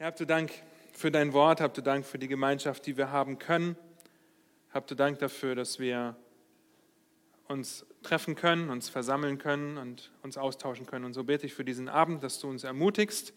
Herr, 0.00 0.06
habt 0.06 0.20
du 0.20 0.26
Dank 0.26 0.52
für 0.92 1.10
dein 1.10 1.32
Wort, 1.32 1.60
habt 1.60 1.76
du 1.76 1.82
Dank 1.82 2.06
für 2.06 2.20
die 2.20 2.28
Gemeinschaft, 2.28 2.86
die 2.86 2.96
wir 2.96 3.10
haben 3.10 3.40
können. 3.40 3.76
Habt 4.72 4.92
du 4.92 4.94
Dank 4.94 5.18
dafür, 5.18 5.56
dass 5.56 5.80
wir 5.80 6.14
uns 7.48 7.84
treffen 8.04 8.36
können, 8.36 8.70
uns 8.70 8.88
versammeln 8.88 9.38
können 9.38 9.76
und 9.76 10.12
uns 10.22 10.38
austauschen 10.38 10.86
können. 10.86 11.04
Und 11.04 11.14
so 11.14 11.24
bete 11.24 11.46
ich 11.46 11.54
für 11.54 11.64
diesen 11.64 11.88
Abend, 11.88 12.22
dass 12.22 12.38
du 12.38 12.48
uns 12.48 12.62
ermutigst 12.62 13.32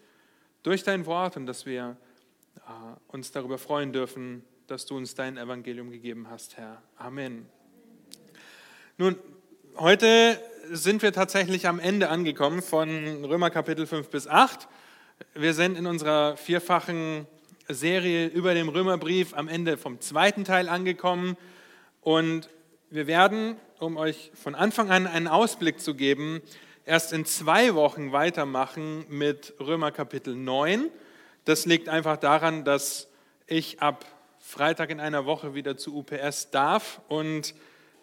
durch 0.61 0.83
dein 0.83 1.07
Wort 1.07 1.35
und 1.35 1.47
dass 1.47 1.65
wir 1.65 1.97
äh, 2.57 2.61
uns 3.07 3.31
darüber 3.31 3.57
freuen 3.57 3.91
dürfen, 3.91 4.43
dass 4.67 4.85
du 4.85 4.95
uns 4.95 5.15
dein 5.15 5.37
Evangelium 5.37 5.89
gegeben 5.89 6.27
hast, 6.29 6.57
Herr. 6.57 6.83
Amen. 6.95 7.47
Nun, 8.99 9.15
heute 9.77 10.39
sind 10.69 11.01
wir 11.01 11.11
tatsächlich 11.11 11.67
am 11.67 11.79
Ende 11.79 12.09
angekommen 12.09 12.61
von 12.61 13.25
Römer 13.25 13.49
Kapitel 13.49 13.87
5 13.87 14.09
bis 14.09 14.27
8. 14.27 14.67
Wir 15.33 15.53
sind 15.53 15.77
in 15.77 15.85
unserer 15.85 16.35
vierfachen 16.35 17.27
Serie 17.67 18.27
über 18.27 18.53
den 18.53 18.69
Römerbrief 18.69 19.33
am 19.35 19.47
Ende 19.47 19.77
vom 19.77 19.99
zweiten 19.99 20.45
Teil 20.45 20.67
angekommen 20.67 21.37
und 22.01 22.49
wir 22.89 23.05
werden, 23.07 23.55
um 23.79 23.97
euch 23.97 24.31
von 24.33 24.55
Anfang 24.55 24.89
an 24.89 25.05
einen 25.05 25.27
Ausblick 25.27 25.79
zu 25.79 25.93
geben, 25.93 26.41
erst 26.85 27.13
in 27.13 27.25
zwei 27.25 27.75
Wochen 27.75 28.11
weitermachen 28.11 29.05
mit 29.09 29.53
Römer 29.59 29.91
Kapitel 29.91 30.35
9. 30.35 30.89
Das 31.45 31.65
liegt 31.65 31.87
einfach 31.87 32.17
daran, 32.17 32.63
dass 32.63 33.07
ich 33.45 33.79
ab 33.79 34.05
Freitag 34.39 34.89
in 34.89 34.99
einer 34.99 35.25
Woche 35.25 35.53
wieder 35.53 35.77
zu 35.77 35.95
UPS 35.97 36.49
darf 36.49 36.99
und 37.09 37.53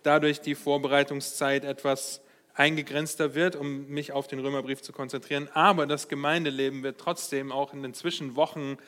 dadurch 0.05 0.41
die 0.41 0.55
Vorbereitungszeit 0.55 1.65
etwas 1.65 2.21
eingegrenzter 2.59 3.35
wird, 3.35 3.55
um 3.55 3.89
mich 3.89 4.12
auf 4.12 4.27
den 4.27 4.41
Römerbrief 4.41 4.83
zu 4.83 4.93
konzentrieren. 4.93 5.49
Aber 5.55 5.87
das 5.87 6.09
Gemeindeleben 6.09 6.83
wird 6.83 6.99
trotzdem 6.99 7.53
auch 7.53 7.73
in 7.73 7.83
den 7.83 7.95
Zwischenwochen 7.95 8.79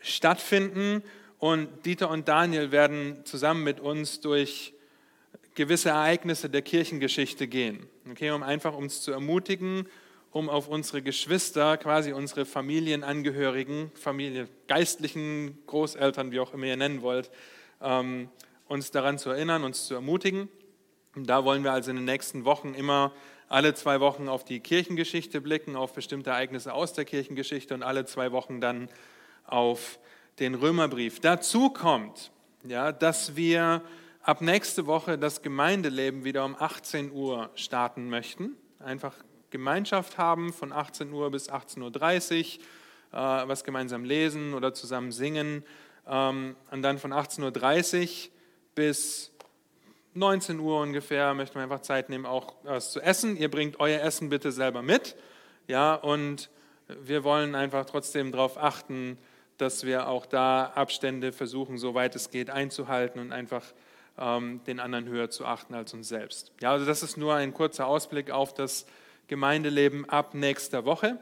stattfinden. 0.00 1.02
Und 1.38 1.68
Dieter 1.84 2.08
und 2.08 2.28
Daniel 2.28 2.72
werden 2.72 3.24
zusammen 3.24 3.62
mit 3.62 3.78
uns 3.78 4.20
durch 4.20 4.72
gewisse 5.54 5.90
Ereignisse 5.90 6.48
der 6.48 6.62
Kirchengeschichte 6.62 7.46
gehen, 7.46 7.86
okay, 8.10 8.30
um 8.30 8.42
einfach 8.42 8.74
uns 8.74 9.02
zu 9.02 9.12
ermutigen, 9.12 9.86
um 10.30 10.48
auf 10.48 10.66
unsere 10.66 11.02
Geschwister, 11.02 11.76
quasi 11.76 12.12
unsere 12.12 12.44
Familienangehörigen, 12.46 13.92
Familie, 13.94 14.48
geistlichen 14.66 15.58
Großeltern, 15.66 16.32
wie 16.32 16.40
auch 16.40 16.54
immer 16.54 16.66
ihr 16.66 16.76
nennen 16.76 17.02
wollt, 17.02 17.30
ähm, 17.82 18.30
uns 18.66 18.90
daran 18.90 19.18
zu 19.18 19.30
erinnern, 19.30 19.62
uns 19.62 19.86
zu 19.86 19.94
ermutigen. 19.94 20.48
Da 21.16 21.44
wollen 21.44 21.62
wir 21.62 21.72
also 21.72 21.90
in 21.90 21.96
den 21.96 22.04
nächsten 22.06 22.44
Wochen 22.44 22.74
immer 22.74 23.12
alle 23.48 23.74
zwei 23.74 24.00
Wochen 24.00 24.28
auf 24.28 24.44
die 24.44 24.58
Kirchengeschichte 24.58 25.40
blicken, 25.40 25.76
auf 25.76 25.92
bestimmte 25.92 26.30
Ereignisse 26.30 26.72
aus 26.72 26.92
der 26.92 27.04
Kirchengeschichte 27.04 27.74
und 27.74 27.82
alle 27.84 28.04
zwei 28.04 28.32
Wochen 28.32 28.60
dann 28.60 28.88
auf 29.46 30.00
den 30.40 30.54
Römerbrief. 30.54 31.20
Dazu 31.20 31.70
kommt, 31.70 32.32
ja, 32.64 32.90
dass 32.90 33.36
wir 33.36 33.82
ab 34.22 34.40
nächste 34.40 34.86
Woche 34.86 35.18
das 35.18 35.42
Gemeindeleben 35.42 36.24
wieder 36.24 36.44
um 36.44 36.56
18 36.58 37.12
Uhr 37.12 37.50
starten 37.54 38.08
möchten. 38.08 38.56
Einfach 38.80 39.14
Gemeinschaft 39.50 40.18
haben 40.18 40.52
von 40.52 40.72
18 40.72 41.12
Uhr 41.12 41.30
bis 41.30 41.48
18.30 41.48 42.58
Uhr, 43.12 43.18
äh, 43.44 43.48
was 43.48 43.62
gemeinsam 43.62 44.04
lesen 44.04 44.54
oder 44.54 44.74
zusammen 44.74 45.12
singen. 45.12 45.62
Ähm, 46.08 46.56
und 46.72 46.82
dann 46.82 46.98
von 46.98 47.12
18.30 47.12 48.26
Uhr 48.26 48.30
bis 48.74 49.33
19 50.14 50.60
Uhr 50.60 50.80
ungefähr 50.80 51.34
möchten 51.34 51.56
wir 51.56 51.62
einfach 51.62 51.80
Zeit 51.80 52.08
nehmen, 52.08 52.24
auch 52.24 52.54
was 52.62 52.92
zu 52.92 53.00
essen. 53.00 53.36
Ihr 53.36 53.50
bringt 53.50 53.80
euer 53.80 54.00
Essen 54.00 54.28
bitte 54.28 54.52
selber 54.52 54.80
mit. 54.80 55.16
Ja, 55.66 55.94
und 55.94 56.50
wir 56.86 57.24
wollen 57.24 57.56
einfach 57.56 57.84
trotzdem 57.84 58.30
darauf 58.30 58.56
achten, 58.56 59.18
dass 59.58 59.84
wir 59.84 60.08
auch 60.08 60.26
da 60.26 60.66
Abstände 60.74 61.32
versuchen, 61.32 61.78
soweit 61.78 62.14
es 62.14 62.30
geht, 62.30 62.48
einzuhalten 62.48 63.20
und 63.20 63.32
einfach 63.32 63.64
ähm, 64.16 64.60
den 64.68 64.78
anderen 64.78 65.08
höher 65.08 65.30
zu 65.30 65.46
achten 65.46 65.74
als 65.74 65.92
uns 65.94 66.08
selbst. 66.08 66.52
Ja, 66.60 66.70
also 66.70 66.86
das 66.86 67.02
ist 67.02 67.16
nur 67.16 67.34
ein 67.34 67.52
kurzer 67.52 67.86
Ausblick 67.88 68.30
auf 68.30 68.54
das 68.54 68.86
Gemeindeleben 69.26 70.08
ab 70.08 70.34
nächster 70.34 70.84
Woche. 70.84 71.18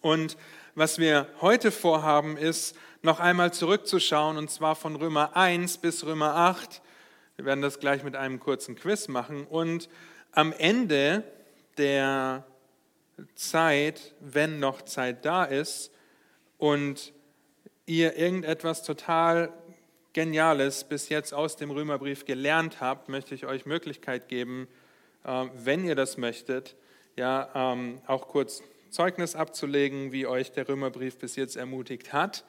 Und 0.00 0.38
was 0.74 0.98
wir 0.98 1.26
heute 1.42 1.70
vorhaben, 1.70 2.38
ist 2.38 2.76
noch 3.02 3.20
einmal 3.20 3.52
zurückzuschauen, 3.52 4.38
und 4.38 4.50
zwar 4.50 4.74
von 4.74 4.96
Römer 4.96 5.36
1 5.36 5.78
bis 5.78 6.06
Römer 6.06 6.34
8 6.36 6.80
wir 7.40 7.46
werden 7.46 7.62
das 7.62 7.78
gleich 7.80 8.04
mit 8.04 8.16
einem 8.16 8.38
kurzen 8.38 8.76
Quiz 8.76 9.08
machen. 9.08 9.46
Und 9.46 9.88
am 10.32 10.52
Ende 10.52 11.24
der 11.78 12.44
Zeit, 13.34 14.14
wenn 14.20 14.60
noch 14.60 14.82
Zeit 14.82 15.24
da 15.24 15.44
ist 15.44 15.90
und 16.58 17.14
ihr 17.86 18.18
irgendetwas 18.18 18.82
total 18.82 19.54
Geniales 20.12 20.84
bis 20.84 21.08
jetzt 21.08 21.32
aus 21.32 21.56
dem 21.56 21.70
Römerbrief 21.70 22.26
gelernt 22.26 22.82
habt, 22.82 23.08
möchte 23.08 23.34
ich 23.34 23.46
euch 23.46 23.64
Möglichkeit 23.64 24.28
geben, 24.28 24.68
äh, 25.24 25.46
wenn 25.54 25.86
ihr 25.86 25.94
das 25.94 26.18
möchtet, 26.18 26.76
ja, 27.16 27.48
ähm, 27.54 28.02
auch 28.06 28.28
kurz 28.28 28.62
Zeugnis 28.90 29.34
abzulegen, 29.34 30.12
wie 30.12 30.26
euch 30.26 30.52
der 30.52 30.68
Römerbrief 30.68 31.16
bis 31.16 31.36
jetzt 31.36 31.56
ermutigt 31.56 32.12
hat. 32.12 32.44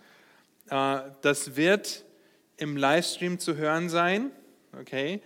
Äh, 0.70 1.00
das 1.22 1.56
wird 1.56 2.04
im 2.58 2.76
Livestream 2.76 3.40
zu 3.40 3.56
hören 3.56 3.88
sein 3.88 4.32
okay, 4.80 5.22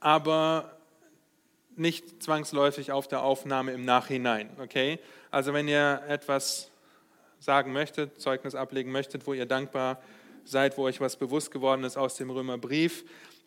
aber 0.00 0.76
nicht 1.76 2.22
zwangsläufig 2.22 2.92
auf 2.92 3.08
der 3.08 3.22
Aufnahme 3.22 3.72
im 3.72 3.84
Nachhinein, 3.84 4.50
okay. 4.60 4.98
Also 5.30 5.52
wenn 5.52 5.68
ihr 5.68 6.02
etwas 6.08 6.70
sagen 7.38 7.72
möchtet, 7.72 8.20
Zeugnis 8.20 8.54
ablegen 8.54 8.92
möchtet, 8.92 9.26
wo 9.26 9.32
ihr 9.32 9.46
dankbar 9.46 10.02
seid, 10.44 10.76
wo 10.76 10.84
euch 10.84 11.00
was 11.00 11.16
bewusst 11.16 11.50
geworden 11.50 11.84
ist 11.84 11.96
aus 11.96 12.16
dem 12.16 12.30
Römerbrief, 12.30 13.04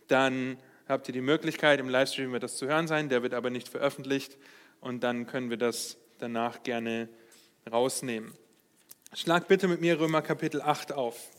dann 0.07 0.57
habt 0.87 1.07
ihr 1.07 1.13
die 1.13 1.21
Möglichkeit, 1.21 1.79
im 1.79 1.89
Livestream 1.89 2.31
wird 2.31 2.43
das 2.43 2.57
zu 2.57 2.67
hören 2.67 2.87
sein, 2.87 3.09
der 3.09 3.23
wird 3.23 3.33
aber 3.33 3.49
nicht 3.49 3.69
veröffentlicht 3.69 4.37
und 4.81 5.03
dann 5.03 5.27
können 5.27 5.49
wir 5.49 5.57
das 5.57 5.97
danach 6.19 6.63
gerne 6.63 7.09
rausnehmen. 7.71 8.33
Schlag 9.13 9.47
bitte 9.47 9.67
mit 9.67 9.79
mir 9.79 9.99
Römer 9.99 10.21
Kapitel 10.21 10.61
8 10.61 10.93
auf. 10.93 11.29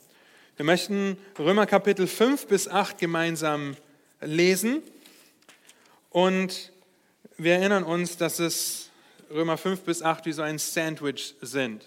Wir 0.56 0.64
möchten 0.64 1.18
Römer 1.38 1.66
Kapitel 1.66 2.06
5 2.06 2.46
bis 2.46 2.68
8 2.68 2.98
gemeinsam 2.98 3.76
lesen. 4.20 4.82
Und 6.10 6.72
wir 7.36 7.54
erinnern 7.54 7.84
uns, 7.84 8.16
dass 8.16 8.38
es 8.38 8.90
Römer 9.30 9.56
5 9.56 9.80
bis 9.80 10.02
8 10.02 10.26
wie 10.26 10.32
so 10.32 10.42
ein 10.42 10.58
Sandwich 10.58 11.34
sind. 11.40 11.84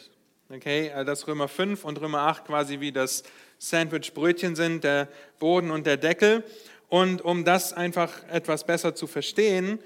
Okay, 0.50 0.92
also 0.92 1.06
dass 1.06 1.28
Römer 1.28 1.48
5 1.48 1.84
und 1.84 2.00
Römer 2.00 2.20
8 2.20 2.46
quasi 2.46 2.80
wie 2.80 2.92
das 2.92 3.24
Sandwichbrötchen 3.60 4.56
sind, 4.56 4.84
der 4.84 5.08
Boden 5.40 5.72
und 5.72 5.86
der 5.86 5.98
Deckel. 5.98 6.44
Und 6.90 7.22
um 7.22 7.44
das 7.44 7.74
einfach 7.74 8.24
etwas 8.30 8.66
besser 8.66 8.96
zu 8.96 9.08
verstehen, 9.08 9.80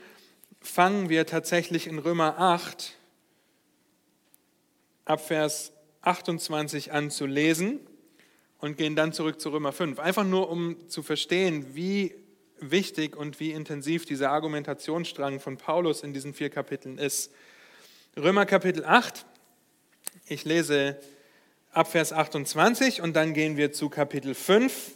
fangen 0.60 1.10
wir 1.10 1.26
tatsächlich 1.26 1.88
in 1.88 2.00
Römer 2.00 2.40
8 2.40 2.96
ab 5.06 5.26
Vers 5.26 5.74
28 6.02 6.92
an 6.92 7.12
zu 7.12 7.26
lesen 7.26 7.80
und 8.60 8.78
gehen 8.78 8.96
dann 8.96 9.14
zurück 9.14 9.42
zu 9.42 9.50
Römer 9.50 9.72
5. 9.72 10.00
Einfach 10.00 10.24
nur, 10.24 10.50
um 10.50 10.88
zu 10.90 11.02
verstehen, 11.02 11.76
wie 11.76 12.14
wichtig 12.62 13.16
und 13.16 13.40
wie 13.40 13.52
intensiv 13.52 14.06
dieser 14.06 14.32
Argumentationsstrang 14.32 15.40
von 15.40 15.58
Paulus 15.58 16.04
in 16.04 16.14
diesen 16.14 16.34
vier 16.34 16.50
Kapiteln 16.50 16.98
ist. 16.98 17.32
Römer 18.16 18.46
Kapitel 18.46 18.86
8, 18.86 19.26
ich 20.28 20.46
lese 20.46 21.00
ab 21.72 21.92
Vers 21.92 22.14
28 22.14 23.02
und 23.02 23.16
dann 23.16 23.34
gehen 23.34 23.58
wir 23.58 23.72
zu 23.72 23.90
Kapitel 23.90 24.36
5 24.36 24.92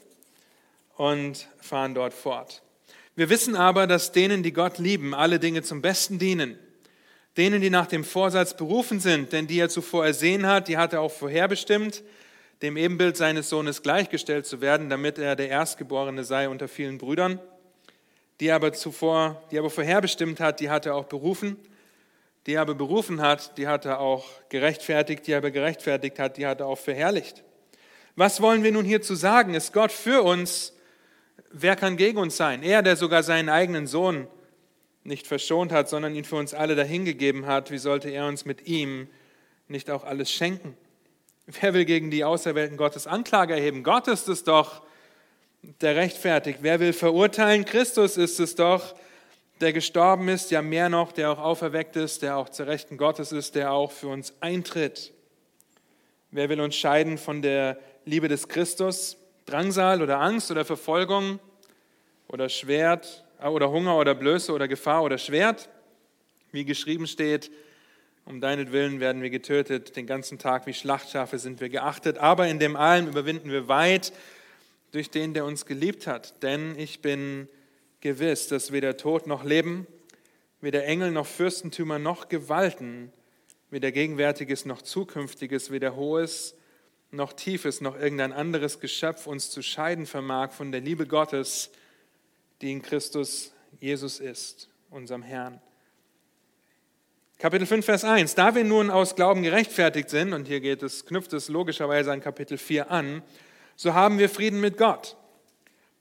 und 0.98 1.48
fahren 1.60 1.96
dort 1.96 2.14
fort. 2.14 2.62
Wir 3.16 3.30
wissen 3.30 3.56
aber, 3.56 3.88
dass 3.88 4.12
denen, 4.12 4.44
die 4.44 4.54
Gott 4.54 4.78
lieben, 4.78 5.16
alle 5.16 5.40
Dinge 5.40 5.64
zum 5.64 5.82
Besten 5.82 6.20
dienen. 6.20 6.60
Denen, 7.38 7.62
die 7.62 7.70
nach 7.70 7.88
dem 7.88 8.04
Vorsatz 8.04 8.56
berufen 8.56 9.00
sind, 9.00 9.34
denn 9.34 9.48
die 9.48 9.60
er 9.60 9.70
zuvor 9.70 10.06
ersehen 10.06 10.46
hat, 10.46 10.68
die 10.68 10.78
hat 10.78 10.94
er 10.94 11.02
auch 11.02 11.12
vorherbestimmt, 11.12 12.04
dem 12.62 12.78
Ebenbild 12.78 13.18
seines 13.18 13.50
Sohnes 13.50 13.82
gleichgestellt 13.82 14.46
zu 14.46 14.62
werden, 14.62 14.90
damit 14.90 15.18
er 15.18 15.36
der 15.36 15.50
Erstgeborene 15.50 16.24
sei 16.24 16.48
unter 16.48 16.68
vielen 16.68 16.98
Brüdern 16.98 17.40
die 18.40 18.52
aber 18.52 18.74
zuvor, 18.74 19.42
die 19.52 19.60
aber 19.60 19.70
vorherbestimmt 19.70 20.40
hat, 20.40 20.60
die 20.60 20.70
hat 20.70 20.86
er 20.86 20.96
auch 20.96 21.06
berufen. 21.06 21.58
Die 22.46 22.54
er 22.54 22.62
aber 22.62 22.76
berufen 22.76 23.22
hat, 23.22 23.58
die 23.58 23.68
hat 23.68 23.86
er 23.86 24.00
auch 24.00 24.26
gerechtfertigt, 24.50 25.26
die 25.26 25.32
er 25.32 25.40
aber 25.40 25.52
gerechtfertigt 25.52 26.20
hat, 26.20 26.38
die 26.38 26.46
hat 26.46 26.60
er 26.60 26.68
auch 26.68 26.78
verherrlicht. 26.78 27.44
Was 28.16 28.40
wollen 28.42 28.64
wir 28.64 28.72
nun 28.72 28.86
hierzu 28.86 29.16
sagen? 29.16 29.54
Ist 29.54 29.74
Gott 29.74 29.92
für 29.92 30.22
uns? 30.22 30.74
Wer 31.52 31.76
kann 31.76 31.98
gegen 31.98 32.18
uns 32.18 32.38
sein? 32.38 32.62
Er, 32.62 32.82
der 32.82 32.98
sogar 32.98 33.24
seinen 33.24 33.50
eigenen 33.50 33.88
Sohn 33.88 34.28
nicht 35.04 35.28
verschont 35.28 35.72
hat, 35.72 35.90
sondern 35.90 36.16
ihn 36.16 36.24
für 36.24 36.36
uns 36.36 36.54
alle 36.54 36.76
dahingegeben 36.76 37.46
hat, 37.46 37.72
wie 37.72 37.78
sollte 37.78 38.10
er 38.10 38.28
uns 38.28 38.46
mit 38.46 38.68
ihm 38.68 39.08
nicht 39.68 39.90
auch 39.90 40.04
alles 40.04 40.32
schenken? 40.32 40.76
Wer 41.48 41.74
will 41.74 41.86
gegen 41.86 42.10
die 42.10 42.24
Auserwählten 42.24 42.78
Gottes 42.78 43.06
Anklage 43.06 43.54
erheben? 43.54 43.84
Gott 43.84 44.08
ist 44.08 44.28
es 44.28 44.44
doch, 44.44 44.82
der 45.82 45.96
rechtfertigt. 45.96 46.60
Wer 46.62 46.80
will 46.80 46.94
verurteilen? 46.94 47.66
Christus 47.66 48.18
ist 48.18 48.40
es 48.40 48.56
doch, 48.56 48.96
der 49.62 49.74
gestorben 49.74 50.28
ist, 50.28 50.52
ja 50.52 50.62
mehr 50.62 50.90
noch, 50.90 51.12
der 51.12 51.32
auch 51.32 51.40
auferweckt 51.40 51.96
ist, 51.96 52.22
der 52.22 52.38
auch 52.38 52.50
zur 52.50 52.68
Rechten 52.68 52.98
Gottes 52.98 53.32
ist, 53.32 53.56
der 53.56 53.72
auch 53.72 53.92
für 53.92 54.08
uns 54.08 54.34
eintritt. 54.42 55.14
Wer 56.32 56.50
will 56.50 56.60
uns 56.60 56.76
scheiden 56.76 57.18
von 57.18 57.42
der 57.42 57.78
Liebe 58.04 58.28
des 58.28 58.48
Christus? 58.48 59.18
Drangsal 59.46 60.02
oder 60.02 60.20
Angst 60.20 60.52
oder 60.52 60.66
Verfolgung 60.66 61.40
oder 62.28 62.50
Schwert 62.50 63.24
oder 63.42 63.70
Hunger 63.72 63.98
oder 63.98 64.16
Blöße 64.16 64.52
oder 64.52 64.68
Gefahr 64.68 65.04
oder 65.04 65.18
Schwert? 65.18 65.70
Wie 66.52 66.66
geschrieben 66.66 67.08
steht, 67.08 67.52
um 68.26 68.42
deinetwillen 68.42 69.00
werden 69.00 69.22
wir 69.22 69.30
getötet, 69.30 69.96
den 69.96 70.08
ganzen 70.08 70.40
Tag 70.40 70.66
wie 70.66 70.74
Schlachtschafe 70.74 71.38
sind 71.38 71.62
wir 71.62 71.70
geachtet, 71.70 72.18
aber 72.18 72.48
in 72.48 72.60
dem 72.60 72.76
allem 72.76 73.08
überwinden 73.08 73.52
wir 73.52 73.68
weit 73.68 74.12
durch 74.96 75.12
den, 75.12 75.34
der 75.34 75.46
uns 75.46 75.66
geliebt 75.66 76.08
hat. 76.08 76.42
Denn 76.42 76.80
ich 76.80 77.02
bin 77.02 77.50
gewiss, 78.00 78.48
dass 78.48 78.72
weder 78.72 78.98
Tod 78.98 79.28
noch 79.28 79.44
Leben, 79.44 79.88
weder 80.62 80.86
Engel 80.86 81.12
noch 81.12 81.28
Fürstentümer 81.28 82.00
noch 82.00 82.30
Gewalten, 82.30 83.12
weder 83.70 83.92
Gegenwärtiges 83.92 84.66
noch 84.66 84.82
Zukünftiges, 84.82 85.70
weder 85.70 85.96
Hohes 85.96 86.56
noch 87.12 87.34
Tiefes 87.34 87.82
noch 87.82 88.00
irgendein 88.00 88.32
anderes 88.32 88.80
Geschöpf 88.80 89.28
uns 89.28 89.52
zu 89.52 89.62
scheiden 89.62 90.06
vermag 90.06 90.52
von 90.52 90.72
der 90.72 90.82
Liebe 90.82 91.06
Gottes, 91.06 91.72
die 92.62 92.72
in 92.72 92.82
Christus 92.82 93.52
Jesus 93.80 94.20
ist, 94.20 94.70
unserem 94.90 95.24
Herrn. 95.24 95.62
Kapitel 97.38 97.68
5, 97.68 97.86
Vers 97.86 98.06
1. 98.06 98.36
Da 98.36 98.56
wir 98.56 98.64
nun 98.64 98.90
aus 98.90 99.16
Glauben 99.16 99.44
gerechtfertigt 99.44 100.10
sind, 100.10 100.32
und 100.32 100.48
hier 100.48 100.62
geht 100.62 100.82
es, 100.84 101.06
knüpft 101.06 101.34
es 101.34 101.50
logischerweise 101.50 102.14
an 102.14 102.22
Kapitel 102.22 102.58
4 102.58 102.90
an, 102.90 103.22
so 103.76 103.94
haben 103.94 104.20
wir 104.20 104.30
Frieden 104.30 104.62
mit 104.62 104.78
Gott 104.78 105.18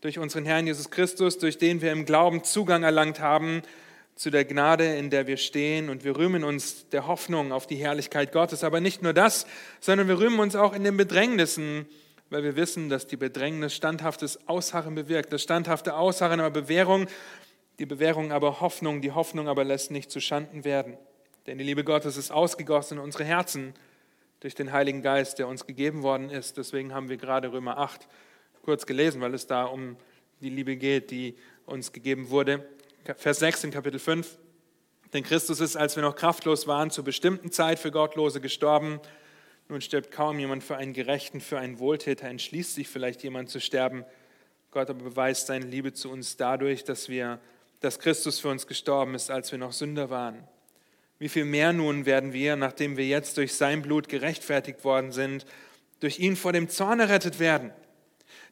durch 0.01 0.19
unseren 0.19 0.45
Herrn 0.45 0.67
Jesus 0.67 0.91
Christus, 0.91 1.39
durch 1.39 1.59
den 1.59 1.81
wir 1.81 1.91
im 1.91 2.05
Glauben 2.05 2.45
Zugang 2.45 2.83
erlangt 2.83 3.21
haben 3.21 3.63
zu 4.17 4.31
der 4.31 4.45
Gnade, 4.45 4.97
in 4.97 5.11
der 5.11 5.27
wir 5.27 5.39
stehen. 5.39 5.89
Und 5.89 6.05
wir 6.05 6.17
rühmen 6.17 6.45
uns 6.45 6.89
der 6.91 7.07
Hoffnung 7.07 7.53
auf 7.53 7.67
die 7.67 7.77
Herrlichkeit 7.77 8.31
Gottes. 8.31 8.65
Aber 8.65 8.81
nicht 8.81 9.03
nur 9.03 9.13
das, 9.13 9.47
sondern 9.81 10.07
wir 10.07 10.19
rühmen 10.19 10.41
uns 10.41 10.57
auch 10.57 10.75
in 10.75 10.85
den 10.85 10.97
Bedrängnissen, 10.97 11.87
weil 12.31 12.45
wir 12.45 12.55
wissen, 12.55 12.91
dass 12.91 13.07
die 13.07 13.17
Bedrängnis 13.17 13.75
standhaftes 13.75 14.47
Ausharren 14.47 14.95
bewirkt. 14.95 15.33
Das 15.33 15.43
standhafte 15.43 15.95
Ausharren 15.95 16.41
aber 16.41 16.51
Bewährung, 16.51 17.07
die 17.79 17.87
Bewährung 17.87 18.31
aber 18.31 18.61
Hoffnung, 18.61 19.01
die 19.01 19.13
Hoffnung 19.13 19.49
aber 19.49 19.65
lässt 19.65 19.91
nicht 19.91 20.11
zu 20.11 20.21
Schanden 20.21 20.65
werden. 20.65 20.97
Denn 21.47 21.59
die 21.59 21.65
Liebe 21.65 21.83
Gottes 21.83 22.17
ist 22.17 22.31
ausgegossen 22.31 22.99
in 22.99 23.05
unsere 23.05 23.25
Herzen 23.25 23.75
durch 24.45 24.55
den 24.55 24.73
Heiligen 24.73 25.01
Geist, 25.01 25.39
der 25.39 25.49
uns 25.49 25.67
gegeben 25.67 26.03
worden 26.03 26.29
ist. 26.29 26.59
Deswegen 26.59 26.93
haben 26.93 27.09
wir 27.09 27.17
gerade 27.17 27.51
Römer 27.51 27.79
8 27.79 28.07
kurz 28.61 28.85
gelesen, 28.85 29.23
weil 29.23 29.33
es 29.33 29.47
da 29.47 29.65
um 29.65 29.97
die 30.43 30.51
Liebe 30.51 30.77
geht, 30.77 31.11
die 31.11 31.35
uns 31.65 31.93
gegeben 31.93 32.29
wurde. 32.29 32.69
Vers 33.17 33.39
6 33.39 33.65
in 33.65 33.71
Kapitel 33.71 33.99
5. 33.99 34.37
Denn 35.15 35.25
Christus 35.25 35.61
ist, 35.61 35.77
als 35.77 35.97
wir 35.97 36.03
noch 36.03 36.15
kraftlos 36.15 36.67
waren, 36.67 36.91
zur 36.91 37.05
bestimmten 37.05 37.53
Zeit 37.53 37.79
für 37.79 37.91
Gottlose 37.91 38.43
gestorben. 38.43 39.01
Nun 39.71 39.81
stirbt 39.81 40.11
kaum 40.11 40.39
jemand 40.39 40.63
für 40.63 40.77
einen 40.77 40.93
Gerechten, 40.93 41.41
für 41.41 41.59
einen 41.59 41.79
Wohltäter 41.79 42.29
entschließt 42.29 42.75
sich 42.75 42.87
vielleicht 42.87 43.23
jemand 43.23 43.49
zu 43.49 43.63
sterben. 43.63 44.05
Gott 44.73 44.91
aber 44.91 45.05
beweist 45.05 45.47
seine 45.47 45.65
Liebe 45.65 45.95
zu 45.95 46.11
uns 46.11 46.37
dadurch, 46.37 46.85
dass 46.85 47.09
wir, 47.09 47.41
dass 47.81 47.99
Christus 47.99 48.41
für 48.41 48.51
uns 48.51 48.67
gestorben 48.67 49.15
ist, 49.15 49.31
als 49.31 49.53
wir 49.53 49.59
noch 49.59 49.73
Sünder 49.73 50.11
waren. 50.11 50.47
Wie 51.25 51.31
viel 51.31 51.47
mehr 51.47 51.73
nun 51.73 52.05
werden 52.05 52.35
wir, 52.35 52.55
nachdem 52.55 52.99
wir 52.99 53.07
jetzt 53.07 53.39
durch 53.39 53.55
sein 53.55 53.81
Blut 53.81 54.11
gerechtfertigt 54.11 54.85
worden 54.85 55.11
sind, 55.11 55.47
durch 56.01 56.19
ihn 56.19 56.37
vor 56.37 56.53
dem 56.53 56.69
Zorn 56.69 57.01
errettet 57.01 57.41
werden? 57.41 57.71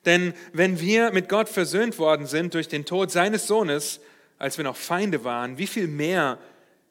Denn 0.07 0.33
wenn 0.55 0.81
wir 0.81 1.13
mit 1.13 1.29
Gott 1.29 1.51
versöhnt 1.51 1.99
worden 1.99 2.25
sind 2.25 2.55
durch 2.55 2.69
den 2.69 2.87
Tod 2.87 3.11
seines 3.11 3.47
Sohnes, 3.47 4.01
als 4.39 4.57
wir 4.57 4.65
noch 4.65 4.77
Feinde 4.77 5.23
waren, 5.23 5.59
wie 5.59 5.67
viel 5.67 5.87
mehr 5.87 6.39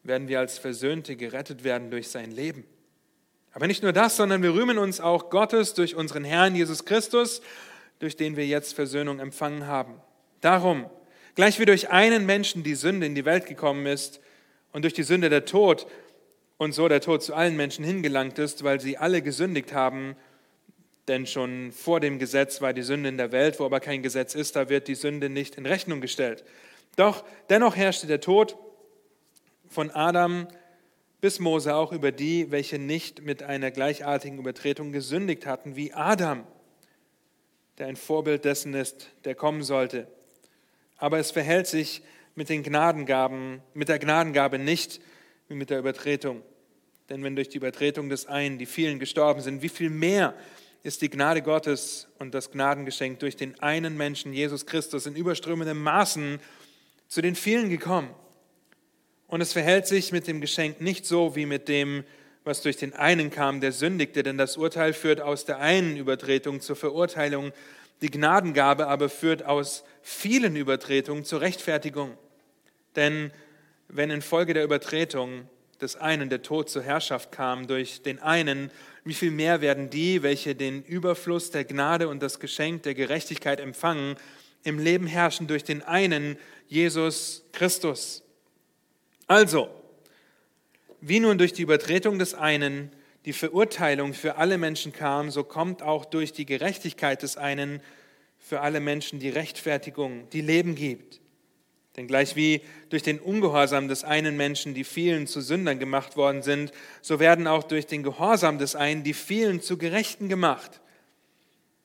werden 0.04 0.28
wir 0.28 0.38
als 0.38 0.60
Versöhnte 0.60 1.16
gerettet 1.16 1.63
werden 1.63 1.89
durch 1.89 2.10
sein 2.10 2.30
Leben. 2.30 2.63
Aber 3.51 3.66
nicht 3.66 3.81
nur 3.81 3.92
das, 3.92 4.18
sondern 4.18 4.44
wir 4.44 4.54
rühmen 4.54 4.77
uns 4.77 5.01
auch 5.01 5.31
Gottes 5.31 5.74
durch 5.74 5.95
unseren 5.95 6.25
Herrn 6.25 6.54
Jesus 6.54 6.86
Christus, 6.86 7.42
durch 7.98 8.16
den 8.16 8.36
wir 8.36 8.45
jetzt 8.45 8.75
Versöhnung 8.75 9.18
empfangen 9.18 9.66
haben. 9.66 9.95
Darum, 10.42 10.86
gleich 11.34 11.60
wie 11.60 11.66
durch 11.66 11.89
einen 11.89 12.27
Menschen 12.27 12.62
die 12.62 12.75
Sünde 12.75 13.07
in 13.07 13.16
die 13.16 13.25
Welt 13.25 13.48
gekommen 13.48 13.88
ist 13.88 14.19
und 14.71 14.83
durch 14.83 14.94
die 14.94 15.03
Sünde 15.03 15.29
der 15.29 15.45
Tod 15.45 15.88
und 16.57 16.73
so 16.73 16.88
der 16.88 17.01
Tod 17.01 17.23
zu 17.23 17.33
allen 17.33 17.56
Menschen 17.56 17.83
hingelangt 17.83 18.39
ist, 18.39 18.63
weil 18.63 18.79
sie 18.79 18.97
alle 18.97 19.21
gesündigt 19.21 19.73
haben, 19.73 20.15
denn 21.07 21.25
schon 21.25 21.71
vor 21.71 22.00
dem 22.00 22.19
Gesetz 22.19 22.62
war 22.62 22.73
die 22.73 22.83
Sünde 22.83 23.09
in 23.09 23.18
der 23.18 23.31
Welt, 23.31 23.59
wo 23.59 23.65
aber 23.65 23.79
kein 23.79 24.03
Gesetz 24.03 24.35
ist, 24.35 24.56
da 24.56 24.69
wird 24.69 24.88
die 24.88 24.95
Sünde 24.95 25.29
nicht 25.29 25.56
in 25.56 25.65
Rechnung 25.65 26.01
gestellt. 26.01 26.44
Doch 26.95 27.23
dennoch 27.50 27.75
herrschte 27.75 28.07
der 28.07 28.21
Tod 28.21 28.57
von 29.68 29.89
Adam 29.89 30.47
bis 31.21 31.39
Mose 31.39 31.75
auch 31.75 31.91
über 31.91 32.12
die, 32.12 32.51
welche 32.51 32.79
nicht 32.79 33.21
mit 33.21 33.44
einer 33.44 33.71
gleichartigen 33.71 34.39
Übertretung 34.39 34.91
gesündigt 34.91 35.45
hatten, 35.45 35.75
wie 35.75 35.94
Adam, 35.94 36.45
der 37.77 37.88
ein 37.88 37.95
Vorbild 37.95 38.44
dessen 38.44 38.74
ist, 38.74 39.09
der 39.24 39.35
kommen 39.35 39.63
sollte. 39.63 40.07
Aber 40.97 41.19
es 41.19 41.31
verhält 41.31 41.67
sich 41.67 42.01
mit 42.36 42.50
den 42.50 42.63
Gnadengaben, 42.63 43.62
mit 43.74 43.89
der 43.89 44.00
Gnadengabe 44.00 44.60
nicht 44.60 45.01
wie 45.48 45.56
mit 45.56 45.69
der 45.69 45.80
Übertretung. 45.80 46.44
Denn 47.10 47.24
wenn 47.24 47.36
durch 47.36 47.50
die 47.50 47.57
Übertretung 47.57 48.10
des 48.10 48.25
einen 48.25 48.57
die 48.57 48.66
vielen 48.66 49.00
gestorben 49.00 49.42
sind, 49.42 49.62
wie 49.62 49.69
viel 49.69 49.89
mehr 49.89 50.33
ist 50.83 51.01
die 51.01 51.10
Gnade 51.10 51.42
Gottes 51.42 52.07
und 52.19 52.33
das 52.33 52.51
Gnadengeschenk 52.51 53.19
durch 53.19 53.36
den 53.36 53.60
einen 53.60 53.98
Menschen, 53.98 54.33
Jesus 54.33 54.66
Christus, 54.66 55.06
in 55.06 55.16
überströmendem 55.16 55.81
Maßen 55.81 56.39
zu 57.07 57.22
den 57.22 57.36
vielen 57.36 57.69
gekommen. 57.69 58.10
Und 59.27 59.42
es 59.42 59.54
verhält 59.54 59.88
sich 59.88 60.12
mit 60.12 60.27
dem 60.27 60.42
Geschenk 60.42 60.81
nicht 60.81 61.06
so 61.06 61.36
wie 61.36 61.45
mit 61.45 61.68
dem, 61.68 62.04
was 62.44 62.62
durch 62.62 62.77
den 62.77 62.94
einen 62.94 63.30
kam, 63.30 63.62
der 63.62 63.72
sündigte, 63.72 64.24
denn 64.24 64.38
das 64.38 64.57
Urteil 64.57 64.94
führt 64.94 65.22
aus 65.22 65.45
der 65.45 65.60
einen 65.60 65.98
Übertretung 65.98 66.60
zur 66.62 66.75
Verurteilung, 66.75 67.51
die 68.01 68.09
Gnadengabe 68.09 68.88
aber 68.88 69.09
führt 69.09 69.45
aus 69.45 69.83
vielen 70.01 70.56
Übertretungen 70.56 71.24
zur 71.24 71.42
Rechtfertigung. 71.42 72.18
Denn 72.95 73.31
wenn 73.88 74.09
infolge 74.09 74.53
der 74.53 74.63
Übertretung 74.63 75.48
des 75.81 75.95
einen 75.95 76.30
der 76.30 76.42
Tod 76.42 76.69
zur 76.69 76.83
Herrschaft 76.83 77.31
kam 77.31 77.68
durch 77.68 78.01
den 78.01 78.19
einen, 78.19 78.71
wie 79.03 79.13
viel 79.13 79.31
mehr 79.31 79.62
werden 79.62 79.89
die, 79.89 80.24
welche 80.24 80.56
den 80.56 80.83
Überfluss 80.83 81.51
der 81.51 81.65
Gnade 81.65 82.07
und 82.07 82.21
das 82.21 82.39
Geschenk 82.39 82.83
der 82.83 82.94
Gerechtigkeit 82.94 83.59
empfangen, 83.59 84.15
im 84.63 84.77
Leben 84.77 85.07
herrschen 85.07 85.48
durch 85.48 85.63
den 85.63 85.81
einen, 85.81 86.38
Jesus 86.68 87.44
Christus. 87.51 88.24
Also, 89.27 89.69
wie 91.01 91.19
nun 91.19 91.38
durch 91.39 91.53
die 91.53 91.63
Übertretung 91.63 92.19
des 92.19 92.36
einen 92.36 92.92
die 93.25 93.33
Verurteilung 93.33 94.13
für 94.13 94.38
alle 94.38 94.57
Menschen 94.57 94.94
kam, 94.94 95.29
so 95.29 95.44
kommt 95.44 95.83
auch 95.83 96.06
durch 96.06 96.33
die 96.33 96.45
Gerechtigkeit 96.45 97.21
des 97.21 97.38
einen 97.38 97.81
für 98.39 98.62
alle 98.62 98.79
Menschen 98.79 99.19
die 99.19 99.29
Rechtfertigung, 99.29 100.29
die 100.31 100.41
Leben 100.41 100.75
gibt. 100.75 101.22
Denn 101.98 102.07
gleich 102.07 102.36
wie 102.36 102.62
durch 102.89 103.03
den 103.03 103.19
Ungehorsam 103.19 103.88
des 103.88 104.03
einen 104.03 104.38
Menschen 104.38 104.74
die 104.74 104.84
vielen 104.84 105.27
zu 105.27 105.41
Sündern 105.41 105.77
gemacht 105.77 106.17
worden 106.17 106.41
sind, 106.41 106.72
so 107.01 107.19
werden 107.19 107.48
auch 107.48 107.63
durch 107.63 107.86
den 107.86 108.01
Gehorsam 108.01 108.57
des 108.57 108.75
einen 108.75 109.03
die 109.03 109.13
vielen 109.13 109.62
zu 109.62 109.77
Gerechten 109.77 110.29
gemacht. 110.29 110.80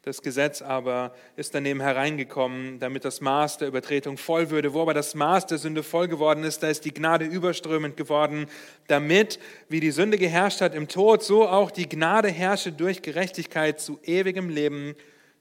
Das 0.07 0.23
Gesetz 0.23 0.63
aber 0.63 1.13
ist 1.35 1.53
daneben 1.53 1.81
hereingekommen, 1.81 2.79
damit 2.79 3.05
das 3.05 3.21
Maß 3.21 3.59
der 3.59 3.67
Übertretung 3.67 4.19
voll 4.19 4.51
würde. 4.51 4.73
Wo 4.73 4.83
aber 4.83 4.95
das 4.95 5.17
Maß 5.17 5.47
der 5.47 5.59
Sünde 5.59 5.83
voll 5.83 6.07
geworden 6.07 6.45
ist, 6.45 6.63
da 6.63 6.69
ist 6.69 6.85
die 6.85 6.95
Gnade 6.95 7.25
überströmend 7.25 7.97
geworden, 7.97 8.47
damit, 8.87 9.41
wie 9.69 9.81
die 9.81 9.91
Sünde 9.91 10.17
geherrscht 10.17 10.61
hat 10.61 10.77
im 10.77 10.87
Tod, 10.87 11.25
so 11.25 11.49
auch 11.49 11.73
die 11.73 11.89
Gnade 11.89 12.29
herrsche 12.29 12.71
durch 12.71 13.03
Gerechtigkeit 13.03 13.81
zu 13.81 13.99
ewigem 14.05 14.49
Leben 14.49 14.95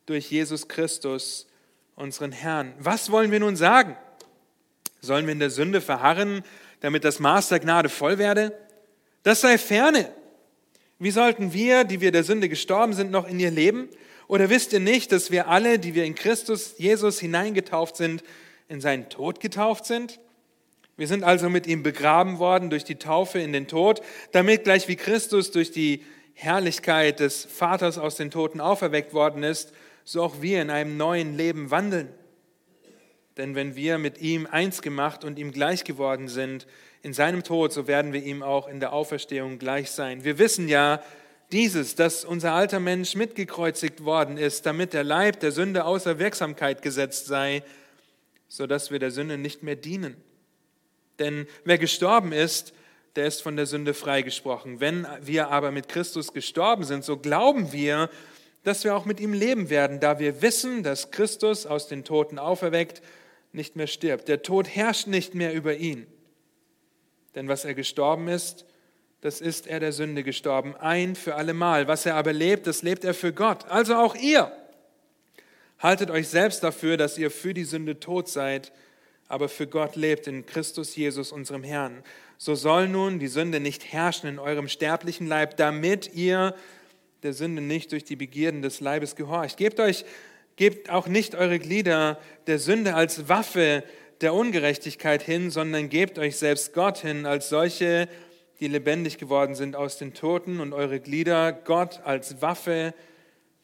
durch 0.08 0.32
Jesus 0.32 0.68
Christus, 0.68 1.46
unseren 1.96 2.32
Herrn. 2.32 2.74
Was 2.80 3.12
wollen 3.12 3.30
wir 3.30 3.42
nun 3.42 3.56
sagen? 3.56 3.96
Sollen 5.00 5.28
wir 5.28 5.34
in 5.34 5.40
der 5.40 5.52
Sünde 5.52 5.80
verharren, 5.80 6.42
damit 6.80 7.04
das 7.04 7.20
Maß 7.20 7.50
der 7.50 7.60
Gnade 7.60 7.90
voll 7.90 8.18
werde? 8.18 8.58
Das 9.22 9.42
sei 9.42 9.60
ferne. 9.60 10.12
Wie 10.98 11.12
sollten 11.12 11.54
wir, 11.54 11.84
die 11.84 12.02
wir 12.02 12.12
der 12.12 12.24
Sünde 12.24 12.50
gestorben 12.50 12.94
sind, 12.94 13.12
noch 13.12 13.30
in 13.30 13.40
ihr 13.40 13.52
leben? 13.52 13.90
Oder 14.28 14.50
wisst 14.50 14.74
ihr 14.74 14.80
nicht, 14.80 15.12
dass 15.12 15.32
wir 15.32 15.48
alle, 15.48 15.80
die 15.80 15.94
wir 15.94 16.06
in 16.06 16.16
Christus 16.16 16.76
Jesus 16.78 17.20
hineingetauft 17.20 17.96
sind, 17.96 18.24
in 18.68 18.82
seinen 18.82 19.10
Tod 19.10 19.40
getauft 19.40 19.86
sind? 19.86 20.20
Wir 20.98 21.08
sind 21.08 21.24
also 21.24 21.50
mit 21.50 21.68
ihm 21.68 21.84
begraben 21.84 22.40
worden 22.40 22.70
durch 22.70 22.86
die 22.86 22.96
Taufe 22.96 23.40
in 23.40 23.52
den 23.52 23.68
Tod, 23.68 24.02
damit 24.32 24.64
gleich 24.64 24.88
wie 24.88 24.96
Christus 24.96 25.52
durch 25.52 25.72
die 25.72 26.04
Herrlichkeit 26.34 27.20
des 27.20 27.46
Vaters 27.46 27.98
aus 27.98 28.16
den 28.16 28.32
Toten 28.32 28.62
auferweckt 28.62 29.14
worden 29.14 29.44
ist, 29.44 29.74
so 30.04 30.24
auch 30.24 30.42
wir 30.42 30.62
in 30.62 30.70
einem 30.70 30.98
neuen 30.98 31.36
Leben 31.36 31.70
wandeln. 31.70 32.10
Denn 33.38 33.56
wenn 33.56 33.76
wir 33.76 33.98
mit 33.98 34.22
ihm 34.22 34.48
eins 34.50 34.82
gemacht 34.82 35.26
und 35.26 35.38
ihm 35.38 35.52
gleich 35.52 35.84
geworden 35.84 36.30
sind 36.30 36.68
in 37.02 37.14
seinem 37.14 37.44
Tod, 37.44 37.74
so 37.74 37.88
werden 37.88 38.14
wir 38.14 38.24
ihm 38.24 38.42
auch 38.42 38.68
in 38.68 38.80
der 38.80 38.94
Auferstehung 38.94 39.60
gleich 39.60 39.92
sein. 39.92 40.24
Wir 40.24 40.40
wissen 40.40 40.70
ja, 40.70 41.02
dieses, 41.52 41.96
dass 41.96 42.26
unser 42.26 42.54
alter 42.54 42.80
Mensch 42.80 43.16
mitgekreuzigt 43.16 44.04
worden 44.04 44.38
ist, 44.38 44.66
damit 44.66 44.94
der 44.94 45.04
Leib 45.04 45.40
der 45.40 45.52
Sünde 45.52 45.86
außer 45.86 46.20
Wirksamkeit 46.20 46.82
gesetzt 46.82 47.28
sei, 47.28 47.64
sodass 48.48 48.92
wir 48.92 49.00
der 49.00 49.12
Sünde 49.12 49.38
nicht 49.38 49.64
mehr 49.64 49.76
dienen. 49.76 50.16
Denn 51.20 51.48
wer 51.64 51.78
gestorben 51.78 52.32
ist, 52.32 52.74
der 53.16 53.28
ist 53.28 53.42
von 53.42 53.56
der 53.56 53.66
Sünde 53.66 53.94
freigesprochen. 53.94 54.80
Wenn 54.80 55.08
wir 55.22 55.50
aber 55.50 55.72
mit 55.72 55.88
Christus 55.88 56.34
gestorben 56.34 56.84
sind, 56.84 57.06
so 57.06 57.18
glauben 57.18 57.72
wir, 57.72 58.10
dass 58.64 58.84
wir 58.84 58.96
auch 58.96 59.06
mit 59.06 59.20
ihm 59.20 59.32
leben 59.32 59.70
werden, 59.70 60.00
da 60.00 60.20
wir 60.20 60.42
wissen, 60.42 60.84
dass 60.84 61.12
Christus 61.12 61.66
aus 61.66 61.88
den 61.88 62.04
Toten 62.04 62.40
auferweckt 62.40 63.02
nicht 63.54 63.76
mehr 63.76 63.88
stirbt. 63.88 64.28
Der 64.28 64.42
Tod 64.42 64.68
herrscht 64.68 65.08
nicht 65.08 65.36
mehr 65.36 65.54
über 65.54 65.76
ihn. 65.76 66.08
Denn 67.36 67.48
was 67.48 67.64
er 67.64 67.74
gestorben 67.74 68.28
ist, 68.28 68.66
das 69.22 69.42
ist 69.42 69.68
er 69.68 69.80
der 69.80 69.92
Sünde 69.92 70.24
gestorben, 70.24 70.76
ein 70.76 71.16
für 71.16 71.36
allemal. 71.36 71.88
Was 71.88 72.06
er 72.06 72.16
aber 72.16 72.34
lebt, 72.34 72.68
das 72.68 72.84
lebt 72.84 73.04
er 73.04 73.14
für 73.14 73.34
Gott. 73.34 73.66
Also 73.70 73.96
auch 73.96 74.16
ihr. 74.16 74.52
Haltet 75.80 76.10
euch 76.10 76.28
selbst 76.28 76.64
dafür, 76.64 76.98
dass 76.98 77.18
ihr 77.18 77.32
für 77.32 77.54
die 77.54 77.64
Sünde 77.64 78.00
tot 78.00 78.30
seid, 78.30 78.72
aber 79.28 79.50
für 79.50 79.68
Gott 79.68 79.96
lebt 79.96 80.28
in 80.28 80.46
Christus 80.46 80.96
Jesus, 80.96 81.32
unserem 81.32 81.64
Herrn. 81.64 82.04
So 82.38 82.56
soll 82.56 82.88
nun 82.88 83.20
die 83.20 83.28
Sünde 83.28 83.60
nicht 83.60 83.92
herrschen 83.92 84.30
in 84.30 84.40
eurem 84.40 84.68
sterblichen 84.68 85.28
Leib, 85.28 85.58
damit 85.58 86.14
ihr 86.14 86.56
der 87.24 87.34
Sünde 87.34 87.62
nicht 87.62 87.92
durch 87.92 88.04
die 88.04 88.16
Begierden 88.16 88.62
des 88.62 88.80
Leibes 88.82 89.16
gehorcht. 89.16 89.58
Gebt 89.58 89.80
euch, 89.80 90.06
gebt 90.56 90.90
auch 90.90 91.08
nicht 91.08 91.36
eure 91.36 91.60
Glieder 91.60 92.20
der 92.48 92.60
Sünde 92.60 92.94
als 92.94 93.28
Waffe 93.28 93.84
der 94.22 94.34
Ungerechtigkeit 94.34 95.24
hin, 95.24 95.50
sondern 95.50 95.90
gebt 95.90 96.20
euch 96.20 96.38
selbst 96.38 96.74
Gott 96.74 97.00
hin 97.00 97.26
als 97.26 97.50
solche, 97.50 98.08
die 98.60 98.68
lebendig 98.68 99.18
geworden 99.18 99.56
sind 99.56 99.76
aus 99.76 99.98
den 99.98 100.14
Toten 100.14 100.60
und 100.60 100.74
eure 100.74 101.00
Glieder 101.00 101.52
Gott 101.52 102.02
als 102.04 102.42
Waffe 102.42 102.94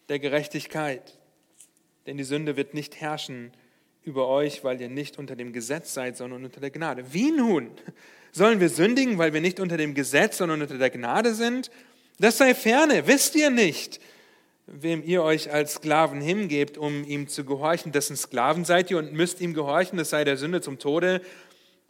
der 0.09 0.19
Gerechtigkeit. 0.19 1.17
Denn 2.05 2.17
die 2.17 2.23
Sünde 2.23 2.57
wird 2.57 2.73
nicht 2.73 2.99
herrschen 2.99 3.51
über 4.03 4.27
euch, 4.27 4.63
weil 4.63 4.81
ihr 4.81 4.89
nicht 4.89 5.17
unter 5.19 5.35
dem 5.35 5.53
Gesetz 5.53 5.93
seid, 5.93 6.17
sondern 6.17 6.43
unter 6.43 6.59
der 6.59 6.71
Gnade. 6.71 7.13
Wie 7.13 7.31
nun? 7.31 7.71
Sollen 8.31 8.59
wir 8.59 8.69
sündigen, 8.69 9.17
weil 9.17 9.33
wir 9.33 9.41
nicht 9.41 9.59
unter 9.59 9.77
dem 9.77 9.93
Gesetz, 9.93 10.37
sondern 10.37 10.61
unter 10.61 10.77
der 10.77 10.89
Gnade 10.89 11.33
sind? 11.33 11.69
Das 12.19 12.37
sei 12.37 12.55
ferne, 12.55 13.07
wisst 13.07 13.35
ihr 13.35 13.49
nicht, 13.49 13.99
wem 14.65 15.03
ihr 15.03 15.23
euch 15.23 15.51
als 15.51 15.75
Sklaven 15.75 16.21
hingebt, 16.21 16.77
um 16.77 17.03
ihm 17.03 17.27
zu 17.27 17.45
gehorchen, 17.45 17.91
dessen 17.91 18.15
Sklaven 18.15 18.65
seid 18.65 18.91
ihr 18.91 18.97
und 18.97 19.13
müsst 19.13 19.41
ihm 19.41 19.53
gehorchen, 19.53 19.97
das 19.97 20.09
sei 20.09 20.23
der 20.23 20.37
Sünde 20.37 20.61
zum 20.61 20.79
Tode 20.79 21.21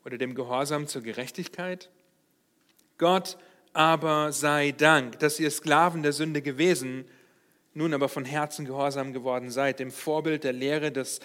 oder 0.06 0.18
dem 0.18 0.36
Gehorsam 0.36 0.88
zur 0.88 1.02
Gerechtigkeit? 1.02 1.90
Gott 3.02 3.36
aber 3.74 4.32
sei 4.32 4.76
Dank, 4.78 5.18
dass 5.18 5.40
ihr 5.40 5.50
Sklaven 5.50 6.04
der 6.04 6.14
Sünde 6.14 6.44
gewesen, 6.44 7.06
nun 7.74 7.96
aber 7.96 8.08
von 8.08 8.26
Herzen 8.26 8.64
gehorsam 8.64 9.12
geworden 9.12 9.50
seid, 9.50 9.80
dem 9.80 9.90
Vorbild 9.90 10.44
der 10.44 10.54
Lehre, 10.54 10.92
das 10.92 11.20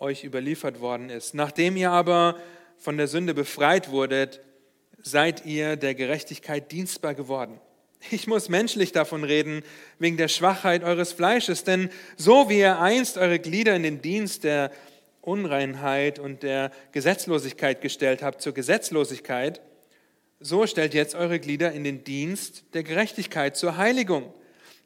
euch 0.00 0.24
überliefert 0.24 0.80
worden 0.80 1.08
ist. 1.08 1.34
Nachdem 1.34 1.76
ihr 1.76 1.92
aber 1.92 2.36
von 2.78 2.96
der 2.96 3.06
Sünde 3.06 3.32
befreit 3.32 3.92
wurdet, 3.92 4.40
seid 5.02 5.46
ihr 5.46 5.76
der 5.76 5.94
Gerechtigkeit 5.94 6.72
dienstbar 6.72 7.14
geworden. 7.14 7.60
Ich 8.10 8.26
muss 8.26 8.48
menschlich 8.48 8.90
davon 8.90 9.22
reden, 9.22 9.62
wegen 10.00 10.16
der 10.16 10.28
Schwachheit 10.28 10.82
eures 10.82 11.12
Fleisches, 11.12 11.62
denn 11.62 11.90
so 12.16 12.48
wie 12.48 12.58
ihr 12.58 12.80
einst 12.80 13.18
eure 13.18 13.38
Glieder 13.38 13.76
in 13.76 13.84
den 13.84 14.02
Dienst 14.02 14.42
der 14.42 14.72
Unreinheit 15.20 16.18
und 16.18 16.42
der 16.42 16.72
Gesetzlosigkeit 16.90 17.80
gestellt 17.82 18.20
habt 18.20 18.42
zur 18.42 18.52
Gesetzlosigkeit, 18.52 19.60
so 20.40 20.66
stellt 20.66 20.94
jetzt 20.94 21.14
eure 21.14 21.38
Glieder 21.38 21.72
in 21.72 21.84
den 21.84 22.02
Dienst 22.02 22.64
der 22.72 22.82
Gerechtigkeit 22.82 23.56
zur 23.56 23.76
Heiligung. 23.76 24.32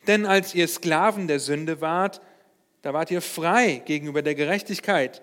Denn 0.06 0.26
als 0.26 0.54
ihr 0.54 0.68
Sklaven 0.68 1.28
der 1.28 1.38
Sünde 1.38 1.80
wart, 1.80 2.20
da 2.82 2.92
wart 2.92 3.10
ihr 3.10 3.22
frei 3.22 3.80
gegenüber 3.86 4.20
der 4.20 4.34
Gerechtigkeit. 4.34 5.22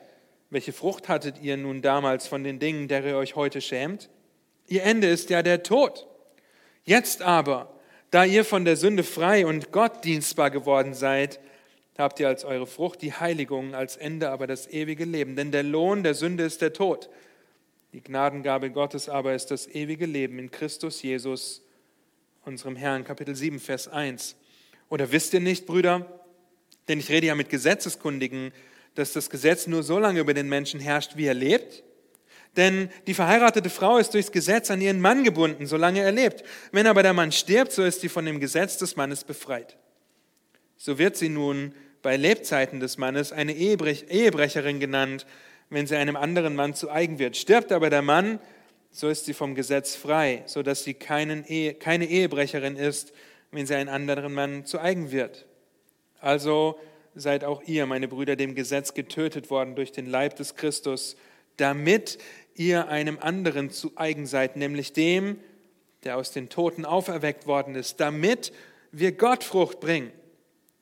Welche 0.49 0.73
Frucht 0.73 1.09
hattet 1.09 1.41
ihr 1.41 1.57
nun 1.57 1.81
damals 1.81 2.27
von 2.27 2.43
den 2.43 2.59
Dingen, 2.59 2.87
der 2.87 3.05
ihr 3.05 3.17
euch 3.17 3.35
heute 3.35 3.61
schämt? 3.61 4.09
Ihr 4.67 4.83
Ende 4.83 5.07
ist 5.07 5.29
ja 5.29 5.43
der 5.43 5.63
Tod. 5.63 6.07
Jetzt 6.83 7.21
aber, 7.21 7.73
da 8.09 8.25
ihr 8.25 8.43
von 8.43 8.65
der 8.65 8.77
Sünde 8.77 9.03
frei 9.03 9.45
und 9.45 9.71
Gott 9.71 10.03
dienstbar 10.03 10.49
geworden 10.49 10.93
seid, 10.93 11.39
habt 11.97 12.19
ihr 12.19 12.27
als 12.27 12.43
eure 12.43 12.67
Frucht 12.67 13.01
die 13.01 13.13
Heiligung, 13.13 13.75
als 13.75 13.97
Ende 13.97 14.31
aber 14.31 14.47
das 14.47 14.67
ewige 14.67 15.05
Leben. 15.05 15.35
Denn 15.35 15.51
der 15.51 15.63
Lohn 15.63 16.03
der 16.03 16.15
Sünde 16.15 16.43
ist 16.43 16.61
der 16.61 16.73
Tod. 16.73 17.09
Die 17.93 18.01
Gnadengabe 18.01 18.71
Gottes 18.71 19.09
aber 19.09 19.35
ist 19.35 19.47
das 19.47 19.67
ewige 19.67 20.05
Leben 20.05 20.39
in 20.39 20.49
Christus 20.49 21.01
Jesus, 21.01 21.61
unserem 22.45 22.77
Herrn. 22.77 23.03
Kapitel 23.03 23.35
7, 23.35 23.59
Vers 23.59 23.89
1. 23.89 24.37
Oder 24.87 25.11
wisst 25.11 25.33
ihr 25.33 25.41
nicht, 25.41 25.65
Brüder, 25.65 26.21
denn 26.87 26.99
ich 26.99 27.09
rede 27.09 27.27
ja 27.27 27.35
mit 27.35 27.49
Gesetzeskundigen, 27.49 28.53
dass 28.95 29.11
das 29.11 29.29
Gesetz 29.29 29.67
nur 29.67 29.83
so 29.83 29.99
lange 29.99 30.21
über 30.21 30.33
den 30.33 30.47
Menschen 30.47 30.79
herrscht, 30.79 31.17
wie 31.17 31.25
er 31.25 31.33
lebt. 31.33 31.83
Denn 32.55 32.89
die 33.07 33.13
verheiratete 33.13 33.69
Frau 33.69 33.97
ist 33.97 34.13
durchs 34.13 34.31
Gesetz 34.31 34.71
an 34.71 34.79
ihren 34.79 35.01
Mann 35.01 35.25
gebunden, 35.25 35.67
solange 35.67 35.99
er 35.99 36.13
lebt. 36.13 36.43
Wenn 36.71 36.87
aber 36.87 37.03
der 37.03 37.13
Mann 37.13 37.33
stirbt, 37.33 37.73
so 37.73 37.83
ist 37.83 37.99
sie 37.99 38.09
von 38.09 38.23
dem 38.23 38.39
Gesetz 38.39 38.77
des 38.77 38.95
Mannes 38.95 39.25
befreit. 39.25 39.77
So 40.77 40.97
wird 40.97 41.17
sie 41.17 41.29
nun 41.29 41.75
bei 42.01 42.15
Lebzeiten 42.15 42.79
des 42.79 42.97
Mannes 42.97 43.33
eine 43.33 43.53
Ehebrecherin 43.53 44.79
genannt, 44.79 45.25
wenn 45.71 45.87
sie 45.87 45.95
einem 45.95 46.15
anderen 46.15 46.53
Mann 46.53 46.75
zu 46.75 46.91
eigen 46.91 47.17
wird. 47.17 47.35
Stirbt 47.37 47.71
aber 47.71 47.89
der 47.89 48.01
Mann, 48.01 48.39
so 48.91 49.07
ist 49.07 49.25
sie 49.25 49.33
vom 49.33 49.55
Gesetz 49.55 49.95
frei, 49.95 50.43
sodass 50.45 50.83
sie 50.83 50.93
keinen 50.93 51.45
Ehe, 51.45 51.73
keine 51.73 52.05
Ehebrecherin 52.05 52.75
ist, 52.75 53.13
wenn 53.51 53.65
sie 53.65 53.75
einen 53.75 53.89
anderen 53.89 54.33
Mann 54.33 54.65
zu 54.65 54.79
eigen 54.79 55.11
wird. 55.11 55.45
Also 56.19 56.77
seid 57.15 57.43
auch 57.45 57.63
ihr, 57.63 57.85
meine 57.85 58.07
Brüder, 58.07 58.35
dem 58.35 58.53
Gesetz 58.53 58.93
getötet 58.93 59.49
worden 59.49 59.75
durch 59.75 59.91
den 59.91 60.05
Leib 60.05 60.35
des 60.35 60.55
Christus, 60.55 61.15
damit 61.55 62.17
ihr 62.55 62.89
einem 62.89 63.17
anderen 63.19 63.69
zu 63.69 63.93
eigen 63.95 64.25
seid, 64.25 64.57
nämlich 64.57 64.93
dem, 64.93 65.39
der 66.03 66.17
aus 66.17 66.31
den 66.31 66.49
Toten 66.49 66.83
auferweckt 66.85 67.47
worden 67.47 67.75
ist, 67.75 67.99
damit 67.99 68.51
wir 68.91 69.13
Gott 69.13 69.43
Frucht 69.43 69.79
bringen. 69.79 70.11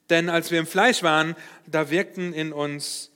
Denn 0.09 0.29
als 0.29 0.49
wir 0.49 0.59
im 0.59 0.65
Fleisch 0.65 1.03
waren, 1.03 1.35
da 1.67 1.91
wirkten 1.91 2.33
in 2.33 2.51
uns, 2.53 3.11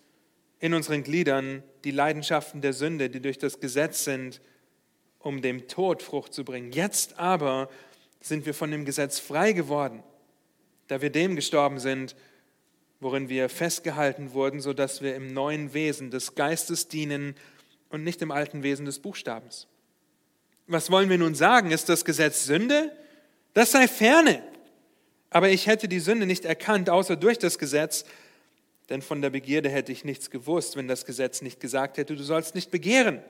in 0.63 0.73
unseren 0.73 1.03
Gliedern 1.03 1.61
die 1.83 1.91
Leidenschaften 1.91 2.61
der 2.61 2.71
Sünde, 2.71 3.09
die 3.09 3.19
durch 3.19 3.37
das 3.37 3.59
Gesetz 3.59 4.05
sind, 4.05 4.39
um 5.19 5.41
dem 5.41 5.67
Tod 5.67 6.01
Frucht 6.01 6.33
zu 6.33 6.45
bringen. 6.45 6.71
Jetzt 6.71 7.19
aber 7.19 7.69
sind 8.21 8.45
wir 8.45 8.53
von 8.53 8.71
dem 8.71 8.85
Gesetz 8.85 9.19
frei 9.19 9.51
geworden 9.51 10.01
da 10.87 11.01
wir 11.01 11.09
dem 11.09 11.35
gestorben 11.35 11.79
sind, 11.79 12.15
worin 12.99 13.29
wir 13.29 13.49
festgehalten 13.49 14.33
wurden, 14.33 14.61
sodass 14.61 15.01
wir 15.01 15.15
im 15.15 15.33
neuen 15.33 15.73
Wesen 15.73 16.11
des 16.11 16.35
Geistes 16.35 16.87
dienen 16.87 17.35
und 17.89 18.03
nicht 18.03 18.21
im 18.21 18.31
alten 18.31 18.63
Wesen 18.63 18.85
des 18.85 18.99
Buchstabens. 18.99 19.67
Was 20.67 20.89
wollen 20.89 21.09
wir 21.09 21.17
nun 21.17 21.35
sagen? 21.35 21.71
Ist 21.71 21.89
das 21.89 22.05
Gesetz 22.05 22.45
Sünde? 22.45 22.91
Das 23.53 23.71
sei 23.71 23.87
ferne. 23.87 24.41
Aber 25.29 25.49
ich 25.49 25.67
hätte 25.67 25.87
die 25.87 25.99
Sünde 25.99 26.25
nicht 26.25 26.45
erkannt, 26.45 26.89
außer 26.89 27.15
durch 27.15 27.39
das 27.39 27.57
Gesetz, 27.57 28.05
denn 28.89 29.01
von 29.01 29.21
der 29.21 29.29
Begierde 29.29 29.69
hätte 29.69 29.91
ich 29.91 30.03
nichts 30.03 30.29
gewusst, 30.29 30.75
wenn 30.75 30.87
das 30.87 31.05
Gesetz 31.05 31.41
nicht 31.41 31.59
gesagt 31.59 31.97
hätte, 31.97 32.15
du 32.15 32.23
sollst 32.23 32.55
nicht 32.55 32.71
begehren. 32.71 33.21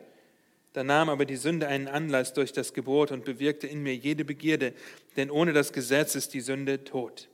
Da 0.74 0.84
nahm 0.84 1.10
aber 1.10 1.26
die 1.26 1.36
Sünde 1.36 1.68
einen 1.68 1.88
Anlass 1.88 2.34
durch 2.34 2.52
das 2.52 2.74
Gebot 2.74 3.12
und 3.12 3.26
bewirkte 3.26 3.68
in 3.68 3.84
mir 3.84 3.96
jede 3.96 4.26
Begierde, 4.26 4.74
denn 5.16 5.30
ohne 5.30 5.54
das 5.54 5.72
Gesetz 5.72 6.16
ist 6.16 6.34
die 6.34 6.42
Sünde 6.42 6.84
tot. 6.84 7.30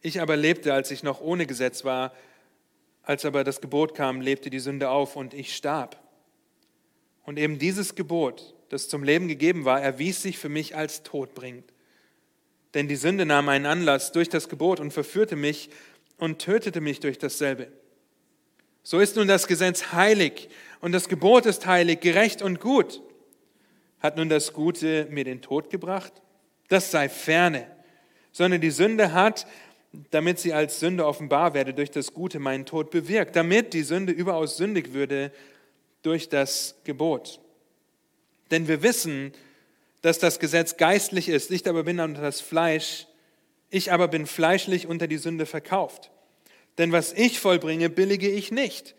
Ich 0.00 0.20
aber 0.20 0.36
lebte, 0.36 0.72
als 0.72 0.90
ich 0.90 1.02
noch 1.02 1.20
ohne 1.20 1.46
Gesetz 1.46 1.84
war, 1.84 2.14
als 3.02 3.24
aber 3.24 3.44
das 3.44 3.60
Gebot 3.60 3.94
kam, 3.94 4.20
lebte 4.20 4.48
die 4.48 4.60
Sünde 4.60 4.88
auf 4.88 5.16
und 5.16 5.34
ich 5.34 5.54
starb. 5.54 6.02
Und 7.24 7.38
eben 7.38 7.58
dieses 7.58 7.94
Gebot, 7.94 8.54
das 8.70 8.88
zum 8.88 9.02
Leben 9.02 9.28
gegeben 9.28 9.66
war, 9.66 9.82
erwies 9.82 10.22
sich 10.22 10.38
für 10.38 10.48
mich 10.48 10.76
als 10.76 11.02
todbringend. 11.02 11.70
Denn 12.74 12.88
die 12.88 12.96
Sünde 12.96 13.26
nahm 13.26 13.48
einen 13.48 13.66
Anlass 13.66 14.12
durch 14.12 14.28
das 14.28 14.48
Gebot 14.48 14.80
und 14.80 14.92
verführte 14.92 15.36
mich 15.36 15.70
und 16.18 16.38
tötete 16.38 16.80
mich 16.80 17.00
durch 17.00 17.18
dasselbe. 17.18 17.72
So 18.82 19.00
ist 19.00 19.16
nun 19.16 19.28
das 19.28 19.46
Gesetz 19.46 19.92
heilig 19.92 20.48
und 20.80 20.92
das 20.92 21.08
Gebot 21.08 21.46
ist 21.46 21.66
heilig, 21.66 22.00
gerecht 22.00 22.42
und 22.42 22.60
gut. 22.60 23.02
Hat 24.00 24.16
nun 24.16 24.28
das 24.28 24.52
Gute 24.52 25.06
mir 25.10 25.24
den 25.24 25.42
Tod 25.42 25.70
gebracht? 25.70 26.12
Das 26.68 26.90
sei 26.90 27.08
ferne, 27.08 27.66
sondern 28.32 28.60
die 28.60 28.70
Sünde 28.70 29.12
hat 29.12 29.46
damit 30.10 30.38
sie 30.38 30.52
als 30.52 30.80
Sünde 30.80 31.06
offenbar 31.06 31.54
werde, 31.54 31.74
durch 31.74 31.90
das 31.90 32.12
Gute 32.12 32.38
meinen 32.38 32.66
Tod 32.66 32.90
bewirkt, 32.90 33.36
damit 33.36 33.72
die 33.72 33.82
Sünde 33.82 34.12
überaus 34.12 34.56
sündig 34.56 34.92
würde 34.92 35.32
durch 36.02 36.28
das 36.28 36.76
Gebot. 36.84 37.40
Denn 38.50 38.68
wir 38.68 38.82
wissen, 38.82 39.32
dass 40.02 40.18
das 40.18 40.38
Gesetz 40.38 40.76
geistlich 40.76 41.28
ist, 41.28 41.50
ich 41.50 41.66
aber 41.66 41.84
bin 41.84 42.00
unter 42.00 42.22
das 42.22 42.40
Fleisch, 42.40 43.06
ich 43.70 43.92
aber 43.92 44.08
bin 44.08 44.26
fleischlich 44.26 44.86
unter 44.86 45.06
die 45.06 45.18
Sünde 45.18 45.46
verkauft. 45.46 46.10
Denn 46.78 46.92
was 46.92 47.12
ich 47.12 47.40
vollbringe, 47.40 47.90
billige 47.90 48.28
ich 48.28 48.52
nicht. 48.52 48.94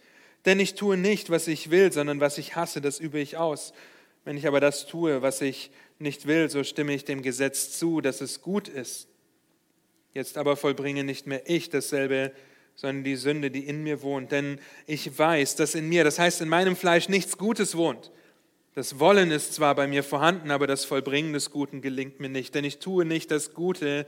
Denn 0.45 0.59
ich 0.59 0.75
tue 0.75 0.97
nicht, 0.97 1.29
was 1.29 1.47
ich 1.47 1.69
will, 1.69 1.91
sondern 1.91 2.19
was 2.19 2.37
ich 2.37 2.55
hasse, 2.55 2.81
das 2.81 2.99
übe 2.99 3.19
ich 3.19 3.37
aus. 3.37 3.73
Wenn 4.25 4.37
ich 4.37 4.47
aber 4.47 4.59
das 4.59 4.85
tue, 4.85 5.21
was 5.21 5.41
ich 5.41 5.71
nicht 5.97 6.27
will, 6.27 6.49
so 6.49 6.63
stimme 6.63 6.93
ich 6.93 7.05
dem 7.05 7.21
Gesetz 7.21 7.77
zu, 7.77 8.01
dass 8.01 8.21
es 8.21 8.41
gut 8.41 8.67
ist. 8.67 9.07
Jetzt 10.13 10.37
aber 10.37 10.55
vollbringe 10.55 11.03
nicht 11.03 11.27
mehr 11.27 11.49
ich 11.49 11.69
dasselbe, 11.69 12.31
sondern 12.75 13.03
die 13.03 13.15
Sünde, 13.15 13.51
die 13.51 13.65
in 13.65 13.83
mir 13.83 14.01
wohnt. 14.01 14.31
Denn 14.31 14.59
ich 14.87 15.17
weiß, 15.17 15.55
dass 15.55 15.75
in 15.75 15.89
mir, 15.89 16.03
das 16.03 16.19
heißt 16.19 16.41
in 16.41 16.49
meinem 16.49 16.75
Fleisch, 16.75 17.09
nichts 17.09 17.37
Gutes 17.37 17.75
wohnt. 17.75 18.11
Das 18.75 18.99
Wollen 18.99 19.31
ist 19.31 19.53
zwar 19.53 19.75
bei 19.75 19.87
mir 19.87 20.03
vorhanden, 20.03 20.51
aber 20.51 20.67
das 20.67 20.85
Vollbringen 20.85 21.33
des 21.33 21.51
Guten 21.51 21.81
gelingt 21.81 22.19
mir 22.19 22.29
nicht. 22.29 22.55
Denn 22.55 22.63
ich 22.63 22.79
tue 22.79 23.03
nicht 23.03 23.31
das 23.31 23.53
Gute, 23.53 24.05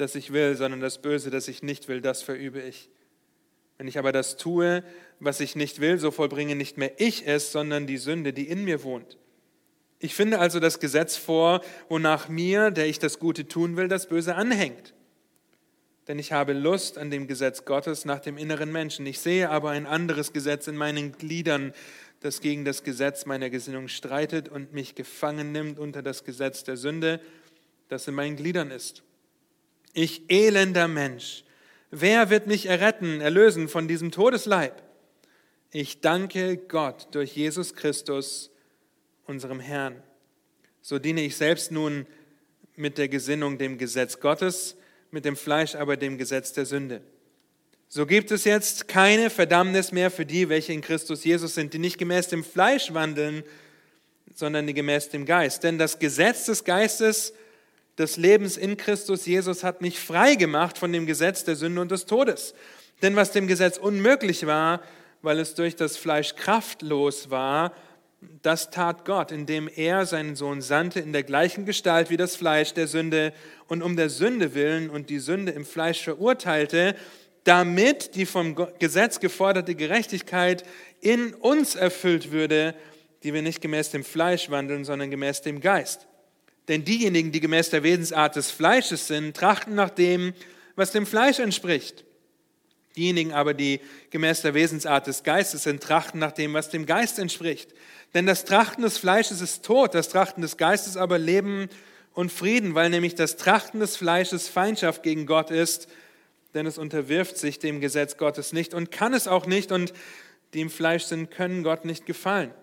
das 0.00 0.14
ich 0.14 0.32
will, 0.32 0.56
sondern 0.56 0.80
das 0.80 1.02
Böse, 1.02 1.30
das 1.30 1.48
ich 1.48 1.62
nicht 1.62 1.88
will, 1.88 2.00
das 2.00 2.22
verübe 2.22 2.60
ich. 2.60 2.88
Wenn 3.78 3.88
ich 3.88 3.98
aber 3.98 4.12
das 4.12 4.36
tue, 4.36 4.84
was 5.20 5.40
ich 5.40 5.56
nicht 5.56 5.80
will, 5.80 5.98
so 5.98 6.10
vollbringe 6.10 6.54
nicht 6.54 6.76
mehr 6.76 6.92
ich 6.98 7.26
es, 7.26 7.52
sondern 7.52 7.86
die 7.86 7.96
Sünde, 7.96 8.32
die 8.32 8.48
in 8.48 8.64
mir 8.64 8.82
wohnt. 8.82 9.16
Ich 9.98 10.14
finde 10.14 10.38
also 10.38 10.60
das 10.60 10.80
Gesetz 10.80 11.16
vor, 11.16 11.62
wonach 11.88 12.28
mir, 12.28 12.70
der 12.70 12.86
ich 12.86 12.98
das 12.98 13.18
Gute 13.18 13.48
tun 13.48 13.76
will, 13.76 13.88
das 13.88 14.08
Böse 14.08 14.34
anhängt. 14.34 14.94
Denn 16.08 16.18
ich 16.18 16.32
habe 16.32 16.54
Lust 16.54 16.98
an 16.98 17.10
dem 17.10 17.26
Gesetz 17.26 17.64
Gottes 17.64 18.04
nach 18.04 18.20
dem 18.20 18.36
inneren 18.38 18.72
Menschen. 18.72 19.06
Ich 19.06 19.20
sehe 19.20 19.50
aber 19.50 19.70
ein 19.70 19.86
anderes 19.86 20.32
Gesetz 20.32 20.66
in 20.66 20.76
meinen 20.76 21.12
Gliedern, 21.12 21.72
das 22.20 22.40
gegen 22.40 22.64
das 22.64 22.82
Gesetz 22.82 23.26
meiner 23.26 23.48
Gesinnung 23.50 23.88
streitet 23.88 24.48
und 24.48 24.72
mich 24.72 24.94
gefangen 24.94 25.52
nimmt 25.52 25.78
unter 25.78 26.02
das 26.02 26.24
Gesetz 26.24 26.64
der 26.64 26.76
Sünde, 26.76 27.20
das 27.88 28.08
in 28.08 28.14
meinen 28.14 28.36
Gliedern 28.36 28.70
ist. 28.70 29.02
Ich 29.92 30.22
elender 30.28 30.88
Mensch, 30.88 31.44
wer 31.90 32.30
wird 32.30 32.46
mich 32.46 32.66
erretten, 32.66 33.20
erlösen 33.20 33.68
von 33.68 33.88
diesem 33.88 34.12
Todesleib? 34.12 34.82
Ich 35.72 36.00
danke 36.00 36.56
Gott 36.56 37.08
durch 37.12 37.36
Jesus 37.36 37.74
Christus, 37.74 38.50
unserem 39.26 39.60
Herrn. 39.60 40.02
So 40.82 40.98
diene 40.98 41.22
ich 41.22 41.36
selbst 41.36 41.70
nun 41.70 42.06
mit 42.76 42.98
der 42.98 43.08
Gesinnung 43.08 43.58
dem 43.58 43.78
Gesetz 43.78 44.20
Gottes, 44.20 44.76
mit 45.10 45.24
dem 45.24 45.36
Fleisch 45.36 45.74
aber 45.74 45.96
dem 45.96 46.18
Gesetz 46.18 46.52
der 46.52 46.66
Sünde. 46.66 47.02
So 47.88 48.06
gibt 48.06 48.30
es 48.30 48.44
jetzt 48.44 48.86
keine 48.86 49.30
Verdammnis 49.30 49.90
mehr 49.90 50.10
für 50.12 50.24
die, 50.24 50.48
welche 50.48 50.72
in 50.72 50.80
Christus 50.80 51.24
Jesus 51.24 51.56
sind, 51.56 51.74
die 51.74 51.78
nicht 51.78 51.98
gemäß 51.98 52.28
dem 52.28 52.44
Fleisch 52.44 52.94
wandeln, 52.94 53.42
sondern 54.34 54.66
die 54.66 54.74
gemäß 54.74 55.08
dem 55.08 55.26
Geist. 55.26 55.64
Denn 55.64 55.78
das 55.78 55.98
Gesetz 55.98 56.46
des 56.46 56.64
Geistes 56.64 57.32
des 58.00 58.16
Lebens 58.16 58.56
in 58.56 58.76
Christus 58.76 59.26
Jesus 59.26 59.62
hat 59.62 59.82
mich 59.82 60.00
frei 60.00 60.34
gemacht 60.34 60.78
von 60.78 60.90
dem 60.92 61.06
Gesetz 61.06 61.44
der 61.44 61.54
Sünde 61.54 61.82
und 61.82 61.90
des 61.90 62.06
Todes. 62.06 62.54
Denn 63.02 63.14
was 63.14 63.30
dem 63.30 63.46
Gesetz 63.46 63.76
unmöglich 63.76 64.46
war, 64.46 64.80
weil 65.22 65.38
es 65.38 65.54
durch 65.54 65.76
das 65.76 65.98
Fleisch 65.98 66.34
kraftlos 66.34 67.30
war, 67.30 67.72
das 68.42 68.70
tat 68.70 69.04
Gott, 69.04 69.32
indem 69.32 69.68
er 69.68 70.06
seinen 70.06 70.34
Sohn 70.34 70.62
sandte 70.62 71.00
in 71.00 71.12
der 71.12 71.22
gleichen 71.22 71.66
Gestalt 71.66 72.10
wie 72.10 72.16
das 72.16 72.36
Fleisch 72.36 72.72
der 72.72 72.86
Sünde 72.86 73.32
und 73.68 73.82
um 73.82 73.96
der 73.96 74.08
Sünde 74.10 74.54
willen 74.54 74.90
und 74.90 75.10
die 75.10 75.18
Sünde 75.18 75.52
im 75.52 75.64
Fleisch 75.64 76.02
verurteilte, 76.02 76.96
damit 77.44 78.14
die 78.16 78.26
vom 78.26 78.56
Gesetz 78.78 79.20
geforderte 79.20 79.74
Gerechtigkeit 79.74 80.64
in 81.00 81.34
uns 81.34 81.76
erfüllt 81.76 82.32
würde, 82.32 82.74
die 83.22 83.34
wir 83.34 83.42
nicht 83.42 83.60
gemäß 83.60 83.90
dem 83.90 84.04
Fleisch 84.04 84.50
wandeln, 84.50 84.84
sondern 84.84 85.10
gemäß 85.10 85.42
dem 85.42 85.60
Geist. 85.60 86.06
Denn 86.70 86.84
diejenigen, 86.84 87.32
die 87.32 87.40
gemäß 87.40 87.70
der 87.70 87.82
Wesensart 87.82 88.36
des 88.36 88.52
Fleisches 88.52 89.08
sind, 89.08 89.36
trachten 89.36 89.74
nach 89.74 89.90
dem, 89.90 90.32
was 90.76 90.92
dem 90.92 91.04
Fleisch 91.04 91.40
entspricht. 91.40 92.04
Diejenigen 92.94 93.32
aber, 93.32 93.54
die 93.54 93.80
gemäß 94.10 94.42
der 94.42 94.54
Wesensart 94.54 95.08
des 95.08 95.24
Geistes 95.24 95.64
sind, 95.64 95.82
trachten 95.82 96.20
nach 96.20 96.30
dem, 96.30 96.54
was 96.54 96.70
dem 96.70 96.86
Geist 96.86 97.18
entspricht. 97.18 97.74
Denn 98.14 98.24
das 98.24 98.44
Trachten 98.44 98.84
des 98.84 98.98
Fleisches 98.98 99.40
ist 99.40 99.64
Tod, 99.64 99.96
das 99.96 100.10
Trachten 100.10 100.42
des 100.42 100.56
Geistes 100.56 100.96
aber 100.96 101.18
Leben 101.18 101.68
und 102.14 102.30
Frieden, 102.30 102.76
weil 102.76 102.88
nämlich 102.88 103.16
das 103.16 103.36
Trachten 103.36 103.80
des 103.80 103.96
Fleisches 103.96 104.48
Feindschaft 104.48 105.02
gegen 105.02 105.26
Gott 105.26 105.50
ist, 105.50 105.88
denn 106.54 106.66
es 106.66 106.78
unterwirft 106.78 107.36
sich 107.36 107.58
dem 107.58 107.80
Gesetz 107.80 108.16
Gottes 108.16 108.52
nicht 108.52 108.74
und 108.74 108.92
kann 108.92 109.12
es 109.12 109.26
auch 109.26 109.46
nicht 109.46 109.72
und 109.72 109.92
die 110.54 110.60
im 110.60 110.70
Fleisch 110.70 111.02
sind, 111.02 111.32
können 111.32 111.64
Gott 111.64 111.84
nicht 111.84 112.06
gefallen. 112.06 112.54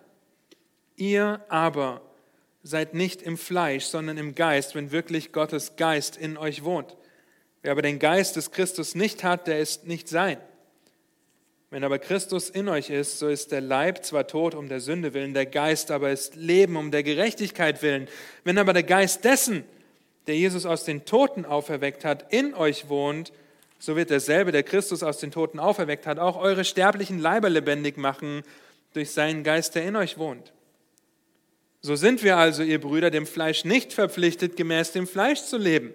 Ihr 0.95 1.41
aber 1.49 2.06
seid 2.67 2.93
nicht 2.93 3.21
im 3.21 3.37
Fleisch, 3.37 3.85
sondern 3.85 4.17
im 4.17 4.35
Geist, 4.35 4.75
wenn 4.75 4.91
wirklich 4.91 5.31
Gottes 5.31 5.75
Geist 5.77 6.17
in 6.17 6.37
euch 6.37 6.63
wohnt. 6.63 6.95
Wer 7.61 7.71
aber 7.71 7.81
den 7.81 7.99
Geist 7.99 8.35
des 8.35 8.51
Christus 8.51 8.95
nicht 8.95 9.23
hat, 9.23 9.47
der 9.47 9.59
ist 9.59 9.87
nicht 9.87 10.07
sein. 10.07 10.37
Wenn 11.69 11.83
aber 11.83 11.99
Christus 11.99 12.49
in 12.49 12.69
euch 12.69 12.89
ist, 12.89 13.19
so 13.19 13.27
ist 13.27 13.51
der 13.51 13.59
Leib 13.61 14.05
zwar 14.05 14.27
tot 14.27 14.55
um 14.55 14.69
der 14.69 14.79
Sünde 14.79 15.13
willen, 15.13 15.33
der 15.33 15.45
Geist 15.45 15.91
aber 15.91 16.11
ist 16.11 16.35
Leben 16.35 16.77
um 16.77 16.91
der 16.91 17.03
Gerechtigkeit 17.03 17.81
willen. 17.81 18.07
Wenn 18.43 18.57
aber 18.57 18.71
der 18.71 18.83
Geist 18.83 19.25
dessen, 19.25 19.65
der 20.27 20.35
Jesus 20.35 20.65
aus 20.65 20.85
den 20.85 21.03
Toten 21.03 21.45
auferweckt 21.45 22.05
hat, 22.05 22.31
in 22.31 22.53
euch 22.53 22.87
wohnt, 22.89 23.33
so 23.79 23.95
wird 23.95 24.09
derselbe, 24.09 24.51
der 24.51 24.63
Christus 24.63 25.03
aus 25.03 25.19
den 25.19 25.31
Toten 25.31 25.59
auferweckt 25.59 26.07
hat, 26.07 26.19
auch 26.19 26.37
eure 26.37 26.63
sterblichen 26.63 27.19
Leiber 27.19 27.49
lebendig 27.49 27.97
machen 27.97 28.43
durch 28.93 29.11
seinen 29.11 29.43
Geist, 29.43 29.75
der 29.75 29.83
in 29.83 29.95
euch 29.95 30.17
wohnt. 30.17 30.53
So 31.81 31.95
sind 31.95 32.23
wir 32.23 32.37
also, 32.37 32.63
ihr 32.63 32.81
Brüder, 32.81 33.11
dem 33.11 33.25
Fleisch 33.25 33.63
nicht 33.63 33.93
verpflichtet, 33.93 34.57
gemäß 34.57 34.91
dem 34.91 35.07
Fleisch 35.07 35.43
zu 35.43 35.57
leben. 35.57 35.93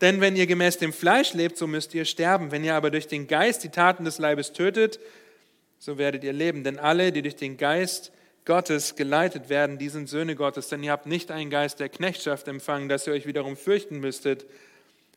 Denn 0.00 0.20
wenn 0.20 0.36
ihr 0.36 0.46
gemäß 0.46 0.78
dem 0.78 0.92
Fleisch 0.92 1.34
lebt, 1.34 1.56
so 1.56 1.66
müsst 1.66 1.94
ihr 1.94 2.04
sterben. 2.04 2.50
Wenn 2.50 2.64
ihr 2.64 2.74
aber 2.74 2.90
durch 2.90 3.06
den 3.06 3.26
Geist 3.26 3.62
die 3.64 3.68
Taten 3.68 4.04
des 4.04 4.18
Leibes 4.18 4.52
tötet, 4.52 4.98
so 5.78 5.98
werdet 5.98 6.24
ihr 6.24 6.32
leben. 6.32 6.64
Denn 6.64 6.78
alle, 6.78 7.12
die 7.12 7.22
durch 7.22 7.36
den 7.36 7.56
Geist 7.56 8.12
Gottes 8.44 8.96
geleitet 8.96 9.48
werden, 9.48 9.78
die 9.78 9.88
sind 9.88 10.08
Söhne 10.08 10.34
Gottes. 10.34 10.68
Denn 10.68 10.82
ihr 10.82 10.90
habt 10.90 11.06
nicht 11.06 11.30
einen 11.30 11.48
Geist 11.48 11.80
der 11.80 11.88
Knechtschaft 11.88 12.48
empfangen, 12.48 12.88
dass 12.88 13.06
ihr 13.06 13.12
euch 13.12 13.26
wiederum 13.26 13.56
fürchten 13.56 14.00
müsstet, 14.00 14.44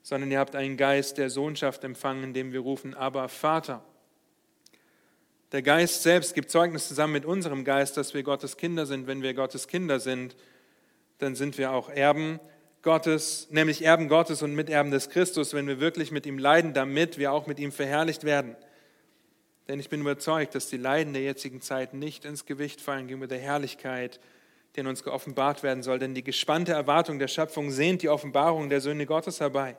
sondern 0.03 0.31
ihr 0.31 0.39
habt 0.39 0.55
einen 0.55 0.77
Geist 0.77 1.17
der 1.17 1.29
Sohnschaft 1.29 1.83
empfangen, 1.83 2.23
in 2.23 2.33
dem 2.33 2.53
wir 2.53 2.61
rufen, 2.61 2.93
aber 2.93 3.27
Vater. 3.27 3.83
Der 5.53 5.61
Geist 5.61 6.03
selbst 6.03 6.33
gibt 6.33 6.51
Zeugnis 6.51 6.89
zusammen 6.89 7.13
mit 7.13 7.25
unserem 7.25 7.63
Geist, 7.63 7.95
dass 7.95 8.13
wir 8.13 8.23
Gottes 8.23 8.57
Kinder 8.57 8.85
sind. 8.85 9.07
Wenn 9.07 9.21
wir 9.21 9.33
Gottes 9.33 9.69
Kinder 9.69 9.99
sind, 10.01 10.35
dann 11.19 11.35
sind 11.35 11.57
wir 11.57 11.71
auch 11.71 11.89
Erben 11.89 12.39
Gottes, 12.81 13.47
nämlich 13.49 13.83
Erben 13.83 14.09
Gottes 14.09 14.41
und 14.41 14.55
Miterben 14.55 14.91
des 14.91 15.09
Christus, 15.09 15.53
wenn 15.53 15.67
wir 15.67 15.79
wirklich 15.79 16.11
mit 16.11 16.25
ihm 16.25 16.37
leiden, 16.37 16.73
damit 16.73 17.17
wir 17.17 17.31
auch 17.31 17.47
mit 17.47 17.59
ihm 17.59 17.71
verherrlicht 17.71 18.25
werden. 18.25 18.57
Denn 19.69 19.79
ich 19.79 19.89
bin 19.89 20.01
überzeugt, 20.01 20.53
dass 20.53 20.67
die 20.67 20.77
Leiden 20.77 21.13
der 21.13 21.23
jetzigen 21.23 21.61
Zeit 21.61 21.93
nicht 21.93 22.25
ins 22.25 22.45
Gewicht 22.45 22.81
fallen 22.81 23.07
gegenüber 23.07 23.27
der 23.27 23.39
Herrlichkeit, 23.39 24.19
die 24.75 24.81
in 24.81 24.87
uns 24.87 25.03
geoffenbart 25.03 25.63
werden 25.63 25.81
soll. 25.81 25.97
Denn 25.97 26.13
die 26.13 26.23
gespannte 26.23 26.73
Erwartung 26.73 27.19
der 27.19 27.27
Schöpfung 27.29 27.71
sehnt 27.71 28.01
die 28.01 28.09
Offenbarung 28.09 28.69
der 28.69 28.81
Söhne 28.81 29.05
Gottes 29.05 29.39
herbei. 29.39 29.77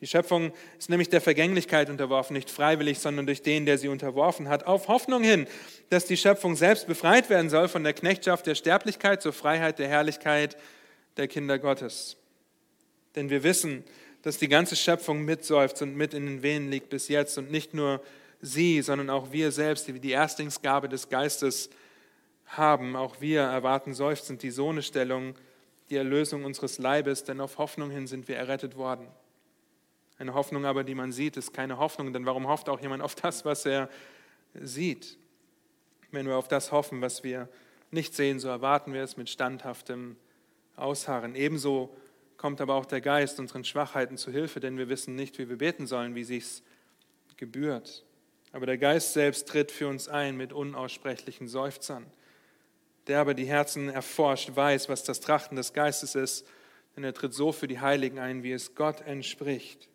Die 0.00 0.06
Schöpfung 0.06 0.52
ist 0.78 0.88
nämlich 0.88 1.10
der 1.10 1.20
Vergänglichkeit 1.20 1.90
unterworfen, 1.90 2.34
nicht 2.34 2.48
freiwillig, 2.48 2.98
sondern 2.98 3.26
durch 3.26 3.42
den, 3.42 3.66
der 3.66 3.76
sie 3.76 3.88
unterworfen 3.88 4.48
hat, 4.48 4.66
auf 4.66 4.88
Hoffnung 4.88 5.22
hin, 5.22 5.46
dass 5.90 6.06
die 6.06 6.16
Schöpfung 6.16 6.56
selbst 6.56 6.86
befreit 6.86 7.28
werden 7.28 7.50
soll 7.50 7.68
von 7.68 7.84
der 7.84 7.92
Knechtschaft 7.92 8.46
der 8.46 8.54
Sterblichkeit 8.54 9.20
zur 9.20 9.34
Freiheit 9.34 9.78
der 9.78 9.88
Herrlichkeit 9.88 10.56
der 11.18 11.28
Kinder 11.28 11.58
Gottes. 11.58 12.16
Denn 13.14 13.28
wir 13.28 13.42
wissen, 13.42 13.84
dass 14.22 14.38
die 14.38 14.48
ganze 14.48 14.74
Schöpfung 14.74 15.22
mitseufzt 15.24 15.82
und 15.82 15.96
mit 15.96 16.14
in 16.14 16.26
den 16.26 16.42
Wehen 16.42 16.70
liegt 16.70 16.88
bis 16.88 17.08
jetzt 17.08 17.36
und 17.36 17.50
nicht 17.50 17.74
nur 17.74 18.02
sie, 18.40 18.80
sondern 18.80 19.10
auch 19.10 19.32
wir 19.32 19.52
selbst, 19.52 19.86
die 19.86 20.00
die 20.00 20.12
Erstlingsgabe 20.12 20.88
des 20.88 21.10
Geistes 21.10 21.68
haben, 22.46 22.96
auch 22.96 23.20
wir 23.20 23.42
erwarten 23.42 23.92
seufzend 23.92 24.42
die 24.42 24.50
Sohnestellung, 24.50 25.34
die 25.90 25.96
Erlösung 25.96 26.44
unseres 26.44 26.78
Leibes, 26.78 27.24
denn 27.24 27.40
auf 27.40 27.58
Hoffnung 27.58 27.90
hin 27.90 28.06
sind 28.06 28.28
wir 28.28 28.36
errettet 28.36 28.76
worden. 28.76 29.06
Eine 30.20 30.34
Hoffnung 30.34 30.66
aber, 30.66 30.84
die 30.84 30.94
man 30.94 31.12
sieht, 31.12 31.38
ist 31.38 31.54
keine 31.54 31.78
Hoffnung, 31.78 32.12
denn 32.12 32.26
warum 32.26 32.46
hofft 32.46 32.68
auch 32.68 32.78
jemand 32.82 33.02
auf 33.02 33.14
das, 33.14 33.46
was 33.46 33.64
er 33.64 33.88
sieht? 34.52 35.16
Wenn 36.10 36.26
wir 36.26 36.36
auf 36.36 36.46
das 36.46 36.72
hoffen, 36.72 37.00
was 37.00 37.24
wir 37.24 37.48
nicht 37.90 38.14
sehen, 38.14 38.38
so 38.38 38.48
erwarten 38.48 38.92
wir 38.92 39.02
es 39.02 39.16
mit 39.16 39.30
standhaftem 39.30 40.16
Ausharren. 40.76 41.34
Ebenso 41.34 41.96
kommt 42.36 42.60
aber 42.60 42.74
auch 42.74 42.84
der 42.84 43.00
Geist 43.00 43.40
unseren 43.40 43.64
Schwachheiten 43.64 44.18
zu 44.18 44.30
Hilfe, 44.30 44.60
denn 44.60 44.76
wir 44.76 44.90
wissen 44.90 45.14
nicht, 45.14 45.38
wie 45.38 45.48
wir 45.48 45.56
beten 45.56 45.86
sollen, 45.86 46.14
wie 46.14 46.24
sich's 46.24 46.62
gebührt. 47.38 48.04
Aber 48.52 48.66
der 48.66 48.76
Geist 48.76 49.14
selbst 49.14 49.48
tritt 49.48 49.72
für 49.72 49.88
uns 49.88 50.06
ein 50.06 50.36
mit 50.36 50.52
unaussprechlichen 50.52 51.48
Seufzern. 51.48 52.04
Der 53.06 53.20
aber 53.20 53.32
die 53.32 53.46
Herzen 53.46 53.88
erforscht, 53.88 54.54
weiß, 54.54 54.90
was 54.90 55.02
das 55.02 55.20
Trachten 55.20 55.56
des 55.56 55.72
Geistes 55.72 56.14
ist, 56.14 56.46
denn 56.94 57.04
er 57.04 57.14
tritt 57.14 57.32
so 57.32 57.52
für 57.52 57.68
die 57.68 57.80
Heiligen 57.80 58.18
ein, 58.18 58.42
wie 58.42 58.52
es 58.52 58.74
Gott 58.74 59.00
entspricht. 59.00 59.88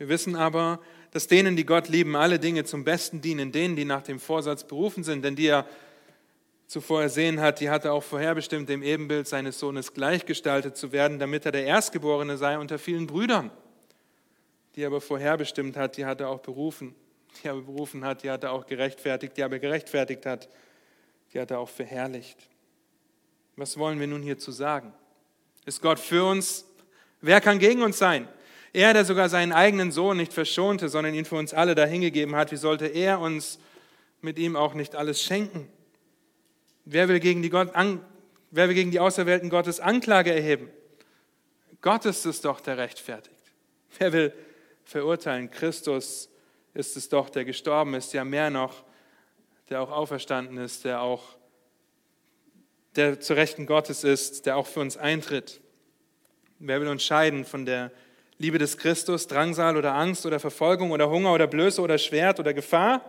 Wir 0.00 0.08
wissen 0.08 0.34
aber, 0.34 0.80
dass 1.10 1.26
denen, 1.26 1.56
die 1.56 1.66
Gott 1.66 1.88
lieben, 1.88 2.16
alle 2.16 2.38
Dinge 2.38 2.64
zum 2.64 2.84
Besten 2.84 3.20
dienen, 3.20 3.52
denen, 3.52 3.76
die 3.76 3.84
nach 3.84 4.00
dem 4.00 4.18
Vorsatz 4.18 4.64
berufen 4.64 5.04
sind, 5.04 5.22
denn 5.26 5.36
die 5.36 5.48
er 5.48 5.66
zuvor 6.66 7.02
ersehen 7.02 7.38
hat, 7.38 7.60
die 7.60 7.68
hat 7.68 7.84
er 7.84 7.92
auch 7.92 8.02
vorherbestimmt, 8.02 8.70
dem 8.70 8.82
Ebenbild 8.82 9.28
seines 9.28 9.58
Sohnes 9.58 9.92
gleichgestaltet 9.92 10.78
zu 10.78 10.92
werden, 10.92 11.18
damit 11.18 11.44
er 11.44 11.52
der 11.52 11.66
Erstgeborene 11.66 12.38
sei 12.38 12.56
unter 12.56 12.78
vielen 12.78 13.06
Brüdern. 13.06 13.50
Die 14.74 14.84
er 14.84 14.86
aber 14.86 15.02
vorherbestimmt 15.02 15.76
hat, 15.76 15.98
die 15.98 16.06
hat 16.06 16.22
er 16.22 16.30
auch 16.30 16.40
berufen. 16.40 16.94
Die 17.42 17.48
er 17.48 17.56
berufen 17.56 18.02
hat, 18.02 18.22
die 18.22 18.30
hat 18.30 18.42
er 18.42 18.52
auch 18.52 18.64
gerechtfertigt. 18.64 19.36
Die 19.36 19.42
er 19.42 19.44
aber 19.44 19.58
gerechtfertigt 19.58 20.24
hat, 20.24 20.48
die 21.34 21.40
hat 21.40 21.50
er 21.50 21.58
auch 21.58 21.68
verherrlicht. 21.68 22.38
Was 23.54 23.76
wollen 23.76 24.00
wir 24.00 24.06
nun 24.06 24.22
hierzu 24.22 24.50
sagen? 24.50 24.94
Ist 25.66 25.82
Gott 25.82 26.00
für 26.00 26.24
uns? 26.24 26.64
Wer 27.20 27.42
kann 27.42 27.58
gegen 27.58 27.82
uns 27.82 27.98
sein? 27.98 28.26
Er, 28.72 28.92
der 28.92 29.04
sogar 29.04 29.28
seinen 29.28 29.52
eigenen 29.52 29.90
Sohn 29.90 30.16
nicht 30.16 30.32
verschonte, 30.32 30.88
sondern 30.88 31.14
ihn 31.14 31.24
für 31.24 31.36
uns 31.36 31.52
alle 31.52 31.74
dahingegeben 31.74 32.36
hat, 32.36 32.52
wie 32.52 32.56
sollte 32.56 32.86
er 32.86 33.20
uns 33.20 33.58
mit 34.20 34.38
ihm 34.38 34.54
auch 34.56 34.74
nicht 34.74 34.94
alles 34.94 35.22
schenken? 35.22 35.68
Wer 36.84 37.08
will 37.08 37.20
gegen 37.20 37.42
die, 37.42 37.50
Gott, 37.50 37.74
an, 37.74 38.00
wer 38.50 38.68
will 38.68 38.74
gegen 38.74 38.90
die 38.90 39.00
Auserwählten 39.00 39.50
Gottes 39.50 39.80
Anklage 39.80 40.32
erheben? 40.32 40.70
Gott 41.80 42.04
ist 42.04 42.26
es 42.26 42.40
doch, 42.40 42.60
der 42.60 42.78
rechtfertigt. 42.78 43.34
Wer 43.98 44.12
will 44.12 44.34
verurteilen? 44.84 45.50
Christus 45.50 46.28
ist 46.74 46.96
es 46.96 47.08
doch, 47.08 47.30
der 47.30 47.44
gestorben 47.44 47.94
ist, 47.94 48.12
ja 48.12 48.24
mehr 48.24 48.50
noch, 48.50 48.84
der 49.68 49.80
auch 49.80 49.90
auferstanden 49.90 50.58
ist, 50.58 50.84
der 50.84 51.02
auch 51.02 51.36
der 52.96 53.20
zu 53.20 53.34
Rechten 53.34 53.66
Gottes 53.66 54.04
ist, 54.04 54.46
der 54.46 54.56
auch 54.56 54.66
für 54.66 54.80
uns 54.80 54.96
eintritt. 54.96 55.60
Wer 56.58 56.80
will 56.80 56.88
uns 56.88 57.04
scheiden 57.04 57.44
von 57.44 57.64
der 57.64 57.92
Liebe 58.40 58.56
des 58.56 58.78
Christus, 58.78 59.26
Drangsal 59.26 59.76
oder 59.76 59.94
Angst 59.94 60.24
oder 60.24 60.40
Verfolgung 60.40 60.92
oder 60.92 61.10
Hunger 61.10 61.34
oder 61.34 61.46
Blöße 61.46 61.82
oder 61.82 61.98
Schwert 61.98 62.40
oder 62.40 62.54
Gefahr? 62.54 63.04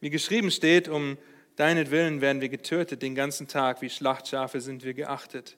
Wie 0.00 0.10
geschrieben 0.10 0.50
steht, 0.50 0.86
um 0.86 1.16
deinetwillen 1.56 2.20
werden 2.20 2.42
wir 2.42 2.50
getötet 2.50 3.00
den 3.00 3.14
ganzen 3.14 3.48
Tag, 3.48 3.80
wie 3.80 3.88
Schlachtschafe 3.88 4.60
sind 4.60 4.84
wir 4.84 4.92
geachtet. 4.92 5.56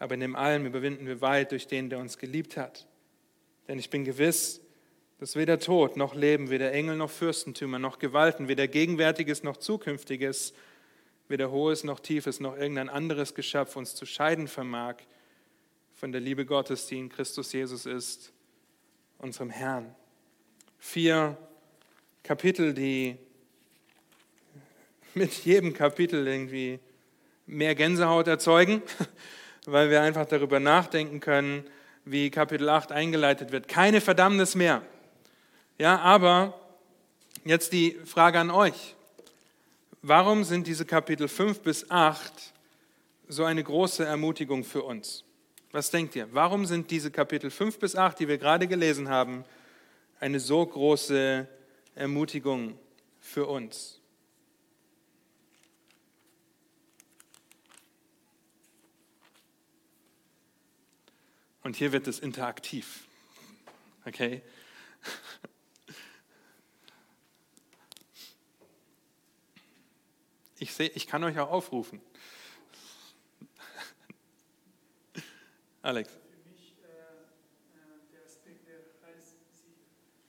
Aber 0.00 0.14
in 0.14 0.20
dem 0.20 0.34
allem 0.34 0.66
überwinden 0.66 1.06
wir 1.06 1.20
weit 1.20 1.52
durch 1.52 1.68
den, 1.68 1.88
der 1.88 2.00
uns 2.00 2.18
geliebt 2.18 2.56
hat. 2.56 2.88
Denn 3.68 3.78
ich 3.78 3.88
bin 3.88 4.04
gewiss, 4.04 4.60
dass 5.20 5.36
weder 5.36 5.60
Tod 5.60 5.96
noch 5.96 6.16
Leben, 6.16 6.50
weder 6.50 6.72
Engel 6.72 6.96
noch 6.96 7.10
Fürstentümer 7.10 7.78
noch 7.78 8.00
Gewalten, 8.00 8.48
weder 8.48 8.66
Gegenwärtiges 8.66 9.44
noch 9.44 9.58
Zukünftiges, 9.58 10.54
weder 11.28 11.52
Hohes 11.52 11.84
noch 11.84 12.00
Tiefes 12.00 12.40
noch 12.40 12.56
irgendein 12.56 12.88
anderes 12.88 13.36
Geschöpf 13.36 13.76
uns 13.76 13.94
zu 13.94 14.06
scheiden 14.06 14.48
vermag 14.48 14.96
von 15.96 16.12
der 16.12 16.20
Liebe 16.20 16.44
Gottes, 16.44 16.86
die 16.86 16.98
in 16.98 17.08
Christus 17.08 17.52
Jesus 17.52 17.86
ist, 17.86 18.30
unserem 19.18 19.48
Herrn. 19.48 19.94
Vier 20.78 21.38
Kapitel, 22.22 22.74
die 22.74 23.16
mit 25.14 25.32
jedem 25.46 25.72
Kapitel 25.72 26.26
irgendwie 26.28 26.80
mehr 27.46 27.74
Gänsehaut 27.74 28.28
erzeugen, 28.28 28.82
weil 29.64 29.88
wir 29.88 30.02
einfach 30.02 30.26
darüber 30.26 30.60
nachdenken 30.60 31.20
können, 31.20 31.64
wie 32.04 32.30
Kapitel 32.30 32.68
8 32.68 32.92
eingeleitet 32.92 33.50
wird. 33.50 33.66
Keine 33.66 34.02
Verdammnis 34.02 34.54
mehr. 34.54 34.82
Ja, 35.78 35.98
aber 36.00 36.60
jetzt 37.46 37.72
die 37.72 37.92
Frage 38.04 38.38
an 38.38 38.50
euch. 38.50 38.94
Warum 40.02 40.44
sind 40.44 40.66
diese 40.66 40.84
Kapitel 40.84 41.26
5 41.26 41.60
bis 41.60 41.90
8 41.90 42.52
so 43.28 43.44
eine 43.44 43.64
große 43.64 44.04
Ermutigung 44.04 44.62
für 44.62 44.82
uns? 44.82 45.25
Was 45.76 45.90
denkt 45.90 46.16
ihr? 46.16 46.32
Warum 46.32 46.64
sind 46.64 46.90
diese 46.90 47.10
Kapitel 47.10 47.50
5 47.50 47.78
bis 47.78 47.96
8, 47.96 48.18
die 48.18 48.28
wir 48.28 48.38
gerade 48.38 48.66
gelesen 48.66 49.10
haben, 49.10 49.44
eine 50.18 50.40
so 50.40 50.64
große 50.64 51.46
Ermutigung 51.94 52.78
für 53.20 53.44
uns? 53.44 54.00
Und 61.62 61.76
hier 61.76 61.92
wird 61.92 62.06
es 62.06 62.20
interaktiv. 62.20 63.04
Okay? 64.06 64.40
Ich, 70.58 70.72
seh, 70.72 70.86
ich 70.94 71.06
kann 71.06 71.22
euch 71.22 71.38
auch 71.38 71.50
aufrufen. 71.50 72.00
Alex. 75.86 76.10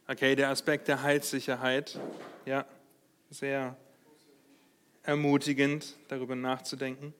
Okay, 0.08 0.36
der 0.36 0.50
Aspekt 0.50 0.88
der 0.88 1.02
Heilssicherheit. 1.02 2.00
Ja, 2.46 2.63
sehr 3.32 3.76
ermutigend, 5.02 5.96
darüber 6.10 6.36
nachzudenken. 6.36 7.12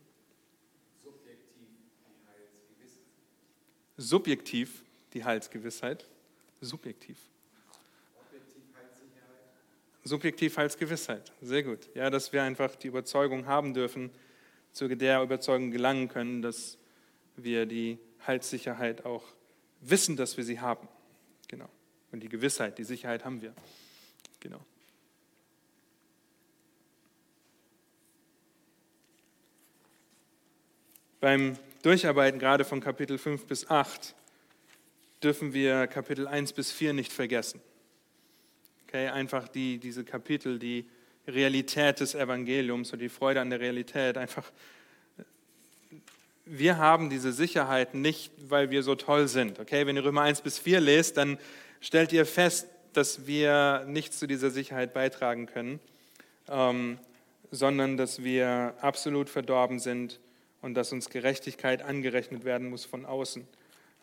Subjektiv 3.98 4.84
die 5.16 5.24
Heilsgewissheit. 5.24 6.06
Subjektiv. 6.62 7.18
Subjektiv 10.04 10.58
Heilsgewissheit. 10.58 11.32
Sehr 11.42 11.64
gut. 11.64 11.90
Ja, 11.96 12.12
dass 12.12 12.32
wir 12.32 12.44
einfach 12.44 12.76
die 12.76 12.90
Überzeugung 12.90 13.48
haben 13.48 13.74
dürfen, 13.74 14.12
zu 14.74 14.88
der 14.88 15.24
Überzeugung 15.24 15.72
gelangen 15.72 16.08
können, 16.08 16.44
dass 16.44 16.78
wir 17.36 17.66
die 17.66 17.98
Heilssicherheit 18.28 19.06
auch 19.06 19.24
wissen, 19.82 20.16
dass 20.16 20.38
wir 20.38 20.44
sie 20.44 20.60
haben. 20.60 20.88
Genau. 21.48 21.70
Und 22.12 22.22
die 22.22 22.30
Gewissheit, 22.30 22.78
die 22.78 22.84
Sicherheit 22.84 23.26
haben 23.26 23.42
wir. 23.42 23.54
Genau. 24.40 24.60
Beim 31.20 31.58
Durcharbeiten 31.82 32.40
gerade 32.40 32.64
von 32.64 32.80
Kapitel 32.80 33.18
5 33.18 33.46
bis 33.46 33.70
8 33.70 34.14
dürfen 35.24 35.54
wir 35.54 35.88
Kapitel 35.88 36.28
1 36.28 36.54
bis 36.54 36.72
4 36.72 36.94
nicht 36.94 37.12
vergessen. 37.12 37.60
Okay, 38.88 39.08
einfach 39.08 39.48
die, 39.48 39.80
diese 39.80 40.04
Kapitel, 40.04 40.60
die 40.60 40.88
Realität 41.28 42.00
des 42.00 42.16
Evangeliums 42.16 42.94
und 42.94 43.00
die 43.00 43.10
Freude 43.10 43.42
an 43.42 43.50
der 43.50 43.60
Realität. 43.60 44.18
Einfach, 44.18 44.52
wir 46.50 46.78
haben 46.78 47.10
diese 47.10 47.32
Sicherheit 47.32 47.94
nicht, 47.94 48.32
weil 48.50 48.70
wir 48.70 48.84
so 48.84 48.96
toll 48.96 49.28
sind. 49.28 49.60
Okay, 49.60 49.86
wenn 49.86 49.96
ihr 49.96 50.04
Römer 50.04 50.22
1 50.22 50.42
bis 50.42 50.60
4 50.60 50.80
lest, 50.80 51.18
dann 51.18 51.38
stellt 51.82 52.14
ihr 52.14 52.26
fest, 52.26 52.68
dass 52.94 53.28
wir 53.28 53.84
nichts 53.88 54.20
zu 54.20 54.28
dieser 54.28 54.50
Sicherheit 54.50 54.94
beitragen 54.94 55.46
können, 55.46 55.80
ähm, 56.50 57.00
sondern 57.52 57.98
dass 57.98 58.24
wir 58.24 58.74
absolut 58.82 59.30
verdorben 59.30 59.80
sind 59.80 60.20
und 60.62 60.74
dass 60.74 60.92
uns 60.92 61.10
Gerechtigkeit 61.10 61.82
angerechnet 61.82 62.44
werden 62.44 62.70
muss 62.70 62.86
von 62.86 63.06
außen. 63.06 63.48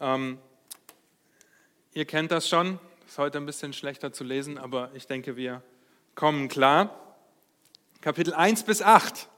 Ähm, 0.00 0.38
ihr 1.92 2.04
kennt 2.04 2.30
das 2.30 2.48
schon, 2.48 2.78
ist 3.06 3.18
heute 3.18 3.38
ein 3.38 3.46
bisschen 3.46 3.72
schlechter 3.72 4.12
zu 4.12 4.24
lesen, 4.24 4.58
aber 4.58 4.90
ich 4.94 5.06
denke, 5.06 5.36
wir 5.36 5.62
kommen 6.14 6.48
klar. 6.48 7.16
Kapitel 8.00 8.34
1 8.34 8.64
bis 8.64 8.82
8. 8.82 9.28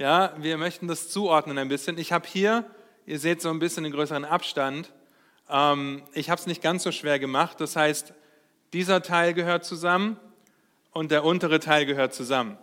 Ja, 0.00 0.32
wir 0.38 0.56
möchten 0.56 0.88
das 0.88 1.10
zuordnen 1.10 1.58
ein 1.58 1.68
bisschen. 1.68 1.98
Ich 1.98 2.10
habe 2.10 2.26
hier, 2.26 2.64
ihr 3.04 3.18
seht 3.18 3.42
so 3.42 3.50
ein 3.50 3.58
bisschen 3.58 3.84
den 3.84 3.92
größeren 3.92 4.24
Abstand. 4.24 4.90
Ähm, 5.50 6.04
ich 6.14 6.30
habe 6.30 6.40
es 6.40 6.46
nicht 6.46 6.62
ganz 6.62 6.84
so 6.84 6.90
schwer 6.90 7.18
gemacht. 7.18 7.60
Das 7.60 7.76
heißt, 7.76 8.14
dieser 8.72 9.02
Teil 9.02 9.34
gehört 9.34 9.66
zusammen 9.66 10.18
und 10.92 11.10
der 11.10 11.22
untere 11.22 11.60
Teil 11.60 11.84
gehört 11.84 12.14
zusammen. 12.14 12.56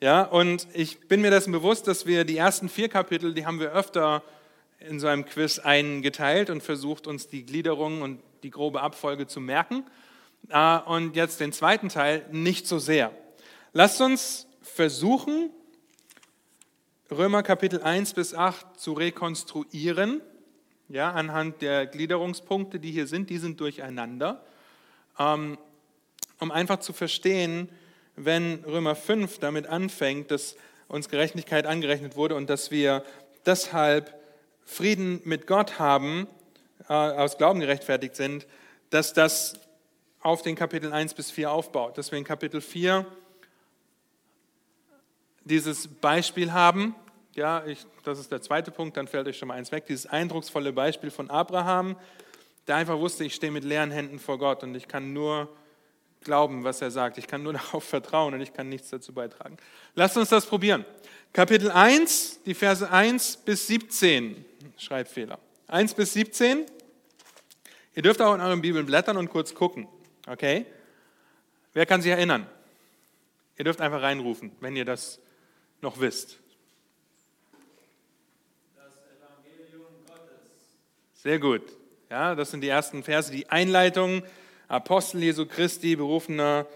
Ja, 0.00 0.22
und 0.22 0.68
ich 0.72 1.08
bin 1.08 1.20
mir 1.20 1.32
dessen 1.32 1.50
bewusst, 1.50 1.88
dass 1.88 2.06
wir 2.06 2.24
die 2.24 2.36
ersten 2.36 2.68
vier 2.68 2.88
Kapitel, 2.88 3.34
die 3.34 3.44
haben 3.44 3.58
wir 3.58 3.72
öfter 3.72 4.22
in 4.78 5.00
so 5.00 5.08
einem 5.08 5.24
Quiz 5.24 5.58
eingeteilt 5.58 6.48
und 6.48 6.62
versucht, 6.62 7.08
uns 7.08 7.26
die 7.26 7.44
Gliederung 7.44 8.02
und 8.02 8.20
die 8.44 8.50
grobe 8.50 8.82
Abfolge 8.82 9.26
zu 9.26 9.40
merken. 9.40 9.82
Äh, 10.48 10.78
und 10.78 11.16
jetzt 11.16 11.40
den 11.40 11.50
zweiten 11.50 11.88
Teil 11.88 12.24
nicht 12.30 12.68
so 12.68 12.78
sehr. 12.78 13.10
Lasst 13.72 14.00
uns 14.00 14.46
versuchen, 14.62 15.50
Römer 17.10 17.42
Kapitel 17.42 17.80
1 17.80 18.12
bis 18.12 18.34
8 18.34 18.78
zu 18.78 18.92
rekonstruieren, 18.92 20.20
ja, 20.90 21.10
anhand 21.10 21.62
der 21.62 21.86
Gliederungspunkte, 21.86 22.78
die 22.78 22.90
hier 22.90 23.06
sind, 23.06 23.30
die 23.30 23.38
sind 23.38 23.60
durcheinander, 23.60 24.44
ähm, 25.18 25.56
um 26.38 26.50
einfach 26.50 26.80
zu 26.80 26.92
verstehen, 26.92 27.70
wenn 28.14 28.62
Römer 28.64 28.94
5 28.94 29.38
damit 29.38 29.66
anfängt, 29.68 30.30
dass 30.30 30.56
uns 30.86 31.08
Gerechtigkeit 31.08 31.64
angerechnet 31.64 32.14
wurde 32.14 32.34
und 32.34 32.50
dass 32.50 32.70
wir 32.70 33.02
deshalb 33.46 34.14
Frieden 34.66 35.22
mit 35.24 35.46
Gott 35.46 35.78
haben, 35.78 36.26
äh, 36.90 36.92
aus 36.92 37.38
Glauben 37.38 37.60
gerechtfertigt 37.60 38.16
sind, 38.16 38.46
dass 38.90 39.14
das 39.14 39.54
auf 40.20 40.42
den 40.42 40.56
Kapitel 40.56 40.92
1 40.92 41.14
bis 41.14 41.30
4 41.30 41.50
aufbaut. 41.50 41.96
Dass 41.96 42.10
wir 42.10 42.18
in 42.18 42.24
Kapitel 42.24 42.60
4 42.60 43.06
dieses 45.48 45.88
Beispiel 45.88 46.52
haben, 46.52 46.94
ja, 47.34 47.64
ich, 47.66 47.86
das 48.04 48.18
ist 48.18 48.30
der 48.30 48.42
zweite 48.42 48.70
Punkt, 48.70 48.96
dann 48.96 49.08
fällt 49.08 49.26
euch 49.26 49.38
schon 49.38 49.48
mal 49.48 49.54
eins 49.54 49.72
weg, 49.72 49.86
dieses 49.86 50.06
eindrucksvolle 50.06 50.72
Beispiel 50.72 51.10
von 51.10 51.30
Abraham, 51.30 51.96
der 52.66 52.76
einfach 52.76 52.98
wusste, 52.98 53.24
ich 53.24 53.34
stehe 53.34 53.50
mit 53.50 53.64
leeren 53.64 53.90
Händen 53.90 54.18
vor 54.18 54.38
Gott 54.38 54.62
und 54.62 54.74
ich 54.74 54.88
kann 54.88 55.12
nur 55.12 55.48
glauben, 56.22 56.64
was 56.64 56.82
er 56.82 56.90
sagt. 56.90 57.18
Ich 57.18 57.26
kann 57.26 57.42
nur 57.42 57.52
darauf 57.54 57.84
vertrauen 57.84 58.34
und 58.34 58.40
ich 58.40 58.52
kann 58.52 58.68
nichts 58.68 58.90
dazu 58.90 59.12
beitragen. 59.12 59.56
Lasst 59.94 60.16
uns 60.16 60.28
das 60.28 60.46
probieren. 60.46 60.84
Kapitel 61.32 61.70
1, 61.70 62.40
die 62.44 62.54
Verse 62.54 62.90
1 62.90 63.38
bis 63.38 63.66
17, 63.66 64.44
Schreibfehler. 64.76 65.38
1 65.68 65.94
bis 65.94 66.14
17. 66.14 66.66
Ihr 67.94 68.02
dürft 68.02 68.20
auch 68.20 68.34
in 68.34 68.40
euren 68.40 68.62
Bibeln 68.62 68.86
blättern 68.86 69.16
und 69.16 69.28
kurz 69.28 69.54
gucken. 69.54 69.88
Okay? 70.26 70.66
Wer 71.74 71.86
kann 71.86 72.00
sich 72.00 72.10
erinnern? 72.10 72.46
Ihr 73.56 73.64
dürft 73.64 73.80
einfach 73.80 74.02
reinrufen, 74.02 74.52
wenn 74.60 74.76
ihr 74.76 74.84
das 74.84 75.20
noch 75.80 76.00
wisst. 76.00 76.38
Das 78.76 78.94
Evangelium 79.16 79.86
Gottes. 80.06 80.72
Sehr 81.14 81.38
gut. 81.38 81.62
Ja, 82.10 82.34
das 82.34 82.50
sind 82.50 82.62
die 82.62 82.68
ersten 82.68 83.02
Verse, 83.02 83.30
die 83.30 83.48
Einleitung 83.50 84.22
Apostel 84.68 85.22
Jesu 85.22 85.46
Christi, 85.46 85.96
berufener 85.96 86.66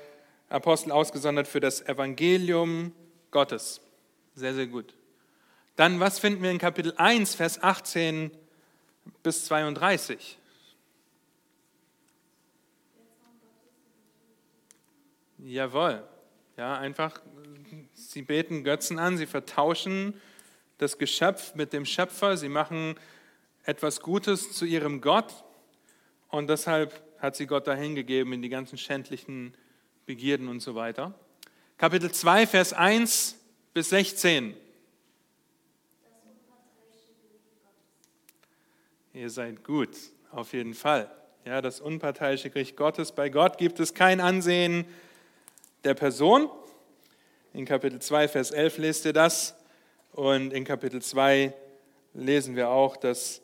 Apostel 0.49 0.93
ausgesondert 0.93 1.49
für 1.49 1.61
das 1.61 1.81
Evangelium 1.83 2.93
Gottes. 3.31 3.81
Sehr, 4.35 4.55
sehr 4.55 4.67
gut. 4.67 4.95
Dann, 5.77 6.01
was 6.01 6.19
finden 6.19 6.43
wir 6.43 6.51
in 6.51 6.59
Kapitel 6.59 6.95
1, 6.97 7.35
Vers 7.35 7.63
18 7.63 8.31
bis 9.23 9.47
32? 9.47 10.39
Jawohl. 15.39 16.03
Ja, 16.57 16.79
einfach, 16.79 17.21
sie 18.13 18.23
beten 18.23 18.63
Götzen 18.63 18.99
an, 18.99 19.17
sie 19.17 19.27
vertauschen 19.27 20.21
das 20.79 20.99
Geschöpf 20.99 21.55
mit 21.55 21.73
dem 21.73 21.87
Schöpfer, 21.87 22.37
sie 22.37 22.49
machen 22.49 22.97
etwas 23.65 24.01
Gutes 24.01 24.53
zu 24.53 24.65
ihrem 24.65 25.01
Gott 25.01 25.45
und 26.29 26.49
deshalb 26.49 27.03
hat 27.19 27.37
sie 27.37 27.47
Gott 27.47 27.67
dahingegeben 27.67 28.33
in 28.33 28.43
die 28.43 28.49
ganzen 28.49 28.77
schändlichen 28.77 29.55
Begierden 30.05 30.49
und 30.49 30.61
so 30.61 30.75
weiter. 30.75 31.15
Kapitel 31.79 32.11
2, 32.11 32.47
Vers 32.47 32.73
1 32.73 33.39
bis 33.73 33.91
16. 33.91 34.55
Ihr 39.15 39.31
seid 39.31 39.65
gut, 39.65 39.91
auf 40.31 40.53
jeden 40.53 40.75
Fall. 40.75 41.11
Ja, 41.45 41.61
das 41.61 41.81
unparteiische 41.81 42.51
Gericht 42.51 42.77
Gottes. 42.77 43.13
Bei 43.13 43.29
Gott 43.29 43.59
gibt 43.59 43.81
es 43.81 43.95
kein 43.95 44.21
Ansehen 44.21 44.85
der 45.85 45.95
Person. 45.95 46.51
In 47.55 47.67
Kapitel 47.67 48.01
2, 48.01 48.29
Vers 48.29 48.51
11 48.51 48.79
lest 48.79 49.05
ihr 49.05 49.13
das. 49.13 49.55
Und 50.13 50.55
in 50.55 50.65
Kapitel 50.65 51.03
2 51.03 51.53
lesen 52.15 52.57
wir 52.57 52.71
auch, 52.71 52.97
dass 52.97 53.43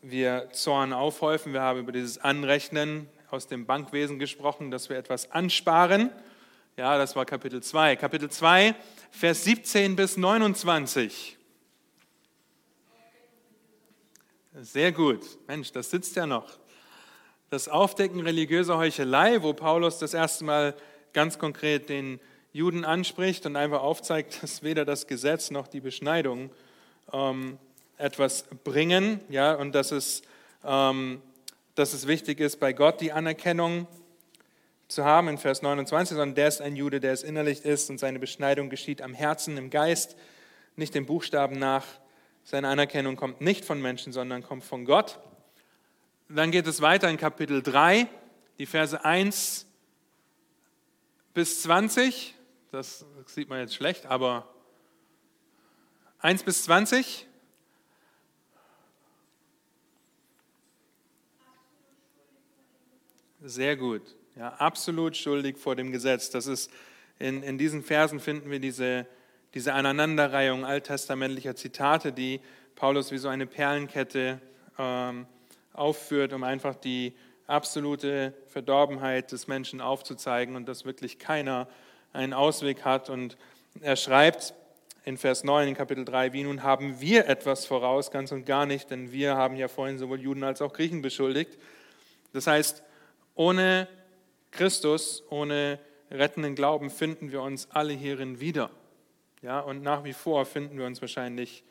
wir 0.00 0.48
Zorn 0.52 0.94
aufhäufen. 0.94 1.52
Wir 1.52 1.60
haben 1.60 1.80
über 1.80 1.92
dieses 1.92 2.16
Anrechnen 2.16 3.06
aus 3.30 3.48
dem 3.48 3.66
Bankwesen 3.66 4.18
gesprochen, 4.18 4.70
dass 4.70 4.88
wir 4.88 4.96
etwas 4.96 5.30
ansparen. 5.32 6.10
Ja, 6.78 6.96
das 6.96 7.16
war 7.16 7.26
Kapitel 7.26 7.62
2. 7.62 7.96
Kapitel 7.96 8.30
2, 8.30 8.74
Vers 9.10 9.44
17 9.44 9.94
bis 9.94 10.16
29. 10.16 11.36
Sehr 14.54 14.90
gut. 14.90 15.20
Mensch, 15.46 15.70
das 15.72 15.90
sitzt 15.90 16.16
ja 16.16 16.26
noch. 16.26 16.58
Das 17.50 17.68
Aufdecken 17.68 18.20
religiöser 18.20 18.78
Heuchelei, 18.78 19.42
wo 19.42 19.52
Paulus 19.52 19.98
das 19.98 20.14
erste 20.14 20.44
Mal 20.44 20.74
ganz 21.12 21.38
konkret 21.38 21.90
den 21.90 22.20
Juden 22.52 22.84
anspricht 22.84 23.46
und 23.46 23.56
einfach 23.56 23.82
aufzeigt, 23.82 24.42
dass 24.42 24.62
weder 24.62 24.84
das 24.84 25.06
Gesetz 25.06 25.50
noch 25.50 25.68
die 25.68 25.80
Beschneidung 25.80 26.50
ähm, 27.12 27.58
etwas 27.96 28.44
bringen, 28.64 29.20
ja, 29.28 29.54
und 29.54 29.74
dass 29.74 29.92
es, 29.92 30.22
ähm, 30.64 31.22
dass 31.74 31.92
es 31.92 32.06
wichtig 32.06 32.40
ist, 32.40 32.58
bei 32.58 32.72
Gott 32.72 33.00
die 33.00 33.12
Anerkennung 33.12 33.86
zu 34.88 35.04
haben 35.04 35.28
in 35.28 35.38
Vers 35.38 35.62
29, 35.62 36.16
sondern 36.16 36.34
der 36.34 36.48
ist 36.48 36.60
ein 36.60 36.74
Jude, 36.74 36.98
der 36.98 37.12
es 37.12 37.22
innerlich 37.22 37.64
ist 37.64 37.90
und 37.90 37.98
seine 37.98 38.18
Beschneidung 38.18 38.70
geschieht 38.70 39.02
am 39.02 39.14
Herzen, 39.14 39.56
im 39.56 39.70
Geist, 39.70 40.16
nicht 40.76 40.94
dem 40.94 41.06
Buchstaben 41.06 41.58
nach. 41.58 41.86
Seine 42.42 42.68
Anerkennung 42.68 43.16
kommt 43.16 43.40
nicht 43.40 43.64
von 43.64 43.80
Menschen, 43.80 44.12
sondern 44.12 44.42
kommt 44.42 44.64
von 44.64 44.84
Gott. 44.84 45.20
Dann 46.28 46.50
geht 46.50 46.66
es 46.66 46.80
weiter 46.80 47.08
in 47.08 47.16
Kapitel 47.16 47.62
3, 47.62 48.08
die 48.58 48.66
Verse 48.66 49.04
1 49.04 49.66
bis 51.34 51.62
20. 51.62 52.34
Das 52.70 53.04
sieht 53.26 53.48
man 53.48 53.58
jetzt 53.58 53.74
schlecht, 53.74 54.06
aber 54.06 54.48
1 56.20 56.44
bis 56.44 56.62
20. 56.64 57.26
Sehr 63.42 63.76
gut. 63.76 64.02
Ja, 64.36 64.50
absolut 64.50 65.16
schuldig 65.16 65.58
vor 65.58 65.74
dem 65.74 65.90
Gesetz. 65.90 66.30
Das 66.30 66.46
ist 66.46 66.70
in, 67.18 67.42
in 67.42 67.58
diesen 67.58 67.82
Versen 67.82 68.20
finden 68.20 68.52
wir 68.52 68.60
diese, 68.60 69.06
diese 69.54 69.72
Aneinanderreihung 69.74 70.64
alttestamentlicher 70.64 71.56
Zitate, 71.56 72.12
die 72.12 72.40
Paulus 72.76 73.10
wie 73.10 73.18
so 73.18 73.28
eine 73.28 73.46
Perlenkette 73.46 74.40
ähm, 74.78 75.26
aufführt, 75.72 76.32
um 76.32 76.44
einfach 76.44 76.76
die 76.76 77.14
absolute 77.48 78.32
Verdorbenheit 78.46 79.32
des 79.32 79.48
Menschen 79.48 79.80
aufzuzeigen 79.80 80.54
und 80.54 80.68
dass 80.68 80.84
wirklich 80.84 81.18
keiner 81.18 81.66
einen 82.12 82.32
Ausweg 82.32 82.84
hat. 82.84 83.10
Und 83.10 83.36
er 83.80 83.96
schreibt 83.96 84.54
in 85.04 85.16
Vers 85.16 85.44
9 85.44 85.68
in 85.68 85.74
Kapitel 85.74 86.04
3, 86.04 86.32
wie 86.32 86.44
nun 86.44 86.62
haben 86.62 87.00
wir 87.00 87.26
etwas 87.26 87.66
voraus, 87.66 88.10
ganz 88.10 88.32
und 88.32 88.44
gar 88.44 88.66
nicht, 88.66 88.90
denn 88.90 89.12
wir 89.12 89.36
haben 89.36 89.56
ja 89.56 89.68
vorhin 89.68 89.98
sowohl 89.98 90.20
Juden 90.20 90.44
als 90.44 90.60
auch 90.60 90.72
Griechen 90.72 91.02
beschuldigt. 91.02 91.58
Das 92.32 92.46
heißt, 92.46 92.82
ohne 93.34 93.88
Christus, 94.50 95.22
ohne 95.30 95.78
rettenden 96.10 96.54
Glauben 96.54 96.90
finden 96.90 97.32
wir 97.32 97.42
uns 97.42 97.70
alle 97.70 97.92
hierin 97.92 98.40
wieder. 98.40 98.70
Ja, 99.42 99.60
und 99.60 99.82
nach 99.82 100.04
wie 100.04 100.12
vor 100.12 100.44
finden 100.44 100.78
wir 100.78 100.86
uns 100.86 101.00
wahrscheinlich 101.00 101.64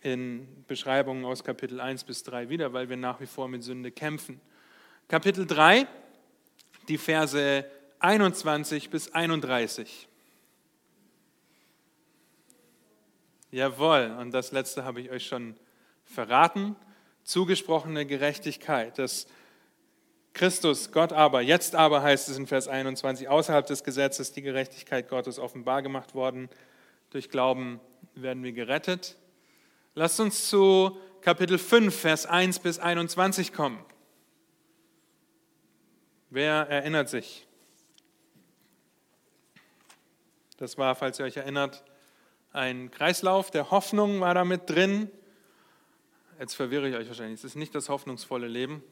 in 0.00 0.64
Beschreibungen 0.66 1.24
aus 1.24 1.44
Kapitel 1.44 1.80
1 1.80 2.04
bis 2.04 2.22
3 2.22 2.48
wieder, 2.48 2.72
weil 2.72 2.88
wir 2.88 2.96
nach 2.96 3.20
wie 3.20 3.26
vor 3.26 3.48
mit 3.48 3.62
Sünde 3.64 3.90
kämpfen. 3.90 4.40
Kapitel 5.08 5.46
3, 5.46 5.86
die 6.88 6.96
Verse 6.96 7.64
21 8.06 8.88
bis 8.90 9.12
31. 9.12 10.06
Jawohl, 13.50 14.16
und 14.20 14.30
das 14.30 14.52
letzte 14.52 14.84
habe 14.84 15.00
ich 15.00 15.10
euch 15.10 15.26
schon 15.26 15.56
verraten. 16.04 16.76
Zugesprochene 17.24 18.06
Gerechtigkeit, 18.06 18.96
das 19.00 19.26
Christus, 20.34 20.92
Gott 20.92 21.12
aber, 21.12 21.40
jetzt 21.40 21.74
aber 21.74 22.00
heißt 22.00 22.28
es 22.28 22.38
in 22.38 22.46
Vers 22.46 22.68
21, 22.68 23.28
außerhalb 23.28 23.66
des 23.66 23.82
Gesetzes 23.82 24.30
die 24.30 24.42
Gerechtigkeit 24.42 25.08
Gottes 25.08 25.40
offenbar 25.40 25.82
gemacht 25.82 26.14
worden. 26.14 26.48
Durch 27.10 27.28
Glauben 27.28 27.80
werden 28.14 28.44
wir 28.44 28.52
gerettet. 28.52 29.16
Lasst 29.96 30.20
uns 30.20 30.48
zu 30.48 30.96
Kapitel 31.22 31.58
5, 31.58 31.92
Vers 31.92 32.24
1 32.24 32.60
bis 32.60 32.78
21 32.78 33.52
kommen. 33.52 33.84
Wer 36.30 36.68
erinnert 36.68 37.08
sich? 37.08 37.45
Das 40.58 40.78
war, 40.78 40.94
falls 40.94 41.18
ihr 41.18 41.26
euch 41.26 41.36
erinnert, 41.36 41.84
ein 42.52 42.90
Kreislauf 42.90 43.50
der 43.50 43.70
Hoffnung 43.70 44.20
war 44.20 44.32
da 44.32 44.44
mit 44.44 44.70
drin. 44.70 45.10
Jetzt 46.40 46.54
verwirre 46.54 46.88
ich 46.88 46.96
euch 46.96 47.08
wahrscheinlich. 47.08 47.40
Es 47.40 47.44
ist 47.44 47.56
nicht 47.56 47.74
das 47.74 47.90
hoffnungsvolle 47.90 48.48
Leben. 48.48 48.82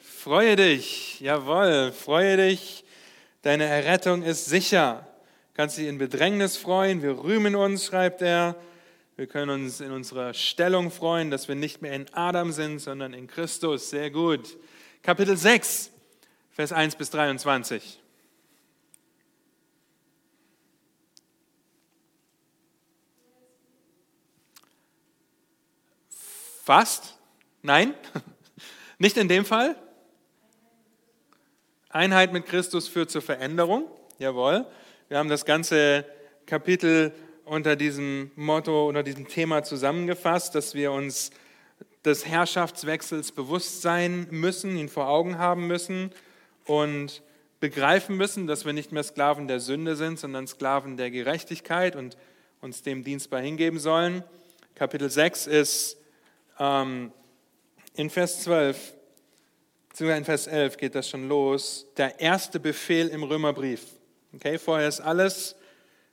Freue 0.00 0.54
dich, 0.54 1.18
jawohl, 1.20 1.92
freue 1.92 2.36
dich, 2.36 2.84
deine 3.42 3.64
Errettung 3.64 4.22
ist 4.22 4.44
sicher. 4.44 5.08
Kannst 5.54 5.78
dich 5.78 5.88
in 5.88 5.98
Bedrängnis 5.98 6.56
freuen, 6.56 7.02
wir 7.02 7.18
rühmen 7.18 7.56
uns, 7.56 7.86
schreibt 7.86 8.22
er. 8.22 8.54
Wir 9.16 9.26
können 9.26 9.64
uns 9.64 9.80
in 9.80 9.90
unserer 9.90 10.32
Stellung 10.32 10.90
freuen, 10.90 11.30
dass 11.30 11.48
wir 11.48 11.54
nicht 11.54 11.82
mehr 11.82 11.92
in 11.92 12.06
Adam 12.14 12.52
sind, 12.52 12.78
sondern 12.78 13.14
in 13.14 13.26
Christus. 13.26 13.90
Sehr 13.90 14.10
gut. 14.10 14.56
Kapitel 15.02 15.36
6, 15.36 15.90
Vers 16.52 16.72
1 16.72 16.96
bis 16.96 17.10
23. 17.10 17.99
Fast? 26.70 27.16
Nein? 27.62 27.94
Nicht 28.98 29.16
in 29.16 29.26
dem 29.26 29.44
Fall? 29.44 29.74
Einheit 31.88 32.32
mit 32.32 32.46
Christus 32.46 32.86
führt 32.86 33.10
zur 33.10 33.22
Veränderung. 33.22 33.90
Jawohl. 34.20 34.64
Wir 35.08 35.18
haben 35.18 35.28
das 35.28 35.44
ganze 35.44 36.04
Kapitel 36.46 37.12
unter 37.44 37.74
diesem 37.74 38.30
Motto, 38.36 38.86
unter 38.88 39.02
diesem 39.02 39.26
Thema 39.26 39.64
zusammengefasst, 39.64 40.54
dass 40.54 40.74
wir 40.74 40.92
uns 40.92 41.32
des 42.04 42.24
Herrschaftswechsels 42.24 43.32
bewusst 43.32 43.82
sein 43.82 44.28
müssen, 44.30 44.76
ihn 44.76 44.88
vor 44.88 45.08
Augen 45.08 45.38
haben 45.38 45.66
müssen 45.66 46.12
und 46.66 47.20
begreifen 47.58 48.16
müssen, 48.16 48.46
dass 48.46 48.64
wir 48.64 48.74
nicht 48.74 48.92
mehr 48.92 49.02
Sklaven 49.02 49.48
der 49.48 49.58
Sünde 49.58 49.96
sind, 49.96 50.20
sondern 50.20 50.46
Sklaven 50.46 50.96
der 50.96 51.10
Gerechtigkeit 51.10 51.96
und 51.96 52.16
uns 52.60 52.84
dem 52.84 53.02
dienstbar 53.02 53.40
hingeben 53.40 53.80
sollen. 53.80 54.22
Kapitel 54.76 55.10
6 55.10 55.48
ist 55.48 55.99
ähm, 56.60 57.12
in 57.94 58.08
Vers 58.08 58.44
12 58.44 58.94
Sogar 59.92 60.16
in 60.16 60.24
Vers 60.24 60.46
11 60.46 60.76
geht 60.76 60.94
das 60.94 61.08
schon 61.08 61.28
los. 61.28 61.86
Der 61.96 62.20
erste 62.20 62.60
Befehl 62.60 63.08
im 63.08 63.24
Römerbrief. 63.24 63.82
Okay, 64.32 64.56
vorher 64.56 64.86
ist 64.86 65.00
alles 65.00 65.56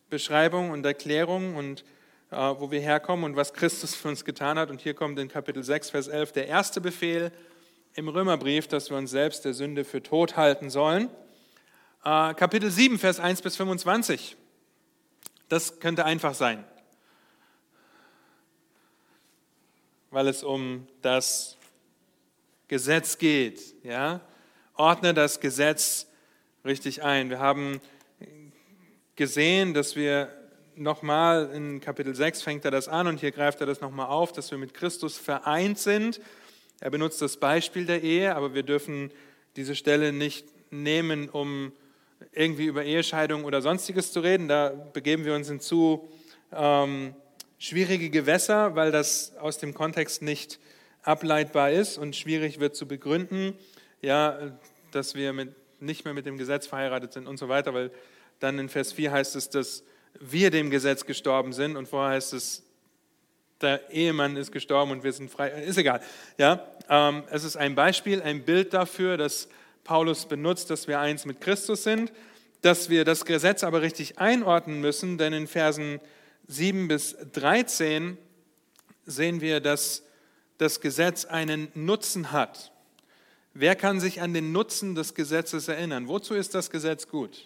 Beschreibung 0.09 0.71
und 0.71 0.83
Erklärung 0.85 1.55
und 1.55 1.85
äh, 2.31 2.35
wo 2.35 2.71
wir 2.71 2.81
herkommen 2.81 3.23
und 3.23 3.35
was 3.35 3.53
Christus 3.53 3.93
für 3.93 4.07
uns 4.07 4.25
getan 4.25 4.57
hat. 4.57 4.71
Und 4.71 4.81
hier 4.81 4.95
kommt 4.95 5.19
in 5.19 5.27
Kapitel 5.27 5.63
6, 5.63 5.91
Vers 5.91 6.07
11 6.07 6.31
der 6.31 6.47
erste 6.47 6.81
Befehl 6.81 7.31
im 7.93 8.07
Römerbrief, 8.09 8.67
dass 8.67 8.89
wir 8.89 8.97
uns 8.97 9.11
selbst 9.11 9.45
der 9.45 9.53
Sünde 9.53 9.85
für 9.85 10.01
tot 10.01 10.35
halten 10.37 10.71
sollen. 10.71 11.09
Äh, 12.03 12.33
Kapitel 12.33 12.71
7, 12.71 12.97
Vers 12.97 13.19
1 13.19 13.43
bis 13.43 13.57
25. 13.57 14.35
Das 15.49 15.79
könnte 15.79 16.03
einfach 16.03 16.33
sein, 16.33 16.65
weil 20.11 20.27
es 20.27 20.43
um 20.43 20.87
das 21.01 21.57
Gesetz 22.67 23.17
geht. 23.17 23.61
Ja? 23.83 24.21
Ordne 24.75 25.13
das 25.13 25.39
Gesetz 25.39 26.07
richtig 26.65 27.03
ein. 27.03 27.29
Wir 27.29 27.39
haben 27.39 27.79
gesehen, 29.15 29.73
dass 29.73 29.95
wir 29.95 30.29
nochmal 30.75 31.49
in 31.53 31.81
Kapitel 31.81 32.13
6 32.13 32.41
fängt 32.41 32.65
er 32.65 32.71
das 32.71 32.87
an 32.87 33.07
und 33.07 33.19
hier 33.19 33.31
greift 33.31 33.59
er 33.61 33.67
das 33.67 33.81
nochmal 33.81 34.07
auf, 34.07 34.31
dass 34.31 34.51
wir 34.51 34.57
mit 34.57 34.73
Christus 34.73 35.17
vereint 35.17 35.79
sind. 35.79 36.21
Er 36.79 36.91
benutzt 36.91 37.21
das 37.21 37.37
Beispiel 37.37 37.85
der 37.85 38.03
Ehe, 38.03 38.35
aber 38.35 38.53
wir 38.53 38.63
dürfen 38.63 39.11
diese 39.55 39.75
Stelle 39.75 40.13
nicht 40.13 40.45
nehmen, 40.69 41.29
um 41.29 41.71
irgendwie 42.31 42.65
über 42.65 42.83
Ehescheidung 42.83 43.45
oder 43.45 43.61
sonstiges 43.61 44.11
zu 44.11 44.19
reden. 44.19 44.47
Da 44.47 44.69
begeben 44.69 45.25
wir 45.25 45.33
uns 45.33 45.49
in 45.49 45.59
zu 45.59 46.09
ähm, 46.51 47.15
schwierige 47.57 48.09
Gewässer, 48.09 48.75
weil 48.75 48.91
das 48.91 49.35
aus 49.37 49.57
dem 49.57 49.73
Kontext 49.73 50.21
nicht 50.21 50.59
ableitbar 51.03 51.71
ist 51.71 51.97
und 51.97 52.15
schwierig 52.15 52.59
wird 52.59 52.75
zu 52.75 52.87
begründen, 52.87 53.53
ja, 54.01 54.57
dass 54.91 55.15
wir 55.15 55.33
mit, 55.33 55.55
nicht 55.79 56.05
mehr 56.05 56.13
mit 56.13 56.25
dem 56.25 56.37
Gesetz 56.37 56.67
verheiratet 56.67 57.13
sind 57.13 57.27
und 57.27 57.37
so 57.37 57.49
weiter, 57.49 57.73
weil 57.73 57.91
dann 58.39 58.59
in 58.59 58.69
Vers 58.69 58.93
4 58.93 59.11
heißt 59.11 59.35
es, 59.35 59.49
dass 59.49 59.83
wir 60.19 60.51
dem 60.51 60.69
Gesetz 60.69 61.05
gestorben 61.05 61.53
sind 61.53 61.75
und 61.75 61.87
vorher 61.87 62.15
heißt 62.15 62.33
es, 62.33 62.63
der 63.61 63.89
Ehemann 63.89 64.37
ist 64.37 64.51
gestorben 64.51 64.91
und 64.91 65.03
wir 65.03 65.11
sind 65.11 65.31
frei. 65.31 65.49
Ist 65.49 65.77
egal. 65.77 66.01
Ja, 66.37 66.67
ähm, 66.89 67.23
es 67.31 67.43
ist 67.43 67.57
ein 67.57 67.73
Beispiel, 67.73 68.21
ein 68.21 68.43
Bild 68.43 68.73
dafür, 68.73 69.17
dass 69.17 69.49
Paulus 69.83 70.27
benutzt, 70.27 70.69
dass 70.69 70.87
wir 70.87 70.99
eins 70.99 71.25
mit 71.25 71.41
Christus 71.41 71.83
sind, 71.83 72.11
dass 72.61 72.89
wir 72.89 73.05
das 73.05 73.25
Gesetz 73.25 73.63
aber 73.63 73.81
richtig 73.81 74.19
einordnen 74.19 74.79
müssen, 74.81 75.17
denn 75.17 75.33
in 75.33 75.47
Versen 75.47 75.99
7 76.47 76.87
bis 76.87 77.15
13 77.33 78.17
sehen 79.05 79.41
wir, 79.41 79.59
dass 79.59 80.03
das 80.57 80.81
Gesetz 80.81 81.25
einen 81.25 81.69
Nutzen 81.75 82.31
hat. 82.31 82.71
Wer 83.53 83.75
kann 83.75 83.99
sich 83.99 84.21
an 84.21 84.33
den 84.33 84.51
Nutzen 84.51 84.95
des 84.95 85.13
Gesetzes 85.13 85.67
erinnern? 85.67 86.07
Wozu 86.07 86.35
ist 86.35 86.53
das 86.55 86.69
Gesetz 86.69 87.07
gut? 87.07 87.45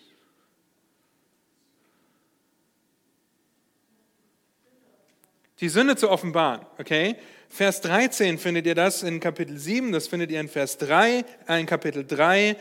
Die 5.62 5.70
Sünde 5.70 5.96
zu 5.96 6.10
offenbaren, 6.10 6.66
okay? 6.80 7.16
Vers 7.48 7.82
13 7.82 8.40
findet 8.40 8.66
ihr 8.66 8.76
das 8.76 9.04
in 9.04 9.20
Kapitel 9.20 9.58
7, 9.58 9.92
das 9.92 10.08
findet 10.08 10.32
ihr 10.32 10.40
in 10.40 10.50
Vers 10.50 10.78
3, 10.80 11.24
äh, 11.48 11.60
in 11.60 11.66
Kapitel 11.68 12.06
3, 12.06 12.50
äh, 12.50 12.56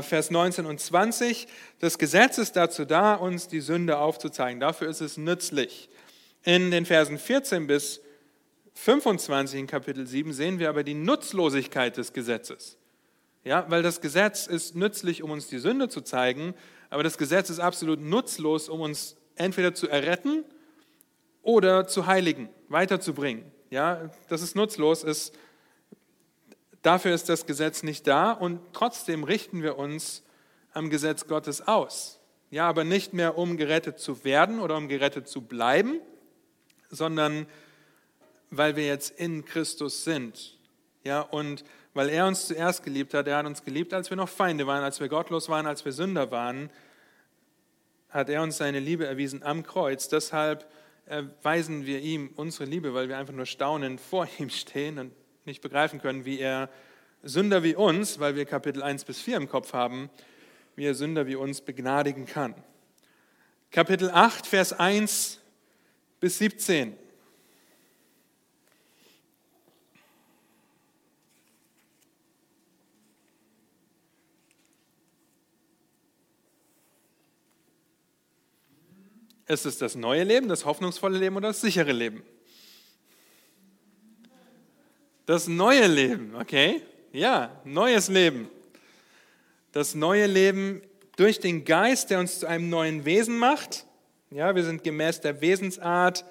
Vers 0.00 0.30
19 0.30 0.64
und 0.64 0.80
20. 0.80 1.46
Das 1.78 1.98
Gesetz 1.98 2.38
ist 2.38 2.56
dazu 2.56 2.86
da, 2.86 3.14
uns 3.14 3.48
die 3.48 3.60
Sünde 3.60 3.98
aufzuzeigen. 3.98 4.58
Dafür 4.58 4.88
ist 4.88 5.02
es 5.02 5.18
nützlich. 5.18 5.90
In 6.42 6.70
den 6.70 6.86
Versen 6.86 7.18
14 7.18 7.66
bis 7.66 8.00
25 8.74 9.60
in 9.60 9.66
Kapitel 9.66 10.06
7 10.06 10.32
sehen 10.32 10.58
wir 10.58 10.70
aber 10.70 10.84
die 10.84 10.94
Nutzlosigkeit 10.94 11.96
des 11.98 12.14
Gesetzes. 12.14 12.78
Ja, 13.44 13.66
weil 13.68 13.82
das 13.82 14.00
Gesetz 14.00 14.46
ist 14.46 14.74
nützlich, 14.74 15.22
um 15.22 15.30
uns 15.30 15.48
die 15.48 15.58
Sünde 15.58 15.90
zu 15.90 16.00
zeigen, 16.00 16.54
aber 16.88 17.02
das 17.02 17.18
Gesetz 17.18 17.50
ist 17.50 17.60
absolut 17.60 18.00
nutzlos, 18.00 18.70
um 18.70 18.80
uns 18.80 19.16
entweder 19.36 19.74
zu 19.74 19.88
erretten 19.88 20.44
oder 21.42 21.86
zu 21.86 22.06
heiligen, 22.06 22.48
weiterzubringen. 22.68 23.44
Ja, 23.68 24.10
das 24.28 24.40
ist 24.40 24.56
nutzlos, 24.56 25.04
ist, 25.04 25.36
dafür 26.84 27.14
ist 27.14 27.28
das 27.28 27.46
Gesetz 27.46 27.82
nicht 27.82 28.06
da 28.06 28.30
und 28.30 28.60
trotzdem 28.72 29.24
richten 29.24 29.62
wir 29.62 29.76
uns 29.78 30.22
am 30.72 30.90
Gesetz 30.90 31.26
Gottes 31.26 31.66
aus. 31.66 32.20
Ja, 32.50 32.68
aber 32.68 32.84
nicht 32.84 33.12
mehr 33.12 33.36
um 33.36 33.56
gerettet 33.56 33.98
zu 33.98 34.22
werden 34.24 34.60
oder 34.60 34.76
um 34.76 34.86
gerettet 34.88 35.26
zu 35.26 35.42
bleiben, 35.42 36.00
sondern 36.88 37.46
weil 38.50 38.76
wir 38.76 38.86
jetzt 38.86 39.18
in 39.18 39.44
Christus 39.44 40.04
sind. 40.04 40.58
Ja, 41.02 41.20
und 41.20 41.64
weil 41.94 42.08
er 42.08 42.26
uns 42.26 42.46
zuerst 42.46 42.84
geliebt 42.84 43.14
hat, 43.14 43.26
er 43.26 43.38
hat 43.38 43.46
uns 43.46 43.64
geliebt, 43.64 43.92
als 43.92 44.10
wir 44.10 44.16
noch 44.16 44.28
Feinde 44.28 44.66
waren, 44.66 44.84
als 44.84 45.00
wir 45.00 45.08
gottlos 45.08 45.48
waren, 45.48 45.66
als 45.66 45.84
wir 45.84 45.92
Sünder 45.92 46.30
waren, 46.30 46.70
hat 48.08 48.28
er 48.28 48.42
uns 48.42 48.56
seine 48.56 48.78
Liebe 48.78 49.06
erwiesen 49.06 49.42
am 49.42 49.64
Kreuz. 49.64 50.08
Deshalb 50.08 50.70
erweisen 51.06 51.86
wir 51.86 52.00
ihm 52.00 52.30
unsere 52.36 52.64
Liebe, 52.64 52.94
weil 52.94 53.08
wir 53.08 53.18
einfach 53.18 53.34
nur 53.34 53.46
staunend 53.46 54.00
vor 54.00 54.28
ihm 54.38 54.50
stehen 54.50 54.98
und 54.98 55.12
nicht 55.46 55.60
begreifen 55.60 56.00
können, 56.00 56.24
wie 56.24 56.38
er 56.38 56.70
Sünder 57.22 57.62
wie 57.62 57.74
uns, 57.74 58.18
weil 58.18 58.36
wir 58.36 58.44
Kapitel 58.44 58.82
1 58.82 59.04
bis 59.04 59.20
4 59.20 59.36
im 59.36 59.48
Kopf 59.48 59.72
haben, 59.72 60.10
wie 60.76 60.84
er 60.84 60.94
Sünder 60.94 61.26
wie 61.26 61.36
uns 61.36 61.60
begnadigen 61.60 62.26
kann. 62.26 62.54
Kapitel 63.70 64.10
8, 64.10 64.46
Vers 64.46 64.72
1 64.72 65.40
bis 66.20 66.38
17. 66.38 66.96
Ist 79.46 79.66
es 79.66 79.76
das 79.76 79.94
neue 79.94 80.24
Leben, 80.24 80.48
das 80.48 80.64
hoffnungsvolle 80.64 81.18
Leben 81.18 81.36
oder 81.36 81.48
das 81.48 81.60
sichere 81.60 81.92
Leben? 81.92 82.22
Das 85.26 85.48
neue 85.48 85.86
Leben, 85.86 86.34
okay? 86.38 86.82
Ja, 87.10 87.58
neues 87.64 88.08
Leben. 88.08 88.50
Das 89.72 89.94
neue 89.94 90.26
Leben 90.26 90.82
durch 91.16 91.40
den 91.40 91.64
Geist, 91.64 92.10
der 92.10 92.20
uns 92.20 92.40
zu 92.40 92.46
einem 92.46 92.68
neuen 92.68 93.06
Wesen 93.06 93.38
macht. 93.38 93.86
Ja, 94.30 94.54
wir 94.54 94.64
sind 94.64 94.84
gemäß 94.84 95.22
der 95.22 95.40
Wesensart 95.40 96.26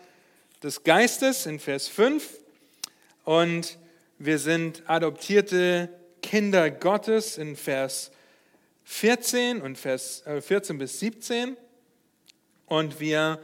des 0.61 0.83
Geistes 0.83 1.47
in 1.47 1.59
Vers 1.59 1.87
5 1.87 2.37
und 3.23 3.79
wir 4.19 4.37
sind 4.37 4.83
adoptierte 4.85 5.89
Kinder 6.21 6.69
Gottes 6.69 7.39
in 7.39 7.55
Vers 7.55 8.11
14 8.83 9.61
und 9.61 9.75
Vers 9.77 10.23
14 10.41 10.75
äh, 10.75 10.79
bis 10.79 10.99
17 10.99 11.57
und 12.67 12.99
wir 12.99 13.39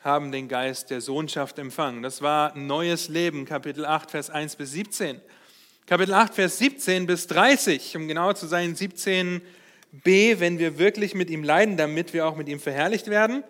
haben 0.00 0.32
den 0.32 0.48
Geist 0.48 0.90
der 0.90 1.00
Sohnschaft 1.00 1.58
empfangen. 1.58 2.02
Das 2.02 2.22
war 2.22 2.56
neues 2.56 3.08
Leben, 3.08 3.44
Kapitel 3.44 3.84
8, 3.84 4.10
Vers 4.10 4.30
1 4.30 4.56
bis 4.56 4.72
17. 4.72 5.20
Kapitel 5.86 6.14
8, 6.14 6.34
Vers 6.34 6.58
17 6.58 7.06
bis 7.06 7.26
30, 7.28 7.96
um 7.96 8.08
genauer 8.08 8.34
zu 8.34 8.46
sein, 8.46 8.74
17b, 8.74 9.40
wenn 10.40 10.58
wir 10.58 10.78
wirklich 10.78 11.14
mit 11.14 11.30
ihm 11.30 11.44
leiden, 11.44 11.76
damit 11.76 12.12
wir 12.12 12.26
auch 12.26 12.36
mit 12.36 12.48
ihm 12.48 12.60
verherrlicht 12.60 13.08
werden. 13.08 13.44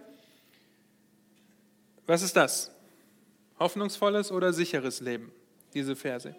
Was 2.07 2.23
ist 2.23 2.37
das? 2.37 2.71
Hoffnungsvolles 3.59 4.31
oder 4.33 4.53
sicheres 4.53 5.01
Leben, 5.01 5.33
diese 5.73 5.97
Verse? 5.97 6.35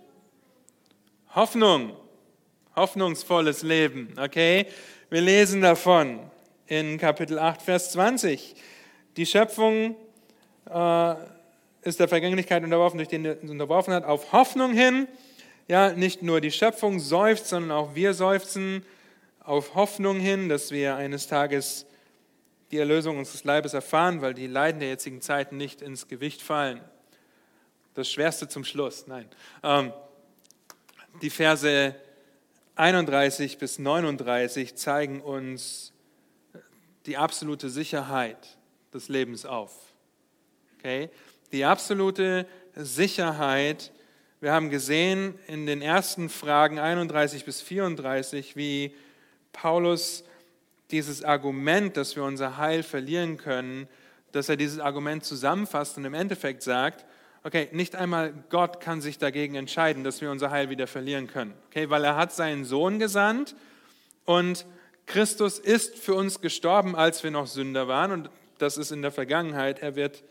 Hoffnung, 1.34 1.98
hoffnungsvolles 2.76 3.64
Leben, 3.64 4.14
okay? 4.18 4.68
Wir 5.10 5.22
lesen 5.22 5.62
davon 5.62 6.20
in 6.68 6.98
Kapitel 6.98 7.40
8, 7.40 7.62
Vers 7.62 7.92
20. 7.94 8.56
Die 9.18 9.26
Schöpfung 9.26 9.96
äh, 10.70 11.16
ist 11.82 12.00
der 12.00 12.08
Vergänglichkeit 12.08 12.64
unterworfen, 12.64 12.98
durch 12.98 13.10
den 13.10 13.26
er 13.26 13.42
unterworfen 13.42 13.92
hat, 13.94 14.06
auf 14.06 14.32
Hoffnung 14.32 14.74
hin. 14.74 15.08
Ja, 15.68 15.92
nicht 15.92 16.22
nur 16.22 16.40
die 16.40 16.52
Schöpfung 16.52 17.00
seufzt, 17.00 17.48
sondern 17.48 17.72
auch 17.72 17.96
wir 17.96 18.14
seufzen 18.14 18.86
auf 19.40 19.74
Hoffnung 19.74 20.20
hin, 20.20 20.50
dass 20.50 20.70
wir 20.70 20.96
eines 20.96 21.28
Tages 21.28 21.88
die 22.70 22.78
Erlösung 22.78 23.18
unseres 23.18 23.44
Leibes 23.44 23.74
erfahren, 23.74 24.22
weil 24.22 24.36
die 24.36 24.46
Leiden 24.46 24.80
der 24.80 24.90
jetzigen 24.90 25.22
Zeiten 25.22 25.58
nicht 25.58 25.82
ins 25.82 26.08
Gewicht 26.08 26.42
fallen. 26.42 26.80
Das 27.96 28.12
Schwerste 28.12 28.48
zum 28.48 28.66
Schluss, 28.66 29.08
nein. 29.08 29.28
Ähm, 29.64 29.94
die 31.24 31.32
Verse 31.32 31.96
31 32.76 33.58
bis 33.58 33.80
39 33.80 34.76
zeigen 34.76 35.22
uns 35.22 35.92
die 37.08 37.18
absolute 37.18 37.72
Sicherheit 37.72 38.57
des 38.98 39.10
Lebens 39.10 39.46
auf. 39.46 39.72
Okay? 40.80 41.10
Die 41.52 41.64
absolute 41.64 42.48
Sicherheit. 42.76 43.92
Wir 44.42 44.52
haben 44.52 44.70
gesehen 44.70 45.38
in 45.48 45.66
den 45.66 45.82
ersten 45.82 46.30
Fragen 46.30 46.80
31 46.80 47.46
bis 47.46 47.62
34, 47.62 48.56
wie 48.56 48.94
Paulus 49.54 50.24
dieses 50.92 51.24
Argument, 51.24 51.96
dass 51.96 52.16
wir 52.16 52.24
unser 52.24 52.58
Heil 52.58 52.82
verlieren 52.82 53.38
können, 53.38 53.88
dass 54.32 54.50
er 54.50 54.58
dieses 54.58 54.80
Argument 54.80 55.24
zusammenfasst 55.24 55.98
und 55.98 56.06
im 56.06 56.14
Endeffekt 56.14 56.64
sagt, 56.64 57.06
okay, 57.44 57.70
nicht 57.72 57.96
einmal 57.96 58.34
Gott 58.50 58.80
kann 58.80 59.02
sich 59.02 59.18
dagegen 59.18 59.56
entscheiden, 59.56 60.04
dass 60.04 60.22
wir 60.22 60.32
unser 60.32 60.50
Heil 60.50 60.70
wieder 60.70 60.88
verlieren 60.88 61.28
können. 61.28 61.54
Okay, 61.70 61.90
weil 61.90 62.04
er 62.04 62.16
hat 62.16 62.34
seinen 62.34 62.66
Sohn 62.66 63.00
gesandt 63.00 63.56
und 64.26 64.66
Christus 65.06 65.60
ist 65.60 65.98
für 65.98 66.16
uns 66.16 66.42
gestorben, 66.42 66.96
als 66.96 67.24
wir 67.24 67.32
noch 67.32 67.48
Sünder 67.48 67.88
waren 67.88 68.12
und 68.12 68.30
das 68.58 68.78
ist 68.78 68.92
in 68.92 69.02
der 69.02 69.12
Vergangenheit. 69.12 69.80
Er 69.80 69.96
wird 69.96 70.24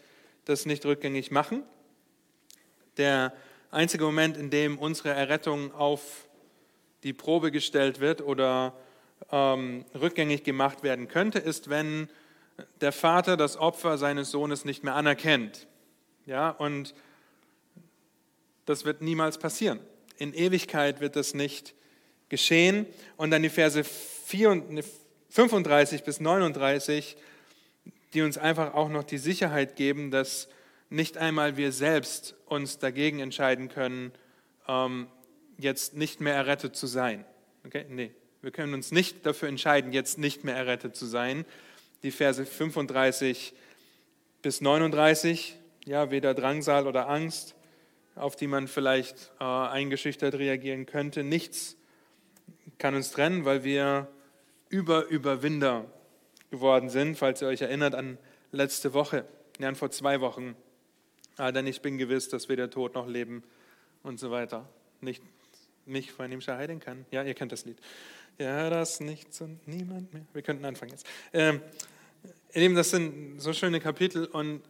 das 0.45 0.67
nicht 0.67 0.85
rückgängig 0.85 1.31
machen. 1.31 1.63
Der 2.97 3.33
einzige 3.71 4.05
Moment, 4.05 4.37
in 4.37 4.51
dem 4.51 4.79
unsere 4.79 5.11
Errettung 5.11 5.75
auf 5.75 6.29
die 7.03 7.13
Probe 7.13 7.51
gestellt 7.51 8.01
wird 8.01 8.23
oder 8.23 8.75
ähm, 9.31 9.85
rückgängig 9.95 10.45
gemacht 10.45 10.83
werden 10.83 11.09
könnte, 11.09 11.39
ist, 11.39 11.69
wenn 11.69 12.09
der 12.81 12.93
Vater 12.93 13.37
das 13.37 13.57
Opfer 13.57 13.99
seines 13.99 14.31
Sohnes 14.31 14.65
nicht 14.65 14.83
mehr 14.83 14.95
anerkennt. 14.95 15.67
Ja, 16.25 16.51
und 16.51 16.95
das 18.65 18.85
wird 18.85 19.03
niemals 19.03 19.39
passieren. 19.39 19.81
In 20.17 20.33
Ewigkeit 20.33 21.01
wird 21.01 21.17
das 21.17 21.35
nicht 21.35 21.75
geschehen. 22.29 22.87
Und 23.17 23.31
dann 23.31 23.43
die 23.43 23.49
Verse 23.49 23.85
35 23.85 26.03
bis 26.03 26.21
39 26.21 27.17
die 28.17 28.23
uns 28.23 28.39
einfach 28.39 28.73
auch 28.73 28.89
noch 28.89 29.05
die 29.05 29.19
Sicherheit 29.19 29.77
geben, 29.77 30.11
dass 30.11 30.49
nicht 30.89 31.19
einmal 31.19 31.59
wir 31.59 31.71
selbst 31.71 32.35
uns 32.47 32.79
dagegen 32.79 33.21
entscheiden 33.21 33.69
können, 33.69 34.11
ähm, 34.67 35.09
jetzt 35.59 35.95
nicht 35.95 36.23
mehr 36.23 36.35
errettet 36.35 36.77
zu 36.77 36.87
sein. 36.87 37.27
Okay? 37.67 37.85
Nee, 37.91 38.13
wir 38.41 38.53
können 38.53 38.73
uns 38.73 38.91
nicht 38.91 39.27
dafür 39.27 39.51
entscheiden, 39.51 39.93
jetzt 39.93 40.17
nicht 40.17 40.45
mehr 40.45 40.57
errettet 40.57 40.97
zu 40.97 41.05
sein. 41.05 41.45
Die 42.03 42.11
Verse 42.11 42.47
35 42.47 43.53
bis 44.41 44.63
39, 44.63 45.59
ja, 45.85 46.11
weder 46.11 46.33
Drangsal 46.33 46.87
oder 46.87 47.11
Angst, 47.11 47.55
auf 48.15 48.35
die 48.35 48.47
man 48.47 48.67
vielleicht 48.67 49.31
äh, 49.41 49.45
eingeschüchtert 49.45 50.37
reagieren 50.37 50.87
könnte. 50.87 51.23
Nichts 51.23 51.77
kann 52.79 52.95
uns 52.95 53.11
trennen, 53.11 53.45
weil 53.45 53.63
wir 53.63 54.09
über 54.71 55.05
Überwinder 55.05 55.85
geworden 56.51 56.89
sind, 56.89 57.17
falls 57.17 57.43
ihr 57.43 57.49
euch 57.49 57.63
erinnert 57.63 57.95
an 57.95 58.19
letzte 58.53 58.95
Woche, 58.95 59.25
ja, 59.59 59.73
vor 59.75 59.91
zwei 59.91 60.21
Wochen. 60.21 60.57
Ah, 61.37 61.53
denn 61.53 61.67
ich 61.67 61.83
bin 61.83 61.99
gewiss, 61.99 62.29
dass 62.29 62.49
weder 62.49 62.71
Tod 62.71 62.95
noch 62.95 63.07
Leben 63.07 63.43
und 64.03 64.19
so 64.19 64.31
weiter 64.31 64.69
nicht 65.01 65.23
mich 65.85 66.13
von 66.13 66.31
ihm 66.33 66.41
scheiden 66.41 66.81
kann. 66.81 67.05
Ja, 67.11 67.23
ihr 67.23 67.35
kennt 67.35 67.53
das 67.53 67.65
Lied. 67.65 67.79
Ja, 68.39 68.69
das 68.71 69.01
nichts 69.01 69.41
und 69.41 69.67
niemand 69.67 70.13
mehr. 70.13 70.27
Wir 70.33 70.43
könnten 70.43 70.65
anfangen 70.65 70.93
jetzt. 70.93 71.07
Ähm, 71.33 71.61
das 72.75 72.91
sind 72.91 73.41
so 73.41 73.53
schöne 73.53 73.81
Kapitel 73.81 74.27
und 74.27 74.63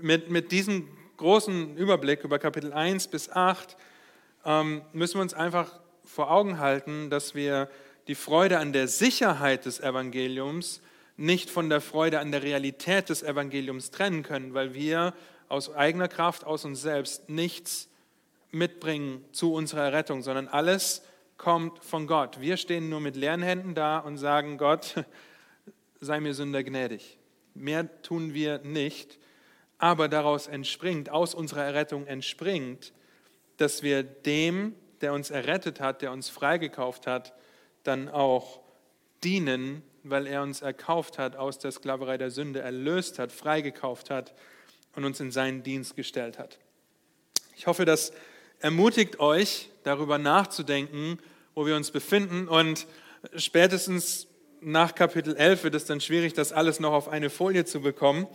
mit, 0.00 0.30
mit 0.30 0.52
diesem 0.52 0.88
großen 1.16 1.76
Überblick 1.76 2.24
über 2.24 2.38
Kapitel 2.38 2.72
1 2.72 3.08
bis 3.08 3.30
8 3.30 3.76
ähm, 4.44 4.82
müssen 4.92 5.14
wir 5.14 5.22
uns 5.22 5.34
einfach 5.34 5.80
vor 6.04 6.30
Augen 6.30 6.58
halten, 6.58 7.10
dass 7.10 7.34
wir 7.34 7.68
die 8.06 8.14
Freude 8.14 8.58
an 8.58 8.72
der 8.72 8.88
Sicherheit 8.88 9.64
des 9.66 9.80
Evangeliums 9.80 10.80
nicht 11.16 11.50
von 11.50 11.70
der 11.70 11.80
Freude 11.80 12.18
an 12.18 12.32
der 12.32 12.42
Realität 12.42 13.08
des 13.08 13.22
Evangeliums 13.22 13.90
trennen 13.90 14.22
können, 14.22 14.54
weil 14.54 14.74
wir 14.74 15.14
aus 15.48 15.72
eigener 15.74 16.08
Kraft, 16.08 16.44
aus 16.44 16.64
uns 16.64 16.82
selbst 16.82 17.28
nichts 17.28 17.88
mitbringen 18.50 19.24
zu 19.32 19.52
unserer 19.52 19.92
Rettung, 19.92 20.22
sondern 20.22 20.48
alles 20.48 21.02
kommt 21.36 21.82
von 21.84 22.06
Gott. 22.06 22.40
Wir 22.40 22.56
stehen 22.56 22.88
nur 22.88 23.00
mit 23.00 23.16
leeren 23.16 23.42
Händen 23.42 23.74
da 23.74 23.98
und 23.98 24.18
sagen, 24.18 24.58
Gott, 24.58 25.04
sei 26.00 26.20
mir 26.20 26.34
Sünder 26.34 26.62
gnädig. 26.64 27.18
Mehr 27.54 28.02
tun 28.02 28.34
wir 28.34 28.58
nicht, 28.58 29.18
aber 29.78 30.08
daraus 30.08 30.46
entspringt, 30.46 31.10
aus 31.10 31.34
unserer 31.34 31.64
Errettung 31.64 32.06
entspringt, 32.06 32.92
dass 33.56 33.82
wir 33.82 34.02
dem, 34.02 34.74
der 35.00 35.12
uns 35.12 35.30
errettet 35.30 35.80
hat, 35.80 36.02
der 36.02 36.12
uns 36.12 36.28
freigekauft 36.28 37.06
hat, 37.06 37.34
dann 37.84 38.08
auch 38.08 38.60
dienen, 39.22 39.82
weil 40.02 40.26
er 40.26 40.42
uns 40.42 40.60
erkauft 40.62 41.18
hat, 41.18 41.36
aus 41.36 41.58
der 41.58 41.72
Sklaverei 41.72 42.18
der 42.18 42.30
Sünde 42.30 42.60
erlöst 42.60 43.18
hat, 43.18 43.32
freigekauft 43.32 44.10
hat 44.10 44.34
und 44.94 45.04
uns 45.04 45.20
in 45.20 45.30
seinen 45.30 45.62
Dienst 45.62 45.96
gestellt 45.96 46.38
hat. 46.38 46.58
Ich 47.56 47.66
hoffe, 47.66 47.84
das 47.84 48.12
ermutigt 48.60 49.20
euch, 49.20 49.70
darüber 49.82 50.18
nachzudenken, 50.18 51.18
wo 51.54 51.66
wir 51.66 51.76
uns 51.76 51.90
befinden. 51.90 52.48
Und 52.48 52.86
spätestens 53.36 54.26
nach 54.60 54.94
Kapitel 54.94 55.36
11 55.36 55.64
wird 55.64 55.74
es 55.74 55.84
dann 55.84 56.00
schwierig, 56.00 56.32
das 56.34 56.52
alles 56.52 56.80
noch 56.80 56.92
auf 56.92 57.08
eine 57.08 57.30
Folie 57.30 57.64
zu 57.64 57.80
bekommen, 57.80 58.26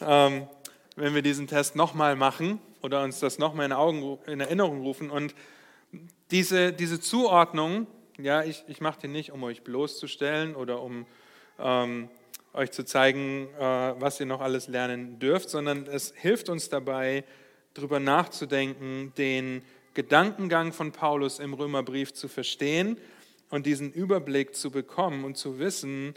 ähm, 0.00 0.46
wenn 0.96 1.14
wir 1.14 1.22
diesen 1.22 1.46
Test 1.46 1.76
nochmal 1.76 2.16
machen 2.16 2.60
oder 2.82 3.02
uns 3.02 3.20
das 3.20 3.38
nochmal 3.38 3.70
in, 3.70 4.18
in 4.26 4.40
Erinnerung 4.40 4.82
rufen. 4.82 5.10
Und 5.10 5.34
diese, 6.30 6.72
diese 6.72 7.00
Zuordnung, 7.00 7.86
ja, 8.18 8.42
ich, 8.42 8.64
ich 8.68 8.80
mache 8.80 9.00
die 9.02 9.08
nicht, 9.08 9.32
um 9.32 9.42
euch 9.42 9.62
bloßzustellen 9.62 10.54
oder 10.54 10.82
um 10.82 11.06
ähm, 11.58 12.08
euch 12.52 12.70
zu 12.70 12.84
zeigen, 12.84 13.48
äh, 13.58 13.60
was 13.60 14.20
ihr 14.20 14.26
noch 14.26 14.40
alles 14.40 14.68
lernen 14.68 15.18
dürft, 15.18 15.48
sondern 15.48 15.86
es 15.86 16.12
hilft 16.16 16.48
uns 16.48 16.68
dabei, 16.68 17.24
darüber 17.74 18.00
nachzudenken, 18.00 19.12
den 19.16 19.62
Gedankengang 19.94 20.72
von 20.72 20.92
Paulus 20.92 21.38
im 21.38 21.54
Römerbrief 21.54 22.12
zu 22.12 22.28
verstehen 22.28 22.98
und 23.50 23.66
diesen 23.66 23.92
Überblick 23.92 24.54
zu 24.54 24.70
bekommen 24.70 25.24
und 25.24 25.36
zu 25.36 25.58
wissen, 25.58 26.14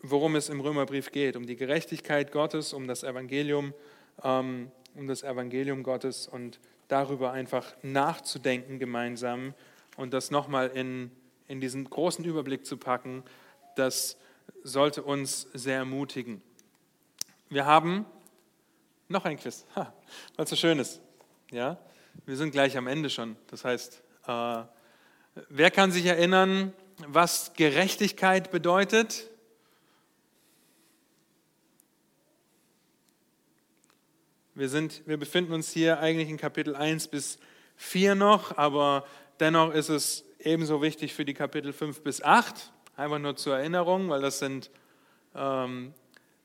worum 0.00 0.36
es 0.36 0.48
im 0.48 0.60
Römerbrief 0.60 1.10
geht, 1.10 1.36
um 1.36 1.46
die 1.46 1.56
Gerechtigkeit 1.56 2.32
Gottes, 2.32 2.72
um 2.72 2.86
das 2.86 3.02
Evangelium, 3.02 3.74
ähm, 4.22 4.70
um 4.94 5.06
das 5.06 5.22
Evangelium 5.22 5.82
Gottes 5.82 6.26
und 6.26 6.58
darüber 6.88 7.32
einfach 7.32 7.74
nachzudenken 7.82 8.78
gemeinsam 8.78 9.54
und 9.98 10.14
das 10.14 10.30
nochmal 10.30 10.68
in, 10.68 11.10
in 11.48 11.60
diesen 11.60 11.90
großen 11.90 12.24
Überblick 12.24 12.64
zu 12.64 12.76
packen, 12.76 13.24
das 13.74 14.16
sollte 14.62 15.02
uns 15.02 15.48
sehr 15.52 15.78
ermutigen. 15.78 16.40
Wir 17.48 17.66
haben 17.66 18.06
noch 19.08 19.24
ein 19.24 19.36
Quiz, 19.36 19.66
ha, 19.74 19.92
weil 20.36 20.44
es 20.44 20.50
so 20.50 20.56
schön 20.56 20.78
ist. 20.78 21.00
Ja? 21.50 21.78
Wir 22.26 22.36
sind 22.36 22.52
gleich 22.52 22.76
am 22.76 22.86
Ende 22.86 23.10
schon. 23.10 23.36
Das 23.48 23.64
heißt, 23.64 24.00
äh, 24.28 24.62
wer 25.48 25.70
kann 25.72 25.90
sich 25.90 26.06
erinnern, 26.06 26.72
was 27.08 27.52
Gerechtigkeit 27.54 28.52
bedeutet? 28.52 29.28
Wir, 34.54 34.68
sind, 34.68 35.02
wir 35.06 35.16
befinden 35.16 35.52
uns 35.52 35.72
hier 35.72 35.98
eigentlich 35.98 36.28
in 36.28 36.36
Kapitel 36.36 36.76
1 36.76 37.08
bis 37.08 37.38
4 37.76 38.14
noch, 38.14 38.56
aber 38.56 39.04
dennoch 39.40 39.72
ist 39.72 39.88
es 39.88 40.24
ebenso 40.38 40.82
wichtig 40.82 41.14
für 41.14 41.24
die 41.24 41.34
Kapitel 41.34 41.72
5 41.72 42.02
bis 42.02 42.22
8. 42.22 42.72
Einfach 42.96 43.18
nur 43.18 43.36
zur 43.36 43.56
Erinnerung, 43.56 44.08
weil 44.08 44.20
das 44.20 44.38
sind 44.38 44.70
ähm, 45.34 45.94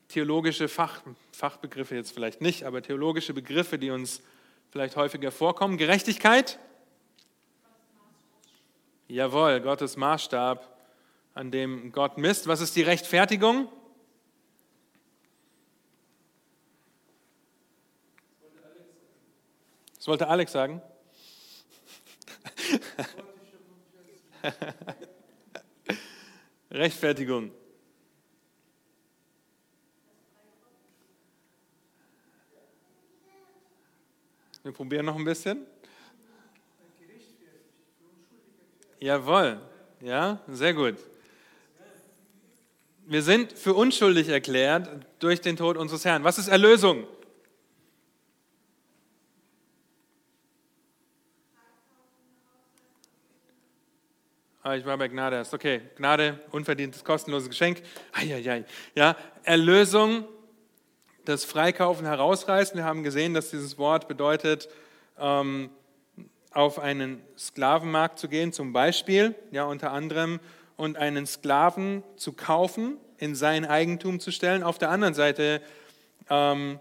theologische 0.08 0.68
Fach, 0.68 1.02
Fachbegriffe 1.32 1.96
jetzt 1.96 2.12
vielleicht 2.12 2.40
nicht, 2.40 2.64
aber 2.64 2.82
theologische 2.82 3.34
Begriffe, 3.34 3.78
die 3.78 3.90
uns 3.90 4.22
vielleicht 4.70 4.96
häufiger 4.96 5.30
vorkommen. 5.30 5.76
Gerechtigkeit? 5.76 6.58
Jawohl, 9.08 9.60
Gottes 9.60 9.96
Maßstab, 9.96 10.76
an 11.34 11.50
dem 11.50 11.92
Gott 11.92 12.18
misst. 12.18 12.46
Was 12.46 12.60
ist 12.60 12.76
die 12.76 12.82
Rechtfertigung? 12.82 13.68
Das 19.96 20.06
wollte 20.06 20.28
Alex 20.28 20.52
sagen. 20.52 20.82
Rechtfertigung. 26.70 27.50
Wir 34.62 34.72
probieren 34.72 35.06
noch 35.06 35.16
ein 35.16 35.24
bisschen. 35.24 35.66
Jawohl, 38.98 39.60
ja, 40.00 40.40
sehr 40.48 40.72
gut. 40.72 40.96
Wir 43.06 43.22
sind 43.22 43.52
für 43.52 43.74
unschuldig 43.74 44.28
erklärt 44.28 44.88
durch 45.18 45.42
den 45.42 45.58
Tod 45.58 45.76
unseres 45.76 46.06
Herrn. 46.06 46.24
Was 46.24 46.38
ist 46.38 46.48
Erlösung? 46.48 47.06
Ah, 54.66 54.76
ich 54.76 54.86
war 54.86 54.96
bei 54.96 55.08
Gnade 55.08 55.36
erst. 55.36 55.52
Okay, 55.52 55.82
Gnade, 55.96 56.40
unverdientes, 56.50 57.04
kostenloses 57.04 57.50
Geschenk. 57.50 57.82
Eieiei. 58.14 58.64
Ja, 58.94 59.14
Erlösung 59.42 60.24
das 61.26 61.44
Freikaufen 61.44 62.06
herausreißen. 62.06 62.74
Wir 62.74 62.86
haben 62.86 63.02
gesehen, 63.02 63.34
dass 63.34 63.50
dieses 63.50 63.76
Wort 63.76 64.08
bedeutet, 64.08 64.70
ähm, 65.18 65.68
auf 66.50 66.78
einen 66.78 67.20
Sklavenmarkt 67.36 68.18
zu 68.18 68.26
gehen, 68.26 68.54
zum 68.54 68.72
Beispiel, 68.72 69.34
ja, 69.50 69.64
unter 69.64 69.92
anderem, 69.92 70.40
und 70.76 70.96
einen 70.96 71.26
Sklaven 71.26 72.02
zu 72.16 72.32
kaufen, 72.32 72.96
in 73.18 73.34
sein 73.34 73.66
Eigentum 73.66 74.18
zu 74.18 74.30
stellen. 74.30 74.62
Auf 74.62 74.78
der 74.78 74.88
anderen 74.88 75.12
Seite 75.12 75.60
ähm, 76.30 76.80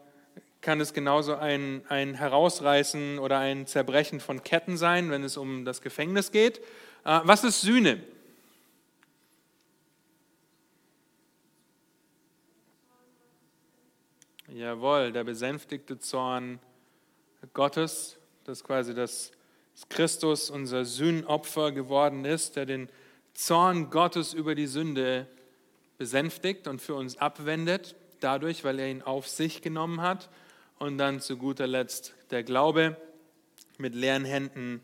kann 0.61 0.79
es 0.79 0.93
genauso 0.93 1.35
ein, 1.35 1.81
ein 1.89 2.13
Herausreißen 2.13 3.19
oder 3.19 3.39
ein 3.39 3.67
Zerbrechen 3.67 4.21
von 4.21 4.41
Ketten 4.41 4.77
sein, 4.77 5.11
wenn 5.11 5.25
es 5.25 5.35
um 5.35 5.65
das 5.65 5.81
Gefängnis 5.81 6.31
geht. 6.31 6.61
Äh, 7.05 7.19
was 7.23 7.43
ist 7.43 7.61
Sühne? 7.61 8.01
Jawohl, 14.47 15.11
der 15.11 15.23
besänftigte 15.23 15.99
Zorn 15.99 16.59
Gottes, 17.53 18.17
das 18.45 18.63
quasi 18.63 18.93
das 18.93 19.31
Christus 19.89 20.49
unser 20.49 20.85
Sühnopfer 20.85 21.71
geworden 21.71 22.23
ist, 22.23 22.55
der 22.55 22.65
den 22.65 22.87
Zorn 23.33 23.89
Gottes 23.89 24.33
über 24.33 24.53
die 24.53 24.67
Sünde 24.67 25.27
besänftigt 25.97 26.67
und 26.67 26.81
für 26.81 26.93
uns 26.93 27.17
abwendet, 27.17 27.95
dadurch, 28.19 28.63
weil 28.63 28.79
er 28.79 28.89
ihn 28.89 29.01
auf 29.01 29.27
sich 29.27 29.61
genommen 29.61 30.01
hat. 30.01 30.29
Und 30.77 30.97
dann 30.97 31.19
zu 31.19 31.37
guter 31.37 31.65
Letzt 31.65 32.13
der 32.29 32.43
Glaube 32.43 32.97
mit 33.77 33.95
leeren 33.95 34.25
Händen 34.25 34.81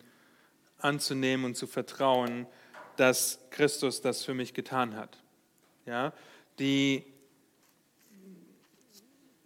anzunehmen 0.80 1.46
und 1.46 1.56
zu 1.56 1.68
vertrauen, 1.68 2.48
dass 2.96 3.40
Christus 3.50 4.02
das 4.02 4.24
für 4.24 4.34
mich 4.34 4.54
getan 4.54 4.96
hat. 4.96 5.18
Ja, 5.86 6.14
die 6.60 7.06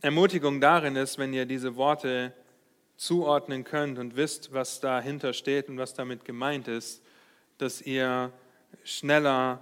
Ermutigung 0.02 0.60
darin 0.60 0.96
ist, 0.96 1.18
wenn 1.18 1.34
ihr 1.34 1.46
diese 1.46 1.76
Worte 1.76 2.34
zuordnen 2.98 3.64
könnt 3.64 4.00
und 4.00 4.16
wisst, 4.16 4.54
was 4.54 4.80
dahinter 4.80 5.34
steht 5.34 5.70
und 5.70 5.78
was 5.78 5.94
damit 5.94 6.26
gemeint 6.26 6.68
ist, 6.68 7.02
dass 7.58 7.82
ihr 7.82 8.32
schneller 8.84 9.62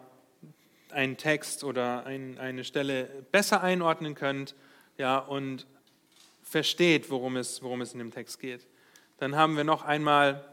einen 0.92 1.18
Text 1.18 1.64
oder 1.64 2.06
ein, 2.06 2.38
eine 2.38 2.64
Stelle 2.64 3.06
besser 3.32 3.62
einordnen 3.62 4.16
könnt 4.16 4.56
ja, 4.98 5.18
und 5.18 5.66
versteht, 6.44 7.10
worum 7.10 7.38
es, 7.38 7.62
worum 7.62 7.82
es 7.82 7.94
in 7.94 8.00
dem 8.00 8.12
Text 8.12 8.40
geht. 8.40 8.68
Dann 9.18 9.36
haben 9.36 9.56
wir 9.56 9.64
noch 9.64 9.84
einmal 9.84 10.44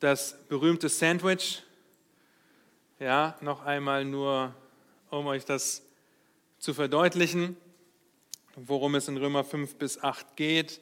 das 0.00 0.36
berühmte 0.48 0.88
Sandwich. 0.88 1.62
Ja, 2.98 3.36
noch 3.40 3.64
einmal 3.64 4.04
nur, 4.04 4.54
um 5.10 5.26
euch 5.26 5.44
das 5.44 5.82
zu 6.58 6.74
verdeutlichen, 6.74 7.56
worum 8.56 8.94
es 8.94 9.08
in 9.08 9.16
Römer 9.16 9.44
5 9.44 9.76
bis 9.76 10.02
8 10.02 10.36
geht. 10.36 10.80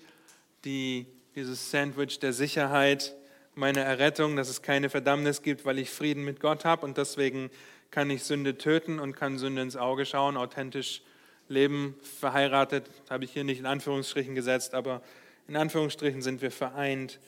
Die, 0.65 1.07
dieses 1.35 1.71
Sandwich 1.71 2.19
der 2.21 2.33
Sicherheit, 2.33 3.15
meine 3.55 3.81
Errettung, 3.81 4.37
dass 4.37 4.49
es 4.49 4.63
keine 4.63 4.91
Verdammnis 4.91 5.43
gibt, 5.43 5.65
weil 5.65 5.79
ich 5.79 5.91
Frieden 5.91 6.25
mit 6.25 6.41
Gott 6.41 6.65
habe 6.65 6.85
und 6.85 6.97
deswegen 6.97 7.51
kann 7.91 8.11
ich 8.11 8.25
Sünde 8.25 8.59
töten 8.59 8.99
und 8.99 9.15
kann 9.15 9.39
Sünde 9.39 9.63
ins 9.63 9.77
Auge 9.77 10.07
schauen, 10.07 10.37
authentisch 10.37 11.03
leben, 11.49 11.95
verheiratet, 12.19 12.91
habe 13.11 13.25
ich 13.25 13.33
hier 13.33 13.45
nicht 13.45 13.61
in 13.61 13.67
Anführungsstrichen 13.67 14.35
gesetzt, 14.35 14.75
aber 14.75 15.03
in 15.47 15.57
Anführungsstrichen 15.57 16.23
sind 16.23 16.43
wir 16.43 16.51
vereint, 16.51 17.21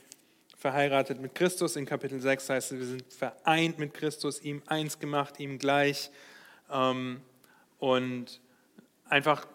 verheiratet 0.66 1.20
mit 1.20 1.36
Christus. 1.36 1.76
In 1.76 1.86
Kapitel 1.86 2.20
6 2.20 2.50
heißt 2.50 2.72
es, 2.72 2.78
wir 2.80 2.86
sind 2.86 3.12
vereint 3.12 3.78
mit 3.78 3.94
Christus, 3.94 4.42
ihm 4.42 4.64
eins 4.66 4.98
gemacht, 4.98 5.38
ihm 5.38 5.60
gleich. 5.60 6.10
Ähm, 6.68 7.20
und 7.78 8.40
einfach 9.08 9.46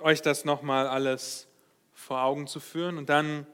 euch 0.00 0.22
das 0.22 0.44
nochmal 0.44 0.86
alles 0.86 1.48
vor 1.94 2.22
Augen 2.22 2.46
zu 2.46 2.60
führen. 2.60 2.96
Und 2.96 3.08
dann 3.08 3.44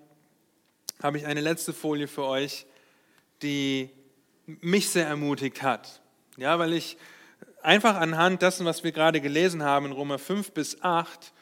habe 1.02 1.16
ich 1.16 1.24
eine 1.24 1.40
letzte 1.40 1.72
Folie 1.72 2.08
für 2.08 2.24
euch, 2.24 2.66
die 3.40 3.88
mich 4.44 4.90
sehr 4.90 5.06
ermutigt 5.06 5.62
hat. 5.62 6.02
Ja, 6.36 6.58
weil 6.58 6.74
ich 6.74 6.98
einfach 7.62 7.94
anhand 7.94 8.42
dessen, 8.42 8.66
was 8.66 8.84
wir 8.84 8.92
gerade 8.92 9.22
gelesen 9.22 9.62
haben 9.62 9.86
in 9.86 9.92
Römer 9.92 10.18
5 10.18 10.52
bis 10.52 10.82
8, 10.82 11.32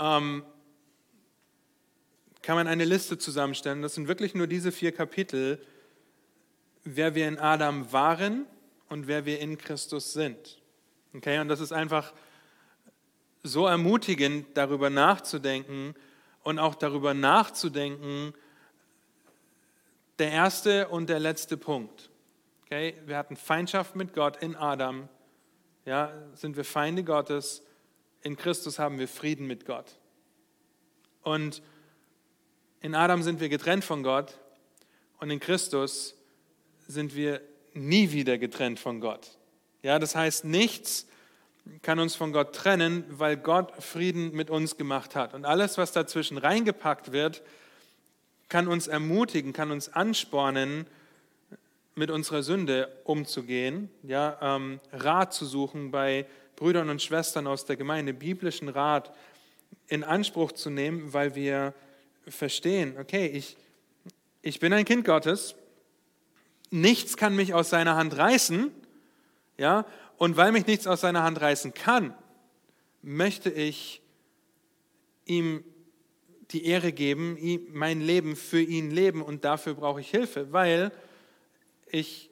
ähm, 0.00 0.44
kann 2.42 2.56
man 2.56 2.66
eine 2.66 2.84
Liste 2.84 3.18
zusammenstellen. 3.18 3.82
Das 3.82 3.94
sind 3.94 4.08
wirklich 4.08 4.34
nur 4.34 4.46
diese 4.46 4.72
vier 4.72 4.92
Kapitel, 4.92 5.64
wer 6.84 7.14
wir 7.14 7.28
in 7.28 7.38
Adam 7.38 7.92
waren 7.92 8.46
und 8.88 9.06
wer 9.06 9.24
wir 9.24 9.40
in 9.40 9.56
Christus 9.56 10.12
sind. 10.12 10.60
Okay, 11.14 11.38
und 11.38 11.48
das 11.48 11.60
ist 11.60 11.72
einfach 11.72 12.12
so 13.42 13.66
ermutigend, 13.66 14.46
darüber 14.54 14.90
nachzudenken 14.90 15.94
und 16.42 16.58
auch 16.58 16.74
darüber 16.74 17.14
nachzudenken, 17.14 18.34
der 20.18 20.30
erste 20.30 20.88
und 20.88 21.08
der 21.08 21.20
letzte 21.20 21.56
Punkt. 21.56 22.10
Okay, 22.64 22.94
wir 23.06 23.16
hatten 23.16 23.36
Feindschaft 23.36 23.96
mit 23.96 24.14
Gott 24.14 24.42
in 24.42 24.56
Adam. 24.56 25.08
Ja, 25.84 26.12
sind 26.34 26.56
wir 26.56 26.64
Feinde 26.64 27.04
Gottes. 27.04 27.62
In 28.22 28.36
Christus 28.36 28.78
haben 28.78 28.98
wir 28.98 29.08
Frieden 29.08 29.46
mit 29.46 29.66
Gott. 29.66 29.98
Und 31.22 31.62
in 32.82 32.96
Adam 32.96 33.22
sind 33.22 33.40
wir 33.40 33.48
getrennt 33.48 33.84
von 33.84 34.02
Gott 34.02 34.36
und 35.20 35.30
in 35.30 35.38
Christus 35.40 36.16
sind 36.88 37.14
wir 37.14 37.40
nie 37.74 38.10
wieder 38.10 38.38
getrennt 38.38 38.80
von 38.80 39.00
Gott. 39.00 39.38
Ja, 39.82 39.98
das 39.98 40.14
heißt, 40.14 40.44
nichts 40.44 41.06
kann 41.82 42.00
uns 42.00 42.16
von 42.16 42.32
Gott 42.32 42.54
trennen, 42.54 43.04
weil 43.08 43.36
Gott 43.36 43.72
Frieden 43.82 44.32
mit 44.32 44.50
uns 44.50 44.76
gemacht 44.76 45.14
hat. 45.14 45.32
Und 45.32 45.44
alles, 45.44 45.78
was 45.78 45.92
dazwischen 45.92 46.38
reingepackt 46.38 47.12
wird, 47.12 47.42
kann 48.48 48.66
uns 48.66 48.88
ermutigen, 48.88 49.52
kann 49.52 49.70
uns 49.70 49.88
anspornen, 49.88 50.86
mit 51.94 52.10
unserer 52.10 52.42
Sünde 52.42 52.88
umzugehen, 53.04 53.90
ja, 54.02 54.38
ähm, 54.40 54.80
Rat 54.92 55.34
zu 55.34 55.44
suchen 55.44 55.90
bei 55.90 56.26
Brüdern 56.56 56.88
und 56.88 57.02
Schwestern 57.02 57.46
aus 57.46 57.66
der 57.66 57.76
Gemeinde, 57.76 58.14
biblischen 58.14 58.70
Rat 58.70 59.14
in 59.88 60.02
Anspruch 60.02 60.52
zu 60.52 60.70
nehmen, 60.70 61.12
weil 61.12 61.34
wir 61.34 61.74
verstehen, 62.26 62.96
okay, 62.98 63.26
ich, 63.26 63.56
ich 64.42 64.60
bin 64.60 64.72
ein 64.72 64.84
Kind 64.84 65.04
Gottes, 65.04 65.54
nichts 66.70 67.16
kann 67.16 67.36
mich 67.36 67.54
aus 67.54 67.70
seiner 67.70 67.96
Hand 67.96 68.16
reißen, 68.16 68.70
ja, 69.58 69.86
und 70.16 70.36
weil 70.36 70.52
mich 70.52 70.66
nichts 70.66 70.86
aus 70.86 71.00
seiner 71.00 71.22
Hand 71.22 71.40
reißen 71.40 71.74
kann, 71.74 72.14
möchte 73.02 73.50
ich 73.50 74.00
ihm 75.24 75.64
die 76.50 76.66
Ehre 76.66 76.92
geben, 76.92 77.38
mein 77.72 78.00
Leben 78.00 78.36
für 78.36 78.60
ihn 78.60 78.90
leben 78.90 79.22
und 79.22 79.44
dafür 79.44 79.74
brauche 79.74 80.00
ich 80.00 80.10
Hilfe, 80.10 80.52
weil 80.52 80.92
ich 81.86 82.30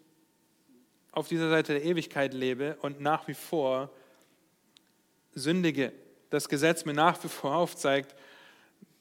auf 1.12 1.28
dieser 1.28 1.50
Seite 1.50 1.72
der 1.72 1.84
Ewigkeit 1.84 2.34
lebe 2.34 2.76
und 2.82 3.00
nach 3.00 3.26
wie 3.28 3.34
vor 3.34 3.90
sündige. 5.34 5.92
Das 6.28 6.48
Gesetz 6.48 6.84
mir 6.84 6.94
nach 6.94 7.22
wie 7.24 7.28
vor 7.28 7.56
aufzeigt, 7.56 8.14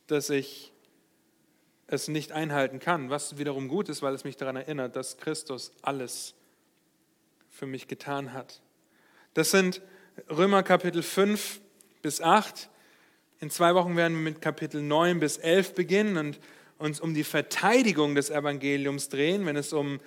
dass 0.08 0.30
ich 0.30 0.72
es 1.92 2.08
nicht 2.08 2.32
einhalten 2.32 2.80
kann, 2.80 3.10
was 3.10 3.38
wiederum 3.38 3.68
gut 3.68 3.90
ist, 3.90 4.02
weil 4.02 4.14
es 4.14 4.24
mich 4.24 4.38
daran 4.38 4.56
erinnert, 4.56 4.96
dass 4.96 5.18
Christus 5.18 5.72
alles 5.82 6.36
für 7.50 7.66
mich 7.66 7.88
getan 7.88 8.34
hat. 8.34 8.62
Das 9.34 9.52
sind 9.52 9.82
Römer 10.30 10.64
Kapitel 10.64 11.04
5 11.04 11.62
bis 12.02 12.22
8. 12.22 12.70
In 13.42 13.50
zwei 13.50 13.76
Wochen 13.76 13.96
werden 13.96 14.14
wir 14.14 14.32
mit 14.32 14.42
Kapitel 14.42 14.82
9 14.82 15.20
bis 15.20 15.38
11 15.38 15.76
beginnen 15.76 16.18
und 16.18 16.40
uns 16.78 17.00
um 17.00 17.14
die 17.14 17.24
Verteidigung 17.24 18.16
des 18.16 18.30
Evangeliums 18.30 19.10
drehen, 19.10 19.46
wenn 19.46 19.56
es 19.56 19.74
um 19.74 20.00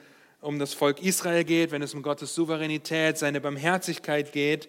um 0.43 0.59
das 0.59 0.75
Volk 0.75 1.01
Israel 1.01 1.45
geht, 1.45 1.71
wenn 1.71 1.83
es 1.83 1.95
um 1.95 2.03
Gottes 2.03 2.35
Souveränität, 2.35 3.17
seine 3.17 3.41
Barmherzigkeit 3.41 4.33
geht, 4.33 4.69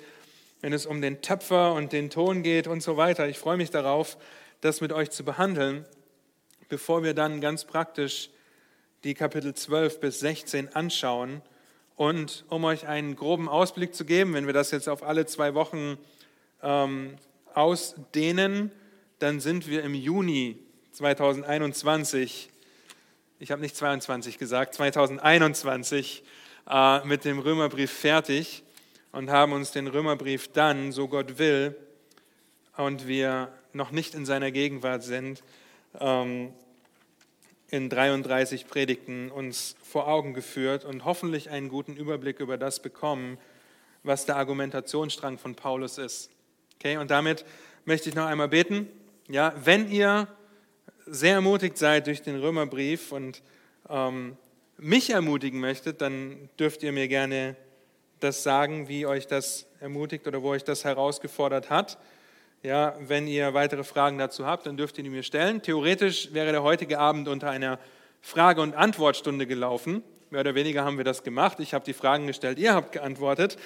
wenn 0.61 0.71
es 0.71 0.85
um 0.85 1.01
den 1.01 1.21
Töpfer 1.21 1.73
und 1.73 1.91
den 1.91 2.09
Ton 2.09 2.43
geht 2.43 2.67
und 2.67 2.81
so 2.81 2.95
weiter. 2.95 3.27
Ich 3.27 3.39
freue 3.39 3.57
mich 3.57 3.71
darauf, 3.71 4.17
das 4.61 4.81
mit 4.81 4.93
euch 4.93 5.09
zu 5.09 5.25
behandeln, 5.25 5.85
bevor 6.73 7.03
wir 7.03 7.13
dann 7.13 7.39
ganz 7.39 7.65
praktisch 7.65 8.31
die 9.03 9.13
Kapitel 9.13 9.53
12 9.53 9.99
bis 9.99 10.19
16 10.21 10.75
anschauen. 10.75 11.43
Und 11.95 12.45
um 12.49 12.63
euch 12.63 12.87
einen 12.87 13.15
groben 13.15 13.47
Ausblick 13.47 13.93
zu 13.93 14.05
geben, 14.05 14.33
wenn 14.33 14.47
wir 14.47 14.53
das 14.53 14.71
jetzt 14.71 14.89
auf 14.89 15.03
alle 15.03 15.27
zwei 15.27 15.53
Wochen 15.53 15.99
ähm, 16.63 17.17
ausdehnen, 17.53 18.71
dann 19.19 19.39
sind 19.39 19.67
wir 19.67 19.83
im 19.83 19.93
Juni 19.93 20.57
2021 20.93 22.49
ich 23.39 23.51
habe 23.51 23.61
nicht 23.61 23.75
22 23.75 24.37
gesagt, 24.37 24.73
2021 24.73 26.23
äh, 26.69 27.05
mit 27.05 27.25
dem 27.25 27.39
Römerbrief 27.39 27.91
fertig 27.91 28.63
und 29.11 29.29
haben 29.29 29.51
uns 29.51 29.71
den 29.71 29.87
Römerbrief 29.87 30.47
dann, 30.53 30.91
so 30.93 31.09
Gott 31.09 31.37
will, 31.37 31.75
und 32.77 33.05
wir 33.05 33.49
noch 33.73 33.91
nicht 33.91 34.15
in 34.15 34.25
seiner 34.25 34.49
Gegenwart 34.51 35.03
sind, 35.03 35.43
ähm, 35.99 36.53
in 37.73 37.89
33 37.89 38.67
Predigten 38.67 39.31
uns 39.31 39.75
vor 39.81 40.07
Augen 40.07 40.35
geführt 40.35 40.85
und 40.85 41.05
hoffentlich 41.05 41.49
einen 41.49 41.69
guten 41.69 41.95
Überblick 41.95 42.39
über 42.39 42.55
das 42.55 42.79
bekommen, 42.79 43.39
was 44.03 44.27
der 44.27 44.35
Argumentationsstrang 44.35 45.39
von 45.39 45.55
Paulus 45.55 45.97
ist. 45.97 46.29
Okay, 46.75 46.97
und 46.97 47.09
damit 47.09 47.45
möchte 47.85 48.09
ich 48.09 48.15
noch 48.15 48.27
einmal 48.27 48.47
beten. 48.47 48.87
Ja, 49.27 49.55
wenn 49.63 49.89
ihr 49.89 50.27
sehr 51.07 51.33
ermutigt 51.33 51.79
seid 51.79 52.05
durch 52.05 52.21
den 52.21 52.39
Römerbrief 52.39 53.11
und 53.11 53.41
ähm, 53.89 54.37
mich 54.77 55.09
ermutigen 55.09 55.59
möchtet, 55.59 55.99
dann 56.01 56.49
dürft 56.59 56.83
ihr 56.83 56.91
mir 56.91 57.07
gerne 57.07 57.55
das 58.19 58.43
sagen, 58.43 58.87
wie 58.87 59.07
euch 59.07 59.25
das 59.25 59.65
ermutigt 59.79 60.27
oder 60.27 60.43
wo 60.43 60.49
euch 60.49 60.63
das 60.63 60.83
herausgefordert 60.83 61.71
hat. 61.71 61.97
Ja, 62.63 62.95
wenn 62.97 63.27
ihr 63.27 63.53
weitere 63.53 63.83
Fragen 63.83 64.17
dazu 64.17 64.45
habt, 64.45 64.65
dann 64.65 64.77
dürft 64.77 64.97
ihr 64.97 65.03
die 65.03 65.09
mir 65.09 65.23
stellen. 65.23 65.61
Theoretisch 65.61 66.33
wäre 66.33 66.53
der 66.53 66.63
heutige 66.63 66.97
Abend 66.97 67.27
unter 67.27 67.49
einer 67.49 67.77
Frage- 68.21 68.61
und 68.61 68.73
Antwortstunde 68.73 69.45
gelaufen. 69.45 70.01
Mehr 70.29 70.39
oder 70.39 70.55
weniger 70.55 70.85
haben 70.85 70.95
wir 70.95 71.03
das 71.03 71.23
gemacht. 71.23 71.59
Ich 71.59 71.73
habe 71.73 71.83
die 71.83 71.91
Fragen 71.91 72.25
gestellt, 72.25 72.57
ihr 72.57 72.73
habt 72.73 72.93
geantwortet. 72.93 73.57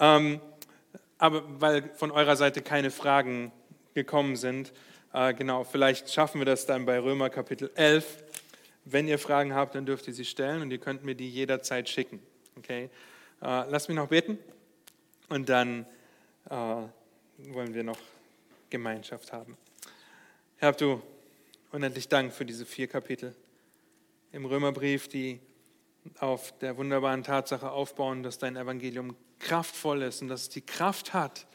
Ähm, 0.00 0.40
aber 1.18 1.42
weil 1.60 1.90
von 1.96 2.10
eurer 2.10 2.34
Seite 2.36 2.62
keine 2.62 2.90
Fragen 2.90 3.52
gekommen 3.92 4.36
sind, 4.36 4.72
äh, 5.12 5.34
genau, 5.34 5.64
vielleicht 5.64 6.10
schaffen 6.10 6.40
wir 6.40 6.46
das 6.46 6.64
dann 6.64 6.86
bei 6.86 6.98
Römer 6.98 7.28
Kapitel 7.28 7.70
11. 7.74 8.24
Wenn 8.86 9.06
ihr 9.06 9.18
Fragen 9.18 9.54
habt, 9.54 9.74
dann 9.74 9.84
dürft 9.84 10.08
ihr 10.08 10.14
sie 10.14 10.24
stellen 10.24 10.62
und 10.62 10.70
ihr 10.70 10.78
könnt 10.78 11.04
mir 11.04 11.14
die 11.14 11.28
jederzeit 11.28 11.90
schicken. 11.90 12.22
Okay? 12.56 12.88
Äh, 13.42 13.68
lasst 13.68 13.90
mich 13.90 13.96
noch 13.96 14.08
beten 14.08 14.38
und 15.28 15.46
dann 15.50 15.84
äh, 16.48 16.54
wollen 17.52 17.74
wir 17.74 17.84
noch 17.84 17.98
Gemeinschaft 18.70 19.32
haben. 19.32 19.56
Herr, 20.56 20.72
du 20.72 21.02
unendlich 21.72 22.08
Dank 22.08 22.32
für 22.32 22.44
diese 22.44 22.66
vier 22.66 22.88
Kapitel 22.88 23.34
im 24.32 24.44
Römerbrief, 24.44 25.08
die 25.08 25.40
auf 26.18 26.56
der 26.58 26.76
wunderbaren 26.76 27.22
Tatsache 27.22 27.70
aufbauen, 27.70 28.22
dass 28.22 28.38
dein 28.38 28.56
Evangelium 28.56 29.16
kraftvoll 29.38 30.02
ist 30.02 30.22
und 30.22 30.28
dass 30.28 30.42
es 30.42 30.48
die 30.48 30.62
Kraft 30.62 31.12
hat, 31.12 31.46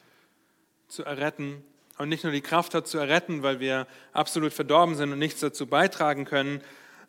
zu 0.88 1.03
erretten 1.03 1.64
und 1.97 2.09
nicht 2.09 2.24
nur 2.24 2.34
die 2.34 2.41
Kraft 2.41 2.74
hat 2.74 2.88
zu 2.88 2.97
erretten, 2.97 3.43
weil 3.43 3.59
wir 3.59 3.88
absolut 4.12 4.53
verdorben 4.53 4.95
sind 4.95 5.12
und 5.12 5.20
nichts 5.20 5.39
dazu 5.39 5.68
beitragen 5.68 6.26
können, 6.26 6.62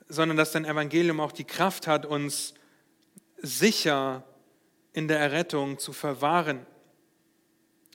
sondern 0.09 0.37
dass 0.37 0.53
dein 0.53 0.65
Evangelium 0.65 1.21
auch 1.21 1.33
die 1.33 1.45
Kraft 1.45 1.87
hat, 1.87 2.07
uns 2.07 2.55
sicher 3.39 4.25
in 4.93 5.09
der 5.09 5.19
Errettung 5.19 5.79
zu 5.79 5.93
verwahren. 5.93 6.65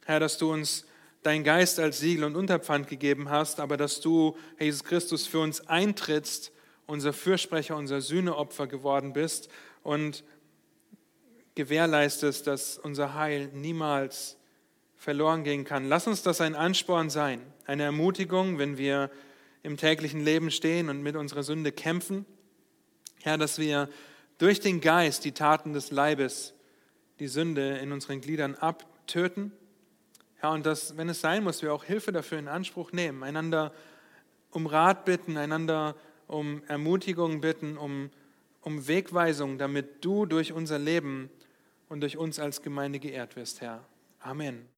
Herr, 0.05 0.19
dass 0.19 0.37
du 0.37 0.51
uns 0.51 0.85
dein 1.23 1.43
Geist 1.43 1.79
als 1.79 1.99
Siegel 1.99 2.23
und 2.23 2.35
Unterpfand 2.35 2.87
gegeben 2.87 3.29
hast, 3.29 3.59
aber 3.59 3.77
dass 3.77 4.01
du, 4.01 4.37
Herr 4.57 4.65
Jesus 4.65 4.83
Christus, 4.83 5.27
für 5.27 5.39
uns 5.39 5.67
eintrittst, 5.67 6.51
unser 6.85 7.13
Fürsprecher, 7.13 7.75
unser 7.75 8.01
Sühneopfer 8.01 8.67
geworden 8.67 9.13
bist 9.13 9.49
und 9.83 10.23
gewährleistest, 11.55 12.47
dass 12.47 12.77
unser 12.77 13.13
Heil 13.13 13.49
niemals 13.53 14.37
verloren 14.95 15.43
gehen 15.43 15.63
kann. 15.63 15.89
Lass 15.89 16.07
uns 16.07 16.23
das 16.23 16.41
ein 16.41 16.55
Ansporn 16.55 17.09
sein, 17.09 17.41
eine 17.65 17.83
Ermutigung, 17.83 18.57
wenn 18.57 18.77
wir 18.77 19.11
im 19.63 19.77
täglichen 19.77 20.23
Leben 20.23 20.51
stehen 20.51 20.89
und 20.89 21.01
mit 21.01 21.15
unserer 21.15 21.43
Sünde 21.43 21.71
kämpfen. 21.71 22.25
Herr, 23.21 23.37
dass 23.37 23.59
wir 23.59 23.89
durch 24.37 24.59
den 24.59 24.81
Geist 24.81 25.25
die 25.25 25.31
Taten 25.31 25.73
des 25.73 25.91
Leibes, 25.91 26.53
die 27.19 27.27
Sünde 27.27 27.77
in 27.77 27.91
unseren 27.91 28.21
Gliedern 28.21 28.55
abtöten. 28.55 29.51
Herr, 30.37 30.51
und 30.51 30.65
dass, 30.65 30.97
wenn 30.97 31.09
es 31.09 31.21
sein 31.21 31.43
muss, 31.43 31.61
wir 31.61 31.73
auch 31.73 31.83
Hilfe 31.83 32.11
dafür 32.11 32.37
in 32.37 32.47
Anspruch 32.47 32.91
nehmen, 32.91 33.23
einander 33.23 33.73
um 34.51 34.65
Rat 34.65 35.05
bitten, 35.05 35.37
einander 35.37 35.95
um 36.27 36.63
Ermutigung 36.67 37.41
bitten, 37.41 37.77
um, 37.77 38.09
um 38.61 38.87
Wegweisung, 38.87 39.57
damit 39.57 40.03
du 40.05 40.25
durch 40.25 40.53
unser 40.53 40.77
Leben 40.77 41.29
und 41.89 42.01
durch 42.01 42.17
uns 42.17 42.39
als 42.39 42.61
Gemeinde 42.61 42.99
geehrt 42.99 43.35
wirst, 43.35 43.61
Herr. 43.61 43.83
Amen. 44.19 44.76